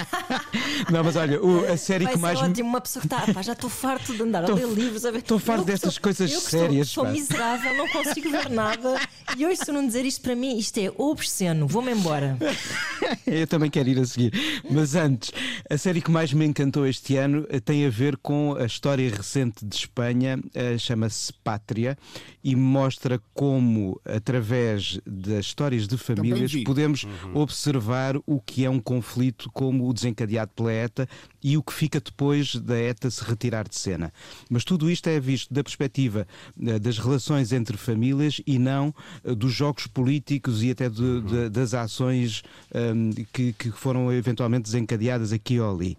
não, 0.90 1.02
mas 1.04 1.16
olha, 1.16 1.42
o- 1.42 1.70
a 1.70 1.76
série 1.76 2.04
Vai 2.04 2.12
que 2.14 2.18
mais 2.18 2.38
ótimo, 2.40 2.68
uma 2.68 2.80
pessoa 2.80 3.00
que 3.00 3.06
está, 3.14 3.32
pá, 3.32 3.42
já 3.42 3.52
estou 3.52 3.68
farto 3.70 4.14
de 4.14 4.22
andar 4.22 4.44
Tô- 4.44 4.52
a 4.52 4.56
ler 4.56 4.68
livros, 4.68 5.04
a 5.04 5.10
ver. 5.10 5.22
tô 5.22 5.38
farto 5.38 5.64
destas 5.64 5.98
coisas 5.98 6.30
eu 6.32 6.40
sérias, 6.40 6.88
sou 6.88 7.06
miserável, 7.08 7.76
não 7.76 7.88
consigo 7.88 8.30
ver 8.30 8.48
nada. 8.50 8.98
E 9.36 9.41
hoje, 9.46 9.56
se 9.64 9.70
eu 9.70 9.74
não 9.74 9.86
dizer 9.86 10.04
isto 10.04 10.20
para 10.22 10.34
mim, 10.34 10.56
isto 10.58 10.78
é 10.78 10.92
obsceno. 10.96 11.66
Vou-me 11.66 11.92
embora. 11.92 12.36
Eu 13.26 13.46
também 13.46 13.70
quero 13.70 13.88
ir 13.88 13.98
a 13.98 14.04
seguir. 14.04 14.32
Mas 14.70 14.94
antes, 14.94 15.32
a 15.68 15.76
série 15.76 16.00
que 16.00 16.10
mais 16.10 16.32
me 16.32 16.44
encantou 16.44 16.86
este 16.86 17.16
ano 17.16 17.46
eh, 17.48 17.60
tem 17.60 17.86
a 17.86 17.90
ver 17.90 18.16
com 18.16 18.54
a 18.58 18.64
história 18.64 19.08
recente 19.10 19.64
de 19.64 19.74
Espanha, 19.74 20.38
eh, 20.54 20.78
chama-se 20.78 21.32
Pátria, 21.44 21.96
e 22.42 22.56
mostra 22.56 23.20
como, 23.34 24.00
através 24.04 25.00
das 25.06 25.46
histórias 25.46 25.86
de 25.86 25.96
famílias, 25.96 26.52
podemos 26.64 27.06
observar 27.34 28.16
o 28.26 28.40
que 28.40 28.64
é 28.64 28.70
um 28.70 28.80
conflito 28.80 29.50
como 29.52 29.88
o 29.88 29.92
desencadeado 29.92 30.52
pela 30.54 30.72
ETA 30.72 31.08
e 31.42 31.56
o 31.56 31.62
que 31.62 31.72
fica 31.72 32.00
depois 32.00 32.54
da 32.56 32.76
ETA 32.78 33.10
se 33.10 33.24
retirar 33.24 33.68
de 33.68 33.76
cena. 33.76 34.12
Mas 34.50 34.64
tudo 34.64 34.90
isto 34.90 35.08
é 35.08 35.18
visto 35.18 35.52
da 35.52 35.62
perspectiva 35.62 36.26
eh, 36.60 36.78
das 36.78 36.98
relações 36.98 37.52
entre 37.52 37.76
famílias 37.76 38.40
e 38.46 38.58
não 38.58 38.94
eh, 39.24 39.34
dos 39.34 39.52
jogos 39.52 39.86
políticos 39.86 40.62
e 40.62 40.70
até 40.70 40.88
de- 40.88 41.20
de- 41.22 41.48
das 41.50 41.74
ações 41.74 42.42
ehm, 42.74 43.10
que, 43.32 43.52
que 43.52 43.70
foram 43.70 44.12
eventualmente 44.12 44.64
desencadeadas 44.64 45.32
aqui 45.32 45.58
ou 45.58 45.74
ali. 45.74 45.96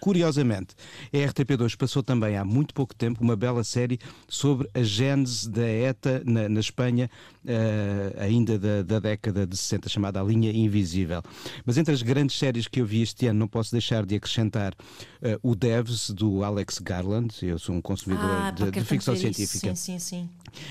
Curiosamente, 0.00 0.74
a 1.12 1.16
RTP2 1.16 1.76
passou 1.76 2.02
também 2.02 2.36
há 2.36 2.44
muito 2.44 2.74
pouco 2.74 2.94
tempo 2.94 3.22
uma 3.22 3.34
bela 3.36 3.64
série 3.64 3.98
sobre 4.28 4.68
a 4.74 4.82
gênese 4.82 5.48
da 5.50 5.66
ETA 5.66 6.22
na, 6.24 6.48
na 6.48 6.60
Espanha, 6.60 7.10
eh, 7.46 8.14
ainda 8.18 8.58
da, 8.58 8.82
da 8.82 9.00
década 9.00 9.46
de 9.46 9.56
60, 9.56 9.88
chamada 9.88 10.20
A 10.20 10.24
Linha 10.24 10.50
Invisível. 10.52 11.22
Mas 11.64 11.76
entre 11.78 11.92
as 11.94 12.02
grandes 12.02 12.38
séries 12.38 12.68
que 12.68 12.80
eu 12.80 12.86
vi 12.86 13.02
este 13.02 13.26
ano, 13.26 13.38
não 13.40 13.48
posso 13.48 13.72
deixar 13.72 14.04
de 14.06 14.14
acrescentar 14.14 14.74
eh, 15.22 15.38
o 15.42 15.54
Devs, 15.54 16.10
do 16.10 16.44
Alex 16.44 16.78
Garland. 16.78 17.34
Eu 17.42 17.58
sou 17.58 17.74
um 17.74 17.80
consumidor 17.80 18.24
Ah, 18.24 18.50
de, 18.50 18.64
de 18.64 18.70
quero 18.72 18.86
ficção 18.86 19.16
científica. 19.16 19.74
Sim, 19.74 19.98
sim, 19.98 19.98
sim. 19.98 20.30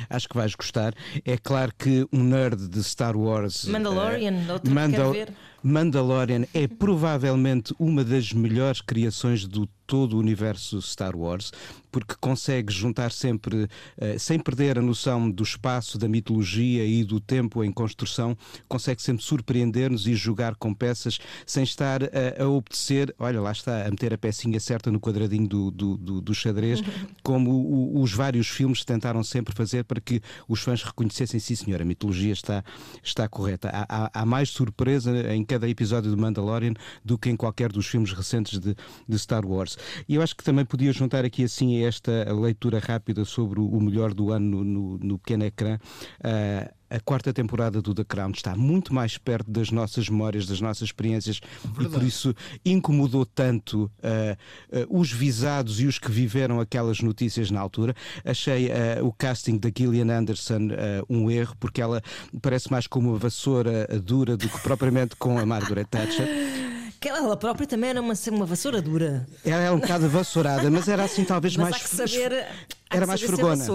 Acho 0.10 0.28
que 0.28 0.36
vais 0.36 0.56
gostar. 0.56 0.94
É 1.24 1.38
claro 1.38 1.72
que 1.78 2.08
um 2.12 2.24
nerd 2.24 2.68
de 2.68 2.84
Star 2.84 3.16
Wars. 3.16 3.66
Mandalorian, 3.66 4.34
eh, 4.48 4.54
outra 4.54 4.72
que 4.72 4.92
quero 4.92 5.12
ver. 5.12 5.34
Mandalorian 5.64 6.46
é 6.54 6.68
provavelmente 6.68 7.74
uma 7.80 8.04
das 8.04 8.32
melhores 8.32 8.82
criações 8.82 9.48
do 9.48 9.68
todo 9.88 10.14
o 10.16 10.20
universo 10.20 10.82
Star 10.82 11.16
Wars, 11.16 11.52
porque 11.92 12.16
consegue 12.20 12.74
juntar 12.74 13.12
sempre, 13.12 13.68
eh, 13.98 14.18
sem 14.18 14.38
perder 14.40 14.78
a 14.78 14.82
noção 14.82 15.30
do 15.32 15.44
espaço, 15.44 15.98
da 15.98 16.08
mitologia 16.08 16.86
e 16.86 17.04
do 17.04 17.20
tempo 17.20 17.64
em 17.64 17.72
construção, 17.72 18.38
consegue 18.68 19.02
sempre 19.02 19.24
surpreender-nos 19.24 20.06
e 20.08 20.16
jogar 20.16 20.56
com 20.56 20.74
peças 20.74 21.20
sem 21.46 21.64
estar 21.64 22.04
a, 22.04 22.44
a 22.44 22.48
obedecer, 22.50 23.16
olha, 23.18 23.40
lá 23.40 23.52
está, 23.52 23.86
a 23.86 23.90
meter 23.90 24.14
a 24.14 24.18
pecinha 24.18 24.60
certa 24.60 24.92
no 24.92 25.00
quadradinho 25.00 25.48
do, 25.48 25.72
do, 25.72 25.98
do, 25.98 26.22
do 26.22 26.34
xadrez, 26.36 26.82
como 27.24 27.52
o- 27.52 28.02
os 28.02 28.12
vários 28.12 28.48
filmes 28.48 28.84
tentaram 28.84 29.24
sempre 29.24 29.54
fazer 29.56 29.84
para 29.86 30.02
que 30.02 30.22
os 30.50 30.60
fãs 30.62 30.84
reconhecessem, 30.84 31.40
sim 31.40 31.56
senhor, 31.56 31.82
a 31.82 31.86
mitologia 31.86 32.34
está, 32.34 32.64
está 33.04 33.28
correta. 33.30 33.70
Há, 33.70 33.86
há- 34.06 34.12
há 34.22 34.26
mais 34.26 34.50
surpresa 34.50 35.34
em 35.34 35.44
cada 35.46 35.70
episódio 35.70 36.10
de 36.14 36.18
Mandalorian 36.22 36.74
do 37.04 37.18
que 37.18 37.30
em 37.30 37.36
qualquer 37.38 37.72
dos 37.72 37.86
filmes 37.88 38.12
recentes 38.12 38.60
de, 38.60 38.76
de 39.08 39.20
Star 39.20 39.46
Wars. 39.46 39.75
E 40.08 40.16
eu 40.16 40.22
acho 40.22 40.36
que 40.36 40.44
também 40.44 40.66
podia 40.66 40.92
juntar 40.92 41.26
aqui 41.26 41.44
assim 41.44 41.84
esta 41.84 42.12
leitura 42.34 42.80
rápida 42.80 43.26
sobre 43.26 43.60
o 43.60 43.80
melhor 43.80 44.14
do 44.14 44.32
ano 44.32 44.64
no, 44.64 44.64
no, 44.64 44.98
no 44.98 45.20
pequeno 45.20 45.46
ecrã. 45.46 45.78
Uh, 46.20 46.74
a 46.90 47.00
quarta 47.00 47.34
temporada 47.34 47.82
do 47.82 47.94
The 47.94 48.04
Crown 48.04 48.32
está 48.32 48.56
muito 48.56 48.94
mais 48.94 49.18
perto 49.18 49.50
das 49.50 49.72
nossas 49.72 50.08
memórias, 50.08 50.46
das 50.46 50.62
nossas 50.62 50.84
experiências 50.84 51.42
Verdade. 51.64 51.88
e 51.88 51.90
por 51.90 52.04
isso 52.04 52.36
incomodou 52.64 53.26
tanto 53.26 53.86
uh, 53.86 54.78
uh, 54.78 55.00
os 55.00 55.12
visados 55.12 55.82
e 55.82 55.88
os 55.88 55.98
que 55.98 56.12
viveram 56.12 56.60
aquelas 56.60 57.02
notícias 57.02 57.50
na 57.50 57.60
altura. 57.60 57.96
Achei 58.24 58.68
uh, 58.68 59.06
o 59.06 59.12
casting 59.12 59.58
da 59.58 59.70
Gillian 59.76 60.16
Anderson 60.16 60.70
um 61.10 61.30
erro 61.30 61.56
porque 61.60 61.82
ela 61.82 62.02
parece 62.42 62.72
mais 62.72 62.88
como 62.88 63.10
uma 63.10 63.18
vassoura 63.18 63.88
dura 64.02 64.38
do 64.38 64.48
que 64.48 64.60
propriamente 64.62 65.16
com 65.16 65.38
a 65.38 65.46
Margaret 65.46 65.86
Thatcher. 65.86 66.28
Que 67.00 67.10
ela 67.10 67.38
própria 67.38 67.68
também 67.68 67.90
era 67.90 68.02
uma, 68.02 68.14
uma 68.32 68.46
vassoura 68.46 68.82
dura. 68.82 69.28
Ela 69.44 69.64
era 69.64 69.74
um 69.74 69.80
bocado 69.80 70.10
vassourada, 70.10 70.70
mas 70.72 70.88
era 70.88 71.04
assim 71.04 71.24
talvez 71.24 71.56
mas 71.56 71.70
mais. 71.70 71.76
Há 71.76 71.88
que 71.88 71.96
saber, 71.96 72.48
era 72.90 73.06
mais 73.06 73.22
fregona. 73.22 73.66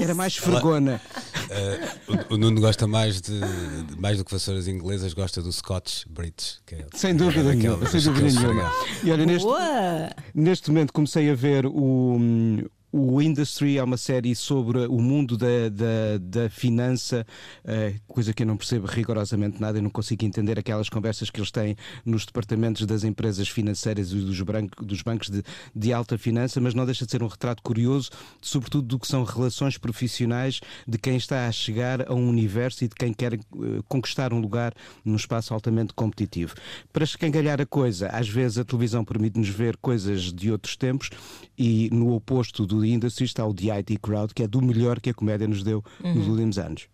Era 0.00 0.14
mais 0.14 0.36
fregona. 0.36 1.00
Uh, 1.52 2.12
o, 2.30 2.34
o, 2.34 2.38
Nuno 2.38 2.60
gosta 2.60 2.86
mais 2.86 3.20
de, 3.20 3.38
de, 3.40 4.00
mais 4.00 4.18
do 4.18 4.24
que 4.24 4.32
vassouras 4.32 4.68
inglesas, 4.68 5.12
gosta 5.12 5.42
do 5.42 5.52
Scotch 5.52 6.04
British. 6.08 6.60
É, 6.70 6.86
sem 6.94 7.14
dúvida 7.14 7.52
é 7.52 7.54
nenhuma. 7.54 7.86
Sem 7.86 8.00
dúvida 8.00 8.30
nenhuma. 8.30 8.72
E 9.02 9.10
olha, 9.10 9.26
neste, 9.26 9.48
neste 10.34 10.70
momento 10.70 10.92
comecei 10.92 11.30
a 11.30 11.34
ver 11.34 11.66
o 11.66 12.18
o 12.92 13.22
Industry 13.22 13.78
é 13.78 13.82
uma 13.82 13.96
série 13.96 14.34
sobre 14.34 14.80
o 14.80 15.00
mundo 15.00 15.38
da, 15.38 15.70
da, 15.70 16.18
da 16.20 16.50
finança, 16.50 17.26
uh, 17.64 17.98
coisa 18.06 18.34
que 18.34 18.42
eu 18.42 18.46
não 18.46 18.56
percebo 18.56 18.86
rigorosamente 18.86 19.58
nada, 19.58 19.78
eu 19.78 19.82
não 19.82 19.88
consigo 19.88 20.26
entender 20.26 20.58
aquelas 20.58 20.90
conversas 20.90 21.30
que 21.30 21.40
eles 21.40 21.50
têm 21.50 21.74
nos 22.04 22.26
departamentos 22.26 22.84
das 22.84 23.02
empresas 23.02 23.48
financeiras 23.48 24.12
e 24.12 24.16
dos, 24.16 24.38
branco, 24.42 24.84
dos 24.84 25.00
bancos 25.00 25.30
de, 25.30 25.42
de, 25.74 25.92
alta 25.92 26.18
finança, 26.18 26.60
mas 26.60 26.74
não 26.74 26.84
deixa 26.84 27.06
de 27.06 27.12
ser 27.12 27.22
um 27.22 27.28
retrato 27.28 27.62
curioso, 27.62 28.10
sobretudo 28.42 28.86
do 28.86 28.98
que 28.98 29.06
são 29.06 29.24
relações 29.24 29.78
profissionais 29.78 30.60
de 30.86 30.98
quem 30.98 31.16
está 31.16 31.46
a 31.46 31.52
chegar 31.52 32.10
a 32.10 32.14
um 32.14 32.28
universo 32.28 32.84
e 32.84 32.88
de 32.88 32.94
quem 32.94 33.14
quer 33.14 33.34
uh, 33.34 33.82
conquistar 33.88 34.34
um 34.34 34.38
lugar 34.38 34.74
num 35.02 35.16
espaço 35.16 35.54
altamente 35.54 35.94
competitivo. 35.94 36.54
Para 36.92 37.04
escangalhar 37.04 37.58
a 37.58 37.64
coisa, 37.64 38.08
às 38.08 38.28
vezes 38.28 38.58
a 38.58 38.64
televisão 38.64 39.02
permite-nos 39.02 39.48
ver 39.48 39.78
coisas 39.78 40.30
de 40.30 40.52
outros 40.52 40.76
tempos 40.76 41.08
e 41.56 41.88
no 41.90 42.12
oposto 42.12 42.66
do 42.66 42.81
ainda 42.82 43.08
se 43.10 43.24
está 43.24 43.46
o 43.46 43.54
The 43.54 43.70
IT 43.78 43.98
Crowd, 43.98 44.34
que 44.34 44.42
é 44.42 44.48
do 44.48 44.60
melhor 44.60 45.00
que 45.00 45.10
a 45.10 45.14
comédia 45.14 45.46
nos 45.46 45.62
deu 45.62 45.82
uhum. 46.02 46.14
nos 46.14 46.28
últimos 46.28 46.58
anos. 46.58 46.88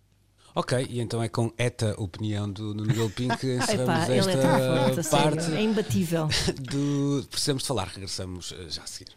Ok, 0.55 0.87
e 0.89 0.99
então 0.99 1.21
é 1.21 1.29
com 1.29 1.53
esta 1.57 1.93
opinião 2.01 2.51
do 2.51 2.73
Nuno 2.73 2.93
Galpin 2.93 3.29
que 3.37 3.55
encerramos 3.57 4.09
esta 4.09 4.31
é 4.31 5.03
forte, 5.03 5.09
parte. 5.09 5.53
É 5.53 5.61
imbatível. 5.61 6.27
Do 6.59 7.25
Precisamos 7.29 7.63
de 7.63 7.67
Falar. 7.67 7.87
Regressamos 7.87 8.53
eh, 8.57 8.65
já 8.69 8.83
a 8.83 8.87
seguir. 8.87 9.13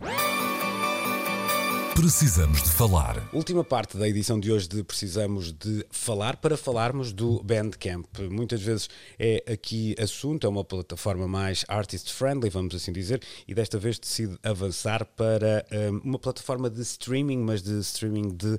Precisamos 1.94 2.62
de 2.62 2.70
falar. 2.70 3.28
Última 3.34 3.62
parte 3.62 3.98
da 3.98 4.08
edição 4.08 4.40
de 4.40 4.50
hoje 4.50 4.66
de 4.66 4.82
Precisamos 4.82 5.52
de 5.52 5.86
Falar 5.90 6.38
para 6.38 6.56
falarmos 6.56 7.12
do 7.12 7.42
Bandcamp. 7.42 8.06
Muitas 8.30 8.62
vezes 8.62 8.88
é 9.18 9.44
aqui 9.46 9.94
assunto, 10.00 10.46
é 10.46 10.50
uma 10.50 10.64
plataforma 10.64 11.28
mais 11.28 11.66
artist-friendly, 11.68 12.48
vamos 12.48 12.74
assim 12.74 12.92
dizer, 12.92 13.22
e 13.46 13.54
desta 13.54 13.78
vez 13.78 13.98
decide 13.98 14.38
avançar 14.42 15.04
para 15.04 15.66
um, 15.70 15.98
uma 15.98 16.18
plataforma 16.18 16.70
de 16.70 16.80
streaming, 16.80 17.38
mas 17.38 17.62
de 17.62 17.78
streaming 17.80 18.34
de 18.34 18.54
uh, 18.54 18.58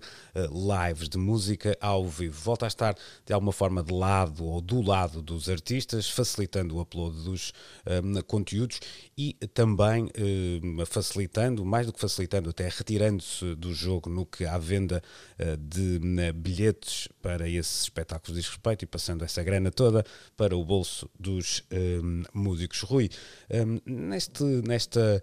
lives, 0.88 1.10
de 1.10 1.18
música 1.18 1.76
ao 1.82 2.08
vivo. 2.08 2.40
Volta 2.40 2.66
a 2.66 2.68
estar 2.68 2.96
de 3.26 3.34
alguma 3.34 3.52
forma 3.52 3.84
de 3.84 3.92
lado 3.92 4.46
ou 4.46 4.62
do 4.62 4.80
lado 4.80 5.24
dos 5.24 5.50
artistas, 5.50 6.08
facilitando 6.08 6.76
o 6.76 6.82
upload 6.82 7.24
dos 7.24 7.52
um, 7.88 8.22
conteúdos 8.22 8.80
e 9.18 9.34
também 9.56 10.08
um, 10.18 10.86
facilitando, 10.86 11.66
mais 11.66 11.88
do 11.88 11.94
que 11.94 12.00
facilitando, 12.00 12.52
até 12.52 12.70
retirando 12.70 13.23
do 13.58 13.74
jogo 13.74 14.10
no 14.10 14.26
que 14.26 14.46
à 14.46 14.58
venda 14.58 15.02
uh, 15.40 15.58
de 15.58 15.98
uh, 15.98 16.34
bilhetes 16.34 17.08
para 17.22 17.48
esses 17.48 17.84
espetáculos 17.84 18.38
diz 18.38 18.48
respeito 18.48 18.84
e 18.84 18.86
passando 18.86 19.24
essa 19.24 19.44
grana 19.44 19.72
toda 19.72 20.06
para 20.36 20.56
o 20.56 20.64
bolso 20.64 21.10
dos 21.20 21.64
um, 21.72 22.24
músicos. 22.34 22.82
Rui, 22.82 23.10
um, 23.50 23.80
neste, 23.86 24.44
nesta 24.44 25.22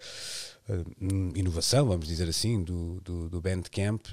uh, 0.68 1.36
inovação, 1.36 1.86
vamos 1.86 2.06
dizer 2.06 2.28
assim, 2.28 2.62
do, 2.62 3.00
do, 3.00 3.28
do 3.28 3.40
Bandcamp, 3.40 4.06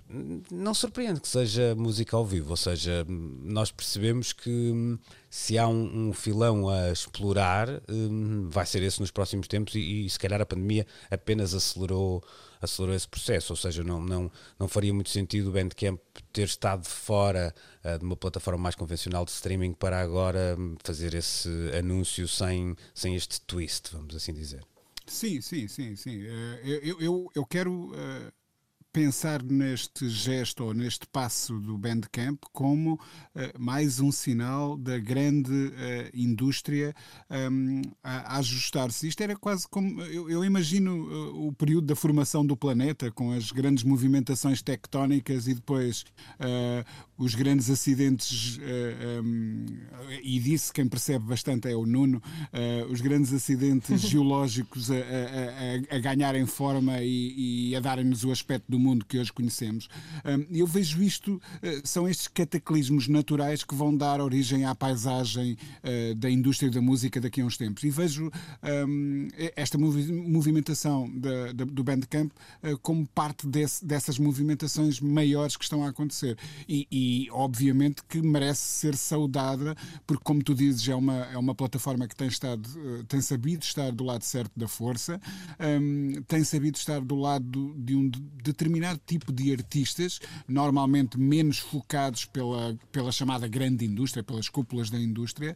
não 0.51 0.73
surpreende 0.73 1.21
que 1.21 1.27
seja 1.27 1.75
música 1.75 2.15
ao 2.15 2.25
vivo, 2.25 2.51
ou 2.51 2.57
seja, 2.57 3.05
nós 3.07 3.71
percebemos 3.71 4.33
que 4.33 4.49
hum, 4.49 4.97
se 5.29 5.57
há 5.57 5.67
um, 5.67 6.09
um 6.09 6.13
filão 6.13 6.69
a 6.69 6.91
explorar, 6.91 7.69
um, 7.89 8.49
vai 8.49 8.65
ser 8.65 8.81
esse 8.83 8.99
nos 8.99 9.11
próximos 9.11 9.47
tempos 9.47 9.75
e, 9.75 10.05
e 10.05 10.09
se 10.09 10.19
calhar 10.19 10.41
a 10.41 10.45
pandemia 10.45 10.85
apenas 11.09 11.53
acelerou 11.53 12.23
acelerou 12.61 12.95
esse 12.95 13.07
processo, 13.07 13.53
ou 13.53 13.57
seja, 13.57 13.83
não, 13.83 14.01
não, 14.01 14.31
não 14.59 14.67
faria 14.67 14.93
muito 14.93 15.09
sentido 15.09 15.49
o 15.49 15.51
Bandcamp 15.51 15.99
ter 16.31 16.43
estado 16.43 16.85
fora 16.85 17.53
uh, 17.83 17.97
de 17.97 18.05
uma 18.05 18.15
plataforma 18.15 18.61
mais 18.61 18.75
convencional 18.75 19.25
de 19.25 19.31
streaming 19.31 19.73
para 19.73 19.99
agora 19.99 20.55
hum, 20.57 20.75
fazer 20.83 21.13
esse 21.13 21.49
anúncio 21.77 22.27
sem, 22.27 22.75
sem 22.93 23.15
este 23.15 23.41
twist, 23.41 23.89
vamos 23.93 24.15
assim 24.15 24.33
dizer. 24.33 24.63
Sim, 25.05 25.39
sim, 25.41 25.67
sim, 25.67 25.95
sim. 25.95 26.23
Uh, 26.23 26.59
eu, 26.63 27.01
eu, 27.01 27.31
eu 27.33 27.45
quero 27.45 27.91
uh, 27.91 28.31
pensar 28.97 29.43
neste 29.43 30.09
gesto 30.09 30.63
ou 30.63 30.73
neste 30.73 31.05
passo 31.05 31.59
do 31.59 31.77
Bandcamp 31.77 32.41
como 32.51 32.93
uh, 32.95 32.99
mais 33.59 33.99
um 33.99 34.11
sinal 34.11 34.75
da 34.75 34.97
grande 34.97 35.51
uh, 35.51 36.09
indústria 36.15 36.95
um, 37.29 37.83
a, 38.03 38.33
a 38.33 38.37
ajustar-se. 38.39 39.07
Isto 39.07 39.21
era 39.21 39.35
quase 39.35 39.67
como. 39.67 40.01
Eu, 40.01 40.31
eu 40.31 40.43
imagino 40.43 40.95
uh, 40.95 41.47
o 41.47 41.53
período 41.53 41.85
da 41.85 41.95
formação 41.95 42.43
do 42.43 42.57
planeta, 42.57 43.11
com 43.11 43.31
as 43.31 43.51
grandes 43.51 43.83
movimentações 43.83 44.63
tectónicas 44.63 45.47
e 45.47 45.53
depois 45.53 46.03
os 47.17 47.35
grandes 47.35 47.69
acidentes, 47.69 48.59
um, 49.23 49.65
e 50.21 50.39
disse 50.39 50.71
quem 50.71 50.87
percebe 50.87 51.25
bastante 51.25 51.67
é 51.67 51.75
o 51.75 51.85
Nuno, 51.85 52.21
os 52.89 53.01
grandes 53.01 53.33
acidentes 53.33 54.01
geológicos 54.07 54.91
a, 54.91 54.95
a, 54.95 55.95
a, 55.95 55.99
ganharem 55.99 56.45
forma 56.45 57.01
e, 57.01 57.69
e 57.71 57.75
a 57.75 57.79
darem-nos 57.79 58.23
o 58.23 58.31
aspecto 58.31 58.65
do 58.69 58.79
mundo 58.79 58.86
mundo 58.87 59.05
que 59.05 59.19
hoje 59.19 59.33
conhecemos. 59.33 59.89
Eu 60.49 60.65
vejo 60.65 61.01
isto, 61.03 61.41
eh, 61.61 61.81
são 61.83 62.07
estes 62.07 62.27
cataclismos 62.27 63.07
naturais 63.07 63.63
que 63.63 63.75
vão 63.75 63.95
dar 63.95 64.21
origem 64.21 64.65
à 64.65 64.73
paisagem 64.73 65.57
eh, 65.83 66.13
da 66.15 66.29
indústria 66.29 66.71
da 66.71 66.81
música 66.81 67.19
daqui 67.19 67.41
a 67.41 67.45
uns 67.45 67.57
tempos. 67.57 67.83
E 67.83 67.89
vejo 67.89 68.31
esta 69.55 69.77
movimentação 69.77 71.09
do 71.73 71.83
Bandcamp 71.83 72.31
eh, 72.63 72.75
como 72.81 73.05
parte 73.07 73.47
dessas 73.83 74.17
movimentações 74.17 74.99
maiores 74.99 75.57
que 75.57 75.63
estão 75.63 75.83
a 75.83 75.89
acontecer. 75.89 76.37
E, 76.67 76.87
e, 76.91 77.27
obviamente 77.31 78.03
que 78.07 78.21
merece 78.21 78.61
ser 78.61 78.95
saudada, 78.95 79.75
porque, 80.05 80.23
como 80.23 80.43
tu 80.43 80.53
dizes, 80.53 80.87
é 80.87 80.95
uma, 80.95 81.25
é 81.25 81.37
uma 81.37 81.55
plataforma 81.55 82.07
que 82.07 82.15
tem, 82.15 82.27
estado, 82.27 82.67
tem 83.07 83.21
sabido 83.21 83.63
estar 83.63 83.91
do 83.91 84.03
lado 84.03 84.23
certo 84.23 84.51
da 84.57 84.67
força, 84.67 85.19
tem 86.27 86.43
sabido 86.43 86.75
estar 86.75 87.01
do 87.01 87.15
lado 87.15 87.75
de 87.77 87.95
um 87.95 88.09
determinado 88.43 88.76
determinado 88.77 89.01
tipo 89.05 89.31
de 89.31 89.51
artistas, 89.51 90.19
normalmente 90.47 91.17
menos 91.17 91.57
focados 91.57 92.25
pela, 92.25 92.77
pela 92.91 93.11
chamada 93.11 93.47
grande 93.47 93.85
indústria, 93.85 94.23
pelas 94.23 94.47
cúpulas 94.47 94.89
da 94.89 94.99
indústria, 94.99 95.55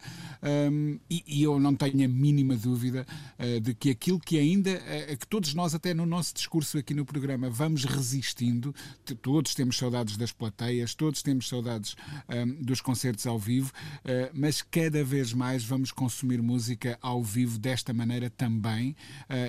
um, 0.72 1.00
e, 1.10 1.24
e, 1.28 1.44
eu 1.44 1.60
não 1.60 1.76
tenho 1.76 2.04
a 2.04 2.08
mínima 2.08 2.56
dúvida 2.56 3.06
uh, 3.40 3.60
de 3.60 3.74
que 3.74 3.90
aquilo 3.90 4.20
que 4.20 4.38
ainda, 4.38 4.72
uh, 4.72 5.18
que 5.18 5.28
todos 5.28 5.54
nós, 5.54 5.76
até 5.76 5.94
no 5.94 6.06
nosso 6.06 6.34
discurso 6.34 6.78
aqui 6.78 6.94
no 6.94 7.06
programa, 7.06 7.50
vamos 7.50 7.86
resistindo, 7.86 8.74
todos 9.22 9.54
temos 9.54 9.78
saudades 9.78 10.18
das 10.18 10.32
plateias, 10.32 10.96
todos 10.96 11.22
temos 11.22 11.48
saudades 11.48 11.96
um, 12.28 12.64
dos 12.64 12.82
concertos 12.82 13.28
ao 13.28 13.38
vivo, 13.38 13.72
uh, 13.72 14.32
mas 14.34 14.62
cada 14.62 15.04
vez 15.04 15.34
mais 15.34 15.64
vamos 15.64 15.92
consumir 15.92 16.42
música 16.42 16.98
ao 17.02 17.24
vivo 17.24 17.60
desta 17.60 17.94
maneira 17.94 18.30
também, 18.30 18.96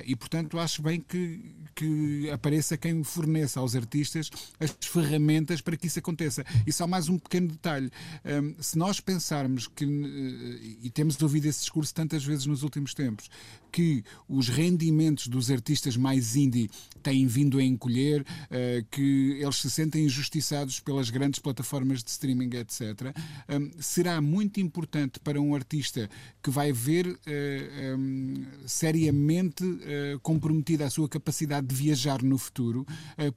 e 0.04 0.14
portanto 0.14 0.58
acho 0.58 0.82
bem 0.82 1.00
que, 1.00 1.40
que 1.74 2.30
apareça 2.30 2.76
quem 2.76 3.02
forneça 3.02 3.51
aos 3.58 3.74
artistas 3.76 4.30
as 4.58 4.74
ferramentas 4.80 5.60
para 5.60 5.76
que 5.76 5.86
isso 5.86 5.98
aconteça. 5.98 6.44
E 6.66 6.72
só 6.72 6.86
mais 6.86 7.08
um 7.08 7.18
pequeno 7.18 7.48
detalhe: 7.48 7.90
um, 8.24 8.54
se 8.60 8.76
nós 8.78 9.00
pensarmos 9.00 9.68
que, 9.68 9.84
eh, 9.84 10.76
e 10.82 10.90
temos 10.90 11.20
ouvido 11.22 11.46
esse 11.46 11.60
discurso 11.60 11.94
tantas 11.94 12.24
vezes 12.24 12.46
nos 12.46 12.62
últimos 12.62 12.94
tempos, 12.94 13.30
que 13.72 14.04
os 14.28 14.48
rendimentos 14.48 15.26
dos 15.26 15.50
artistas 15.50 15.96
mais 15.96 16.36
indie 16.36 16.70
têm 17.02 17.26
vindo 17.26 17.58
a 17.58 17.64
encolher, 17.64 18.20
uh, 18.22 18.86
que 18.90 19.38
eles 19.40 19.56
se 19.56 19.70
sentem 19.70 20.04
injustiçados 20.04 20.78
pelas 20.78 21.10
grandes 21.10 21.40
plataformas 21.40 22.02
de 22.02 22.10
streaming, 22.10 22.50
etc., 22.56 23.14
um, 23.48 23.70
será 23.80 24.20
muito 24.20 24.60
importante 24.60 25.18
para 25.18 25.40
um 25.40 25.54
artista 25.54 26.08
que 26.42 26.50
vai 26.50 26.72
ver 26.72 27.06
uh, 27.06 27.96
um, 27.96 28.44
seriamente 28.66 29.64
uh, 29.64 30.20
comprometida 30.22 30.86
a 30.86 30.90
sua 30.90 31.08
capacidade 31.08 31.66
de 31.66 31.74
viajar 31.74 32.22
no 32.22 32.38
futuro 32.38 32.86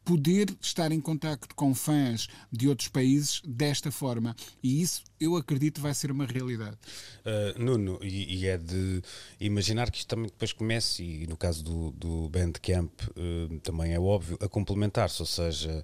poder 0.04 0.54
estar 0.62 0.92
em 0.92 1.00
contacto 1.00 1.56
com 1.56 1.74
fãs 1.74 2.28
de 2.52 2.68
outros 2.68 2.90
países 2.90 3.42
desta 3.46 3.92
forma. 3.92 4.36
E 4.62 4.82
isso, 4.82 5.04
eu 5.20 5.36
acredito, 5.36 5.82
vai 5.82 5.94
ser 5.94 6.12
uma 6.12 6.26
realidade. 6.26 6.78
Uh, 7.26 7.64
Nuno, 7.64 8.00
e, 8.02 8.40
e, 8.40 8.48
é 8.48 8.58
de 8.58 9.02
imaginar 9.40 9.90
que 9.90 10.00
isto 10.00 10.08
também 10.08 10.25
depois 10.32 10.52
comece, 10.54 11.04
e 11.04 11.28
no 11.28 11.38
caso 11.38 11.64
do, 11.64 11.92
do 11.92 12.30
Bandcamp 12.30 12.92
uh, 13.10 13.60
também 13.60 13.94
é 13.94 14.00
óbvio, 14.00 14.38
a 14.42 14.48
complementar-se, 14.48 15.22
ou 15.22 15.26
seja, 15.26 15.84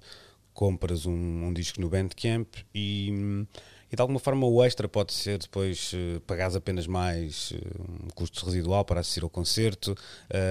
compras 0.52 1.06
um, 1.06 1.12
um 1.46 1.52
disco 1.52 1.80
no 1.80 1.88
Bandcamp 1.88 2.48
e 2.74 3.46
e 3.92 3.96
de 3.96 4.00
alguma 4.00 4.18
forma 4.18 4.46
o 4.46 4.64
extra 4.64 4.88
pode 4.88 5.12
ser 5.12 5.38
depois 5.38 5.92
uh, 5.92 6.18
pagares 6.22 6.56
apenas 6.56 6.86
mais 6.86 7.50
uh, 7.50 8.04
um 8.04 8.08
custo 8.14 8.46
residual 8.46 8.86
para 8.86 9.00
assistir 9.00 9.22
ao 9.22 9.28
concerto, 9.28 9.94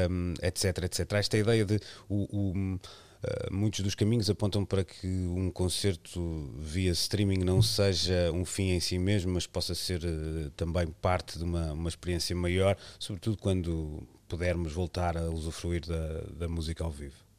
um, 0.10 0.36
etc, 0.44 0.84
etc. 0.84 1.12
Esta 1.14 1.38
ideia 1.40 1.66
de 1.66 1.80
o, 2.08 2.28
o, 2.32 2.80
uh, 3.24 3.54
muitos 3.54 3.82
dos 3.82 3.96
caminhos 3.96 4.30
apontam 4.30 4.66
para 4.66 4.84
que 4.84 5.08
um 5.08 5.52
concerto 5.52 6.52
via 6.58 6.92
streaming 6.92 7.44
não 7.44 7.62
seja 7.62 8.32
um 8.34 8.46
fim 8.46 8.72
em 8.72 8.80
si 8.80 8.98
mesmo, 8.98 9.34
mas 9.34 9.48
possa 9.48 9.76
ser 9.76 10.04
uh, 10.04 10.50
também 10.52 10.88
parte 11.02 11.38
de 11.38 11.44
uma, 11.44 11.74
uma 11.74 11.90
experiência 11.90 12.36
maior, 12.36 12.78
sobretudo 13.00 13.38
quando 13.38 14.04
pudermos 14.28 14.74
voltar 14.74 15.18
a 15.18 15.30
usufruir 15.30 15.86
da, 15.86 16.22
da 16.38 16.48
música 16.48 16.84
ao 16.84 16.92
vivo. 16.92 17.31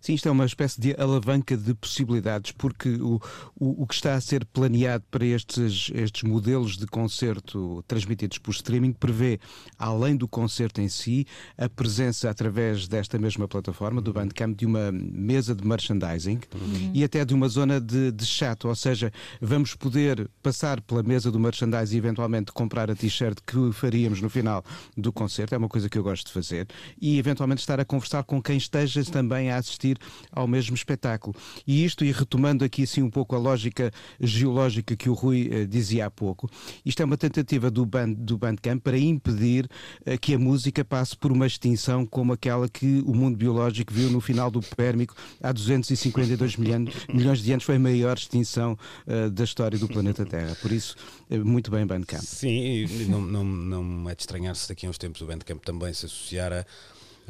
Sim, 0.00 0.14
isto 0.14 0.28
é 0.28 0.30
uma 0.30 0.44
espécie 0.44 0.80
de 0.80 0.94
alavanca 1.00 1.56
de 1.56 1.74
possibilidades, 1.74 2.52
porque 2.52 2.90
o, 2.90 3.20
o, 3.58 3.82
o 3.82 3.86
que 3.86 3.94
está 3.94 4.14
a 4.14 4.20
ser 4.20 4.44
planeado 4.44 5.04
para 5.10 5.24
estes, 5.24 5.90
estes 5.94 6.22
modelos 6.22 6.76
de 6.76 6.86
concerto 6.86 7.84
transmitidos 7.86 8.38
por 8.38 8.52
streaming 8.52 8.92
prevê, 8.92 9.40
além 9.78 10.16
do 10.16 10.28
concerto 10.28 10.80
em 10.80 10.88
si, 10.88 11.26
a 11.56 11.68
presença 11.68 12.30
através 12.30 12.86
desta 12.86 13.18
mesma 13.18 13.48
plataforma, 13.48 14.00
do 14.00 14.12
Bandcamp, 14.12 14.56
de 14.56 14.66
uma 14.66 14.92
mesa 14.92 15.54
de 15.54 15.66
merchandising 15.66 16.40
uhum. 16.54 16.90
e 16.94 17.02
até 17.02 17.24
de 17.24 17.34
uma 17.34 17.48
zona 17.48 17.80
de, 17.80 18.12
de 18.12 18.26
chat, 18.26 18.66
ou 18.66 18.74
seja, 18.74 19.12
vamos 19.40 19.74
poder 19.74 20.28
passar 20.42 20.80
pela 20.80 21.02
mesa 21.02 21.30
do 21.30 21.38
merchandising 21.38 21.96
e 21.96 21.98
eventualmente 21.98 22.52
comprar 22.52 22.90
a 22.90 22.94
t-shirt 22.94 23.38
que 23.46 23.72
faríamos 23.72 24.20
no 24.20 24.28
final 24.28 24.64
do 24.96 25.12
concerto, 25.12 25.54
é 25.54 25.58
uma 25.58 25.68
coisa 25.68 25.88
que 25.88 25.98
eu 25.98 26.02
gosto 26.02 26.26
de 26.26 26.32
fazer, 26.32 26.68
e 27.00 27.18
eventualmente 27.18 27.60
estar 27.60 27.80
a 27.80 27.84
conversar 27.84 28.24
com 28.24 28.42
quem 28.42 28.56
esteja 28.56 29.04
também 29.04 29.50
a 29.50 29.56
assistir 29.56 29.79
assistir 29.80 29.98
ao 30.30 30.46
mesmo 30.46 30.74
espetáculo. 30.74 31.34
E 31.66 31.84
isto, 31.84 32.04
e 32.04 32.12
retomando 32.12 32.64
aqui 32.64 32.82
assim 32.82 33.02
um 33.02 33.10
pouco 33.10 33.34
a 33.34 33.38
lógica 33.38 33.90
geológica 34.20 34.94
que 34.94 35.08
o 35.08 35.14
Rui 35.14 35.48
uh, 35.48 35.66
dizia 35.66 36.06
há 36.06 36.10
pouco, 36.10 36.48
isto 36.84 37.00
é 37.02 37.04
uma 37.04 37.16
tentativa 37.16 37.70
do, 37.70 37.86
band, 37.86 38.12
do 38.12 38.36
Bandcamp 38.36 38.82
para 38.82 38.98
impedir 38.98 39.68
uh, 40.06 40.18
que 40.20 40.34
a 40.34 40.38
música 40.38 40.84
passe 40.84 41.16
por 41.16 41.32
uma 41.32 41.46
extinção 41.46 42.04
como 42.04 42.32
aquela 42.32 42.68
que 42.68 43.02
o 43.06 43.14
mundo 43.14 43.36
biológico 43.36 43.92
viu 43.92 44.10
no 44.10 44.20
final 44.20 44.50
do 44.50 44.60
Pérmico 44.60 45.14
há 45.42 45.52
252 45.52 46.56
milhões, 46.56 47.06
milhões 47.12 47.42
de 47.42 47.52
anos. 47.52 47.64
Foi 47.64 47.76
a 47.76 47.78
maior 47.78 48.16
extinção 48.16 48.76
uh, 49.06 49.30
da 49.30 49.44
história 49.44 49.78
do 49.78 49.88
planeta 49.88 50.26
Terra. 50.26 50.56
Por 50.60 50.70
isso, 50.70 50.96
muito 51.30 51.70
bem, 51.70 51.86
Bandcamp. 51.86 52.22
Sim, 52.22 52.86
não, 53.08 53.20
não, 53.20 53.44
não 53.44 54.10
é 54.10 54.14
de 54.14 54.22
estranhar 54.22 54.54
se 54.54 54.68
daqui 54.68 54.86
a 54.86 54.90
uns 54.90 54.98
tempos 54.98 55.20
o 55.22 55.26
Bandcamp 55.26 55.62
também 55.62 55.92
se 55.92 56.06
associar 56.06 56.52
a 56.52 56.66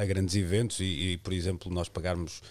a 0.00 0.06
grandes 0.06 0.34
eventos 0.34 0.80
e, 0.80 1.12
e, 1.12 1.16
por 1.18 1.32
exemplo, 1.32 1.70
nós 1.72 1.88
pagarmos 1.88 2.42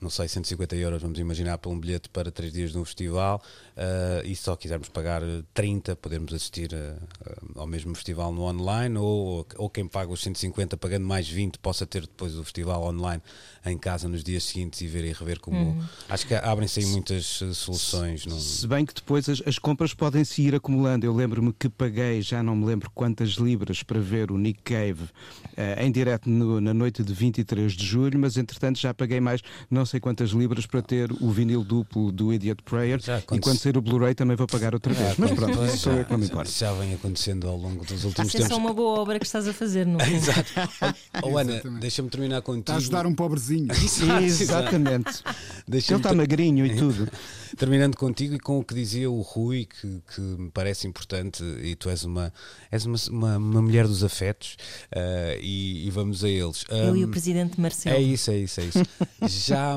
não 0.00 0.10
sei, 0.10 0.28
150 0.28 0.76
euros, 0.76 1.00
vamos 1.00 1.18
imaginar, 1.18 1.56
para 1.56 1.70
um 1.70 1.78
bilhete 1.78 2.08
para 2.10 2.30
três 2.30 2.52
dias 2.52 2.72
de 2.72 2.78
um 2.78 2.84
festival 2.84 3.40
uh, 3.76 4.26
e 4.26 4.36
se 4.36 4.42
só 4.42 4.54
quisermos 4.54 4.88
pagar 4.90 5.22
30, 5.54 5.96
podemos 5.96 6.34
assistir 6.34 6.70
uh, 6.74 7.58
ao 7.58 7.66
mesmo 7.66 7.94
festival 7.94 8.30
no 8.32 8.42
online 8.42 8.98
ou, 8.98 9.46
ou 9.56 9.70
quem 9.70 9.88
paga 9.88 10.12
os 10.12 10.22
150 10.22 10.76
pagando 10.76 11.06
mais 11.06 11.28
20 11.28 11.58
possa 11.60 11.86
ter 11.86 12.02
depois 12.02 12.36
o 12.36 12.44
festival 12.44 12.84
online 12.84 13.22
em 13.64 13.78
casa 13.78 14.06
nos 14.06 14.22
dias 14.22 14.44
seguintes 14.44 14.82
e 14.82 14.86
ver 14.86 15.04
e 15.04 15.12
rever 15.12 15.40
como. 15.40 15.56
Uhum. 15.56 15.84
Acho 16.08 16.26
que 16.26 16.34
abrem-se 16.34 16.80
aí 16.80 16.86
muitas 16.86 17.42
soluções. 17.54 18.22
Se, 18.22 18.40
se 18.40 18.66
bem 18.68 18.84
que 18.84 18.94
depois 18.94 19.28
as, 19.28 19.42
as 19.46 19.58
compras 19.58 19.92
podem 19.94 20.24
se 20.24 20.42
ir 20.42 20.54
acumulando. 20.54 21.04
Eu 21.04 21.14
lembro-me 21.14 21.52
que 21.52 21.68
paguei, 21.68 22.22
já 22.22 22.42
não 22.42 22.54
me 22.54 22.64
lembro 22.64 22.90
quantas 22.94 23.30
libras 23.30 23.82
para 23.82 23.98
ver 23.98 24.30
o 24.30 24.38
Nick 24.38 24.62
Cave 24.62 25.02
uh, 25.02 25.80
em 25.80 25.90
direto 25.90 26.28
no, 26.28 26.60
na 26.60 26.72
noite 26.72 27.02
de 27.02 27.12
23 27.12 27.72
de 27.72 27.84
julho, 27.84 28.18
mas 28.18 28.36
entretanto 28.36 28.78
já 28.78 28.94
paguei 28.94 29.20
mais. 29.20 29.40
Não 29.68 29.85
não 29.85 29.85
sei 29.86 30.00
quantas 30.00 30.30
libras 30.30 30.66
para 30.66 30.82
ter 30.82 31.10
o 31.12 31.30
vinil 31.30 31.62
duplo 31.64 32.10
do 32.12 32.32
Idiot 32.32 32.62
Prayer 32.62 33.00
já, 33.00 33.18
e 33.32 33.38
quando 33.38 33.58
sair 33.58 33.76
o 33.76 33.80
Blu-ray 33.82 34.14
também 34.14 34.36
vou 34.36 34.46
pagar 34.46 34.74
outra 34.74 34.92
vez. 34.92 35.16
Mas 35.16 35.30
pronto, 35.32 35.64
isso 35.66 35.78
sou 35.78 35.92
eu 35.92 36.04
que 36.04 36.12
não 36.12 36.18
me 36.18 36.26
importa. 36.26 36.50
Já 36.50 36.72
vem 36.72 36.94
acontecendo 36.94 37.48
ao 37.48 37.56
longo 37.56 37.84
dos 37.84 38.04
últimos 38.04 38.32
tempos. 38.32 38.46
Essa 38.46 38.54
é 38.54 38.56
uma 38.56 38.72
boa 38.72 39.00
obra 39.00 39.18
que 39.18 39.26
estás 39.26 39.46
a 39.48 39.52
fazer, 39.52 39.86
não 39.86 40.00
é? 40.00 40.10
Exato. 40.12 40.52
Oh, 41.22 41.38
Ana, 41.38 41.60
deixa-me 41.80 42.08
terminar 42.10 42.42
contigo. 42.42 42.60
Está 42.60 42.74
a 42.74 42.76
ajudar 42.76 43.06
um 43.06 43.14
pobrezinho. 43.14 43.68
Exatamente. 44.22 45.22
Ele 45.68 45.78
está 45.78 46.14
magrinho 46.14 46.66
e 46.66 46.76
tudo. 46.76 47.08
Terminando 47.56 47.96
contigo 47.96 48.34
e 48.34 48.38
com 48.38 48.58
o 48.58 48.64
que 48.64 48.74
dizia 48.74 49.10
o 49.10 49.20
Rui, 49.20 49.66
que, 49.66 50.02
que 50.14 50.20
me 50.20 50.50
parece 50.50 50.86
importante, 50.86 51.42
e 51.62 51.74
tu 51.74 51.88
és 51.88 52.04
uma, 52.04 52.32
és 52.70 52.84
uma, 52.84 52.98
uma, 53.10 53.36
uma 53.36 53.62
mulher 53.62 53.86
dos 53.86 54.04
afetos, 54.04 54.56
uh, 54.92 55.40
e, 55.40 55.86
e, 55.86 55.90
vamos 55.90 56.22
a 56.22 56.28
eles. 56.28 56.64
Um, 56.70 56.76
Eu 56.76 56.96
e 56.96 57.04
o 57.04 57.08
Presidente 57.08 57.60
Marcelo. 57.60 57.96
É 57.96 58.00
isso, 58.00 58.30
é 58.30 58.36
isso, 58.38 58.60
é 58.60 58.64
isso. 58.64 58.82
já, 59.48 59.76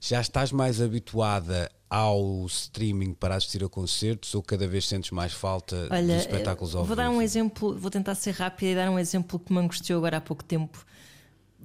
já 0.00 0.20
estás 0.20 0.52
mais 0.52 0.80
habituada 0.80 1.70
ao 1.88 2.46
streaming 2.46 3.12
para 3.12 3.36
assistir 3.36 3.62
a 3.62 3.68
concertos 3.68 4.34
ou 4.34 4.42
cada 4.42 4.66
vez 4.66 4.88
sentes 4.88 5.10
mais 5.10 5.34
falta 5.34 5.88
Olha, 5.90 6.14
dos 6.14 6.22
espetáculos 6.22 6.74
ao 6.74 6.86
vou 6.86 6.96
dar 6.96 7.10
um 7.10 7.20
exemplo, 7.20 7.76
vou 7.76 7.90
tentar 7.90 8.14
ser 8.14 8.30
rápida 8.30 8.70
e 8.70 8.74
dar 8.74 8.90
um 8.90 8.98
exemplo 8.98 9.38
que 9.38 9.52
me 9.52 9.58
angustiou 9.58 9.98
agora 9.98 10.16
há 10.16 10.20
pouco 10.20 10.42
tempo. 10.42 10.86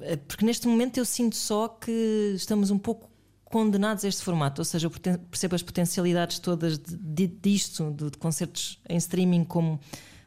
Eh, 0.01 0.17
porque 0.17 0.45
neste 0.45 0.67
momento 0.67 0.97
eu 0.97 1.05
sinto 1.05 1.35
só 1.35 1.69
que 1.69 2.33
estamos 2.35 2.71
um 2.71 2.77
pouco 2.77 3.09
condenados 3.49 4.03
a 4.03 4.07
este 4.07 4.23
formato, 4.23 4.61
ou 4.61 4.65
seja, 4.65 4.87
eu 4.87 4.91
percebo 5.29 5.55
as 5.55 5.61
potencialidades 5.61 6.39
todas 6.39 6.77
de, 6.77 6.97
de, 6.97 7.27
disto, 7.27 7.91
de, 7.91 8.11
de, 8.11 8.17
concertos 8.17 8.79
em 8.89 8.97
streaming, 8.97 9.43
como 9.45 9.79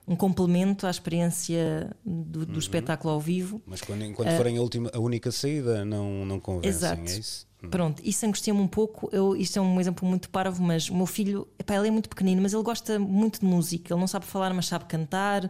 um 0.09 0.17
complemento 0.17 0.87
à 0.87 0.91
experiência 0.91 1.91
do, 2.05 2.47
do 2.47 2.53
uhum. 2.53 2.59
espetáculo 2.59 3.13
ao 3.13 3.21
vivo. 3.21 3.63
Mas 3.67 3.81
quando, 3.81 4.05
enquanto 4.05 4.31
uh, 4.31 4.37
forem 4.37 4.57
a, 4.57 4.61
última, 4.61 4.91
a 4.93 4.99
única 4.99 5.31
saída, 5.31 5.85
não, 5.85 6.25
não 6.25 6.41
convencem, 6.41 6.71
exato. 6.71 7.03
é 7.03 7.19
isso? 7.19 7.47
Hum. 7.63 7.69
Pronto, 7.69 8.03
isso 8.03 8.25
angustia-me 8.25 8.59
um 8.59 8.67
pouco. 8.67 9.11
Eu, 9.13 9.37
isto 9.37 9.59
é 9.59 9.63
um 9.63 9.79
exemplo 9.79 10.09
muito 10.09 10.31
parvo, 10.31 10.63
mas 10.63 10.89
o 10.89 10.97
meu 10.97 11.07
filho, 11.07 11.47
epá, 11.59 11.77
ele 11.77 11.89
é 11.89 11.91
muito 11.91 12.09
pequenino, 12.09 12.41
mas 12.41 12.55
ele 12.55 12.63
gosta 12.63 12.99
muito 12.99 13.41
de 13.41 13.47
música. 13.47 13.93
Ele 13.93 14.01
não 14.01 14.09
sabe 14.09 14.25
falar, 14.25 14.53
mas 14.55 14.67
sabe 14.67 14.87
cantar. 14.87 15.49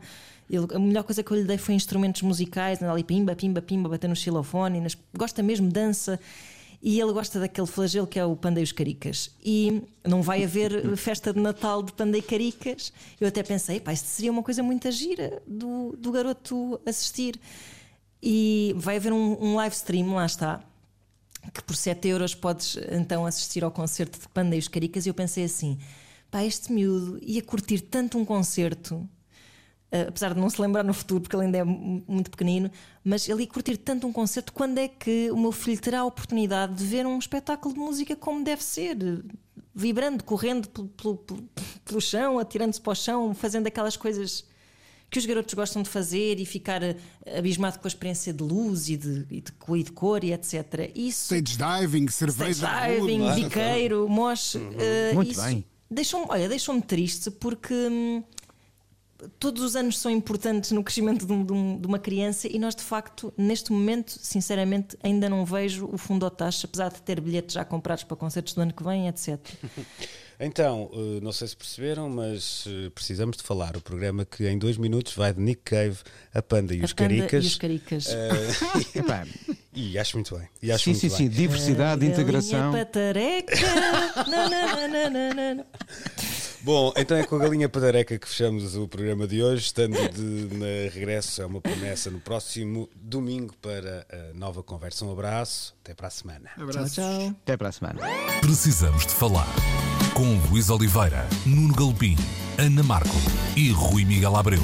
Ele, 0.51 0.67
a 0.75 0.79
melhor 0.79 1.05
coisa 1.05 1.23
que 1.23 1.31
eu 1.31 1.37
lhe 1.37 1.45
dei 1.45 1.57
foi 1.57 1.77
instrumentos 1.77 2.23
musicais, 2.23 2.83
anda 2.83 2.91
ali 2.91 3.05
pimba, 3.05 3.37
pimba, 3.37 3.63
pimba, 3.63 3.89
bater 3.89 4.09
no 4.09 4.17
xilofone, 4.17 4.85
gosta 5.17 5.41
mesmo 5.41 5.69
de 5.69 5.73
dança. 5.73 6.19
E 6.83 6.99
ele 6.99 7.13
gosta 7.13 7.39
daquele 7.39 7.67
flagelo 7.67 8.07
que 8.07 8.19
é 8.19 8.25
o 8.25 8.35
Panda 8.35 8.59
e 8.59 8.63
os 8.63 8.73
Caricas. 8.73 9.31
E 9.45 9.83
não 10.03 10.23
vai 10.23 10.43
haver 10.43 10.97
festa 10.97 11.33
de 11.33 11.39
Natal 11.39 11.83
de 11.83 11.93
Panda 11.93 12.17
e 12.17 12.23
Caricas. 12.23 12.93
Eu 13.21 13.29
até 13.29 13.43
pensei, 13.43 13.79
pá, 13.79 13.93
isto 13.93 14.07
seria 14.07 14.33
uma 14.33 14.43
coisa 14.43 14.63
muito 14.63 14.91
gira 14.91 15.43
do, 15.47 15.95
do 15.99 16.11
garoto 16.11 16.81
assistir. 16.87 17.39
E 18.23 18.75
vai 18.79 18.97
haver 18.97 19.13
um, 19.13 19.43
um 19.43 19.55
live 19.57 19.75
stream, 19.75 20.15
lá 20.15 20.25
está, 20.25 20.63
que 21.53 21.63
por 21.63 21.77
7 21.77 22.09
euros 22.09 22.35
podes 22.35 22.79
então 22.91 23.27
assistir 23.27 23.63
ao 23.63 23.71
concerto 23.71 24.19
de 24.19 24.29
Panda 24.29 24.57
e 24.57 24.59
os 24.59 24.69
Caricas. 24.69 25.05
E 25.05 25.11
eu 25.11 25.15
pensei 25.15 25.45
assim, 25.45 25.79
pá, 26.31 26.45
este 26.45 26.73
miúdo 26.73 27.19
ia 27.21 27.43
curtir 27.43 27.81
tanto 27.81 28.17
um 28.17 28.25
concerto 28.25 29.07
apesar 30.09 30.35
de 30.35 30.41
não 30.41 30.49
se 30.49 30.61
lembrar 30.61 30.85
no 30.85 30.95
futuro, 30.95 31.21
porque 31.21 31.35
ele 31.35 31.47
ainda 31.47 31.59
é 31.59 31.65
muito 31.65 32.31
pequenino, 32.31 32.71
mas 33.03 33.29
ele 33.29 33.43
ia 33.43 33.49
curtir 33.49 33.77
tanto 33.77 34.07
um 34.07 34.13
concerto. 34.13 34.53
Quando 34.53 34.79
é 34.79 34.89
que 34.89 35.31
o 35.31 35.37
meu 35.37 35.53
filho 35.53 35.81
terá 35.81 36.01
a 36.01 36.05
oportunidade 36.05 36.75
de 36.75 36.85
ver 36.85 37.07
um 37.07 37.19
espetáculo 37.19 37.75
de 37.75 37.81
música 37.81 38.15
como 38.15 38.45
deve 38.45 38.63
ser? 38.63 38.97
Vibrando, 39.75 40.23
correndo 40.25 40.69
pelo, 40.69 40.89
pelo, 40.89 41.49
pelo 41.85 42.01
chão, 42.01 42.39
atirando-se 42.39 42.81
para 42.81 42.93
o 42.93 42.95
chão, 42.95 43.35
fazendo 43.35 43.67
aquelas 43.67 43.97
coisas 43.97 44.45
que 45.11 45.19
os 45.19 45.27
garotos 45.27 45.53
gostam 45.55 45.83
de 45.83 45.89
fazer 45.89 46.39
e 46.39 46.47
ficar 46.47 46.83
eh, 46.83 46.97
abismado 47.37 47.81
com 47.81 47.87
a 47.87 47.89
experiência 47.89 48.33
de 48.33 48.45
luz 48.45 48.89
e 48.89 48.97
de, 48.97 49.27
e 49.29 49.41
de, 49.41 49.53
e 49.69 49.83
de 49.83 49.93
cor 49.93 50.23
e 50.23 50.33
etc. 50.33 50.91
Isso, 50.95 51.35
stage 51.35 51.59
diving, 51.59 52.09
cerveja, 52.09 52.67
stage 52.67 53.01
diving, 53.01 53.19
tudo, 53.19 53.35
biqueiro, 53.35 54.09
moche. 54.09 54.59
Uhum. 54.59 54.71
Uh, 54.71 55.15
Muito 55.15 55.43
bem. 55.43 55.65
Deixou-me, 55.91 56.27
olha, 56.29 56.49
deixou-me 56.49 56.81
triste 56.81 57.31
porque. 57.33 57.75
Hum, 57.75 58.23
todos 59.39 59.63
os 59.63 59.77
anos 59.77 59.99
são 59.99 60.11
importantes 60.11 60.71
no 60.71 60.83
crescimento 60.83 61.27
de, 61.27 61.33
um, 61.33 61.79
de, 61.79 61.87
uma 61.87 61.99
criança 61.99 62.49
e 62.49 62.59
nós, 62.59 62.75
de 62.75 62.83
facto, 62.83 63.33
neste 63.37 63.73
momento, 63.73 64.17
sinceramente, 64.21 64.97
ainda 65.03 65.29
não 65.29 65.45
vejo 65.45 65.89
o 65.93 65.99
fundo 65.99 66.25
ao 66.25 66.31
taxa, 66.31 66.67
apesar 66.67 66.91
de 66.91 67.03
ter 67.03 67.21
bilhetes 67.21 67.55
já 67.55 67.65
comprados 67.65 68.05
para 68.05 68.17
concertos 68.17 68.55
do 68.55 68.61
ano 68.61 68.73
que 68.73 68.83
vem, 68.83 69.09
etc. 69.09 69.39
Então, 70.43 70.91
eh, 70.95 71.21
não 71.21 71.33
sei 71.33 71.49
se 71.49 71.55
perceberam, 71.55 72.09
mas 72.09 72.65
eh, 72.67 72.89
precisamos 72.95 73.37
de 73.37 73.43
falar. 73.43 73.77
O 73.77 73.81
programa 73.83 74.25
que 74.25 74.49
em 74.49 74.57
dois 74.57 74.79
minutos 74.79 75.13
vai 75.13 75.35
de 75.35 75.41
Nick 75.41 75.61
Cave, 75.63 75.99
a 76.33 76.41
Panda 76.41 76.75
e 76.75 76.81
a 76.81 76.85
os 76.87 76.95
Panda 76.95 77.11
Caricas. 77.11 77.45
E 77.45 77.47
os 77.47 77.57
Caricas. 77.57 78.07
Uh, 78.07 79.29
e 79.75 79.99
acho 79.99 80.17
muito 80.17 80.35
bem. 80.35 80.49
E 80.63 80.73
acho 80.73 80.85
sim, 80.85 80.91
muito 80.93 81.01
sim, 81.01 81.09
bem. 81.09 81.17
sim. 81.17 81.29
Diversidade, 81.29 82.07
integração. 82.07 82.73
Patareca. 82.73 83.55
não, 84.27 84.49
não, 84.49 84.89
não, 84.89 85.35
não, 85.35 85.55
não. 85.57 85.65
Bom, 86.63 86.93
então 86.97 87.17
é 87.17 87.25
com 87.25 87.37
a 87.37 87.39
galinha 87.39 87.69
padareca 87.69 88.19
que 88.19 88.29
fechamos 88.29 88.77
o 88.77 88.87
programa 88.87 89.27
de 89.27 89.43
hoje, 89.43 89.65
estando 89.65 89.97
de 90.11 90.57
na 90.57 90.91
regresso, 90.93 91.41
é 91.41 91.47
uma 91.47 91.61
promessa 91.61 92.11
no 92.11 92.21
próximo 92.21 92.89
domingo 92.95 93.55
para 93.63 94.07
a 94.13 94.39
nova 94.39 94.63
conversa. 94.63 95.05
Um 95.05 95.13
abraço, 95.13 95.75
até 95.83 95.95
para 95.95 96.09
a 96.09 96.11
semana. 96.11 96.51
Abraços. 96.57 96.95
Tchau. 96.95 97.29
Até 97.43 97.57
para 97.57 97.69
a 97.69 97.73
semana. 97.73 98.01
Precisamos 98.41 99.07
de 99.07 99.13
falar 99.13 99.49
com 100.15 100.39
Luís 100.51 100.69
Oliveira, 100.69 101.27
Nuno 101.47 101.75
Galpim, 101.75 102.17
Ana 102.59 102.83
Marco 102.83 103.17
e 103.57 103.71
Rui 103.71 104.05
Miguel 104.05 104.37
Abreu. 104.37 104.63